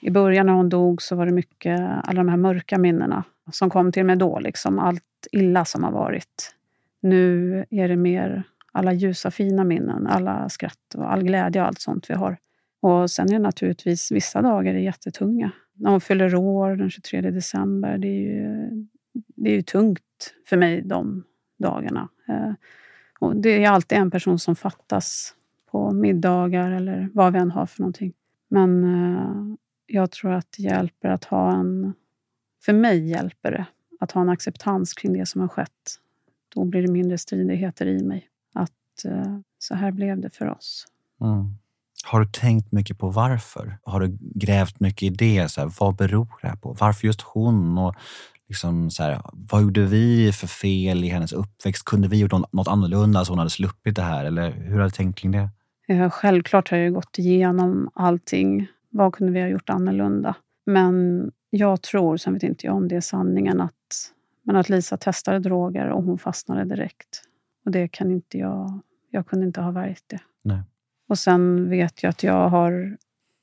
I 0.00 0.10
början 0.10 0.46
när 0.46 0.52
hon 0.52 0.68
dog 0.68 1.02
så 1.02 1.16
var 1.16 1.26
det 1.26 1.32
mycket 1.32 1.80
alla 1.80 2.20
de 2.20 2.28
här 2.28 2.36
mörka 2.36 2.78
minnena 2.78 3.24
som 3.52 3.70
kom 3.70 3.92
till 3.92 4.04
mig 4.04 4.16
då. 4.16 4.38
Liksom 4.38 4.78
allt 4.78 5.02
illa 5.32 5.64
som 5.64 5.84
har 5.84 5.92
varit. 5.92 6.55
Nu 7.06 7.64
är 7.70 7.88
det 7.88 7.96
mer 7.96 8.42
alla 8.72 8.92
ljusa 8.92 9.30
fina 9.30 9.64
minnen, 9.64 10.06
alla 10.06 10.48
skratt 10.48 10.94
och 10.94 11.12
all 11.12 11.22
glädje 11.22 11.60
och 11.60 11.66
allt 11.66 11.80
sånt 11.80 12.10
vi 12.10 12.14
har. 12.14 12.38
Och 12.80 13.10
sen 13.10 13.28
är 13.28 13.32
det 13.32 13.38
naturligtvis 13.38 14.12
vissa 14.12 14.42
dagar 14.42 14.74
är 14.74 14.78
jättetunga. 14.78 15.50
När 15.74 15.90
hon 15.90 16.00
fyller 16.00 16.34
år 16.34 16.76
den 16.76 16.90
23 16.90 17.20
december, 17.20 17.98
det 17.98 18.08
är 18.08 18.20
ju, 18.20 18.70
det 19.12 19.50
är 19.50 19.54
ju 19.54 19.62
tungt 19.62 20.34
för 20.48 20.56
mig 20.56 20.82
de 20.82 21.24
dagarna. 21.58 22.08
Eh, 22.28 22.52
och 23.18 23.36
det 23.36 23.64
är 23.64 23.70
alltid 23.70 23.98
en 23.98 24.10
person 24.10 24.38
som 24.38 24.56
fattas 24.56 25.34
på 25.70 25.90
middagar 25.90 26.70
eller 26.70 27.08
vad 27.12 27.32
vi 27.32 27.38
än 27.38 27.50
har 27.50 27.66
för 27.66 27.80
någonting. 27.80 28.12
Men 28.48 28.84
eh, 28.84 29.56
jag 29.86 30.10
tror 30.10 30.32
att 30.32 30.46
det 30.56 30.62
hjälper 30.62 31.08
att 31.08 31.24
ha 31.24 31.52
en... 31.52 31.92
För 32.64 32.72
mig 32.72 33.10
hjälper 33.10 33.50
det 33.50 33.66
att 34.00 34.12
ha 34.12 34.20
en 34.20 34.28
acceptans 34.28 34.94
kring 34.94 35.12
det 35.12 35.26
som 35.26 35.40
har 35.40 35.48
skett. 35.48 36.00
Då 36.56 36.64
blir 36.64 36.82
det 36.82 36.92
mindre 36.92 37.18
stridigheter 37.18 37.86
i 37.86 38.02
mig. 38.02 38.28
Att 38.54 39.04
eh, 39.04 39.38
så 39.58 39.74
här 39.74 39.90
blev 39.90 40.20
det 40.20 40.30
för 40.30 40.46
oss. 40.46 40.86
Mm. 41.20 41.54
Har 42.04 42.20
du 42.20 42.26
tänkt 42.26 42.72
mycket 42.72 42.98
på 42.98 43.10
varför? 43.10 43.78
Har 43.82 44.00
du 44.00 44.18
grävt 44.20 44.80
mycket 44.80 45.02
i 45.02 45.10
det? 45.10 45.48
Så 45.48 45.60
här, 45.60 45.72
vad 45.80 45.96
beror 45.96 46.28
det 46.42 46.48
här 46.48 46.56
på? 46.56 46.76
Varför 46.80 47.06
just 47.06 47.20
hon? 47.20 47.78
Och 47.78 47.94
liksom 48.48 48.90
så 48.90 49.02
här, 49.02 49.20
vad 49.32 49.62
gjorde 49.62 49.86
vi 49.86 50.32
för 50.32 50.46
fel 50.46 51.04
i 51.04 51.08
hennes 51.08 51.32
uppväxt? 51.32 51.84
Kunde 51.84 52.08
vi 52.08 52.18
gjort 52.18 52.32
något 52.52 52.68
annorlunda 52.68 53.24
så 53.24 53.32
hon 53.32 53.38
hade 53.38 53.50
sluppit 53.50 53.96
det 53.96 54.02
här? 54.02 54.24
Eller 54.24 54.50
hur 54.50 54.78
har 54.78 54.84
du 54.84 54.90
tänkt 54.90 55.18
kring 55.18 55.32
det? 55.32 55.50
Ja, 55.86 56.10
självklart 56.10 56.70
har 56.70 56.78
jag 56.78 56.94
gått 56.94 57.18
igenom 57.18 57.90
allting. 57.94 58.66
Vad 58.90 59.14
kunde 59.14 59.32
vi 59.32 59.40
ha 59.40 59.48
gjort 59.48 59.70
annorlunda? 59.70 60.34
Men 60.66 61.30
jag 61.50 61.82
tror, 61.82 62.16
sen 62.16 62.34
vet 62.34 62.42
inte 62.42 62.66
jag 62.66 62.76
om 62.76 62.88
det 62.88 62.96
är 62.96 63.00
sanningen, 63.00 63.60
att, 63.60 64.12
men 64.46 64.56
att 64.56 64.68
Lisa 64.68 64.96
testade 64.96 65.38
droger 65.38 65.88
och 65.88 66.02
hon 66.02 66.18
fastnade 66.18 66.64
direkt. 66.64 67.22
Och 67.64 67.70
det 67.70 67.88
kan 67.88 68.10
inte 68.10 68.38
jag... 68.38 68.80
Jag 69.10 69.26
kunde 69.26 69.46
inte 69.46 69.60
ha 69.60 69.70
värjt 69.70 70.04
det. 70.06 70.20
Nej. 70.42 70.62
Och 71.08 71.18
sen 71.18 71.70
vet 71.70 72.02
jag 72.02 72.10
att 72.10 72.22
jag 72.22 72.48
har, 72.48 72.96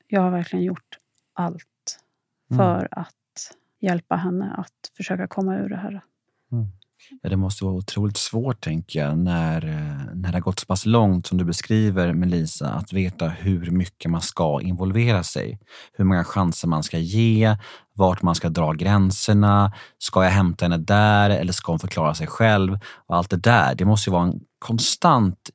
jag 0.07 0.21
har 0.21 0.31
verkligen 0.31 0.65
gjort 0.65 0.97
allt 1.33 1.99
för 2.49 2.79
mm. 2.79 2.87
att 2.91 3.57
hjälpa 3.79 4.15
henne 4.15 4.53
att 4.57 4.91
försöka 4.97 5.27
komma 5.27 5.57
ur 5.57 5.69
det 5.69 5.75
här. 5.75 6.01
Mm. 6.51 6.67
Ja, 7.21 7.29
det 7.29 7.37
måste 7.37 7.63
vara 7.63 7.75
otroligt 7.75 8.17
svårt, 8.17 8.61
tänker 8.61 8.99
jag, 8.99 9.17
när, 9.17 9.65
eh, 9.65 10.15
när 10.15 10.31
det 10.31 10.35
har 10.35 10.39
gått 10.39 10.59
så 10.59 10.65
pass 10.65 10.85
långt 10.85 11.27
som 11.27 11.37
du 11.37 11.45
beskriver 11.45 12.13
med 12.13 12.29
Lisa, 12.29 12.69
att 12.69 12.93
veta 12.93 13.27
hur 13.27 13.71
mycket 13.71 14.11
man 14.11 14.21
ska 14.21 14.61
involvera 14.61 15.23
sig. 15.23 15.59
Hur 15.93 16.05
många 16.05 16.23
chanser 16.23 16.67
man 16.67 16.83
ska 16.83 16.97
ge, 16.97 17.57
vart 17.93 18.21
man 18.21 18.35
ska 18.35 18.49
dra 18.49 18.73
gränserna. 18.73 19.73
Ska 19.97 20.23
jag 20.23 20.31
hämta 20.31 20.65
henne 20.65 20.77
där 20.77 21.29
eller 21.29 21.53
ska 21.53 21.71
hon 21.71 21.79
förklara 21.79 22.13
sig 22.13 22.27
själv? 22.27 22.77
Och 23.07 23.15
allt 23.15 23.29
det 23.29 23.37
där, 23.37 23.75
det 23.75 23.85
måste 23.85 24.09
ju 24.09 24.11
vara 24.11 24.23
en 24.23 24.39
konstant 24.59 25.49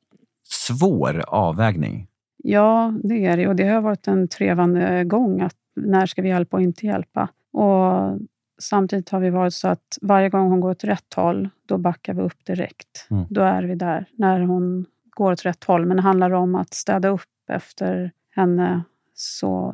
svår 0.49 1.23
avvägning. 1.27 2.07
Ja, 2.43 2.93
det 3.03 3.25
är 3.25 3.37
det. 3.37 3.47
Och 3.47 3.55
det 3.55 3.67
har 3.67 3.81
varit 3.81 4.07
en 4.07 4.27
trevande 4.27 5.03
gång. 5.03 5.41
Att 5.41 5.55
när 5.75 6.05
ska 6.05 6.21
vi 6.21 6.29
hjälpa 6.29 6.57
och 6.57 6.63
inte 6.63 6.85
hjälpa? 6.85 7.29
Och 7.53 8.17
samtidigt 8.59 9.09
har 9.09 9.19
vi 9.19 9.29
varit 9.29 9.53
så 9.53 9.67
att 9.67 9.97
varje 10.01 10.29
gång 10.29 10.49
hon 10.49 10.59
går 10.59 10.69
åt 10.69 10.83
rätt 10.83 11.13
håll, 11.13 11.49
då 11.65 11.77
backar 11.77 12.13
vi 12.13 12.21
upp 12.21 12.45
direkt. 12.45 13.07
Mm. 13.09 13.25
Då 13.29 13.41
är 13.41 13.63
vi 13.63 13.75
där, 13.75 14.05
när 14.11 14.39
hon 14.39 14.85
går 15.09 15.31
åt 15.31 15.45
rätt 15.45 15.63
håll. 15.63 15.85
Men 15.85 15.97
det 15.97 16.03
handlar 16.03 16.31
om 16.31 16.55
att 16.55 16.73
städa 16.73 17.09
upp 17.09 17.49
efter 17.49 18.11
henne, 18.29 18.83
så 19.13 19.73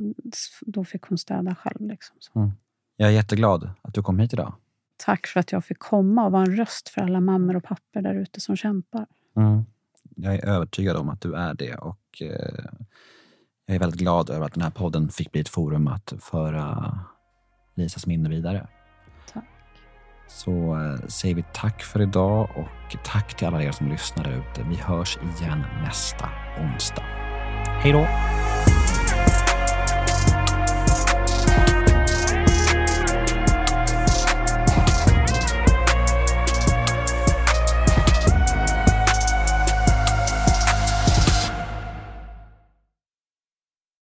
då 0.62 0.84
fick 0.84 1.04
hon 1.04 1.18
städa 1.18 1.56
själv. 1.56 1.88
Liksom. 1.88 2.16
Mm. 2.36 2.52
Jag 2.98 3.10
är 3.10 3.14
jätteglad 3.14 3.70
att 3.82 3.94
du 3.94 4.04
kom 4.04 4.20
hit 4.20 4.34
idag. 4.34 4.54
Tack 4.98 5.28
för 5.28 5.40
att 5.40 5.52
jag 5.52 5.66
fick 5.66 5.80
komma 5.80 6.26
och 6.26 6.32
vara 6.32 6.44
en 6.44 6.56
röst 6.56 6.90
för 6.90 7.02
alla 7.02 7.20
mammor 7.20 7.56
och 7.56 7.64
pappor 7.64 8.02
där 8.02 8.16
ute 8.16 8.42
som 8.42 8.56
kämpar. 8.56 9.06
Mm. 9.36 9.66
Jag 10.16 10.36
är 10.36 10.46
övertygad 10.46 10.98
om 10.98 11.10
att 11.10 11.22
du 11.22 11.36
är 11.36 11.54
det 11.54 11.76
och 11.76 12.22
eh, 12.22 12.66
jag 13.66 13.76
är 13.76 13.80
väldigt 13.80 14.00
glad 14.00 14.30
över 14.30 14.46
att 14.46 14.54
den 14.54 14.64
här 14.64 14.72
podden 14.72 15.10
fick 15.10 15.32
bli 15.32 15.42
ett 15.42 15.50
forum 15.50 15.88
att 15.88 16.14
föra 16.20 17.00
Lisas 17.76 18.08
minne 18.08 18.30
vidare. 18.30 18.68
Tack. 19.34 19.44
Så 20.28 20.52
eh, 20.52 21.08
säger 21.08 21.36
vi 21.36 21.44
tack 21.54 21.84
för 21.84 22.02
idag 22.02 22.50
och 22.56 23.04
tack 23.04 23.38
till 23.38 23.48
alla 23.48 23.64
er 23.64 23.72
som 23.72 23.90
lyssnar 23.90 24.30
ute. 24.30 24.70
Vi 24.70 24.76
hörs 24.76 25.18
igen 25.18 25.66
nästa 25.84 26.30
onsdag. 26.62 27.04
Hej 27.82 27.92
då! 27.92 28.08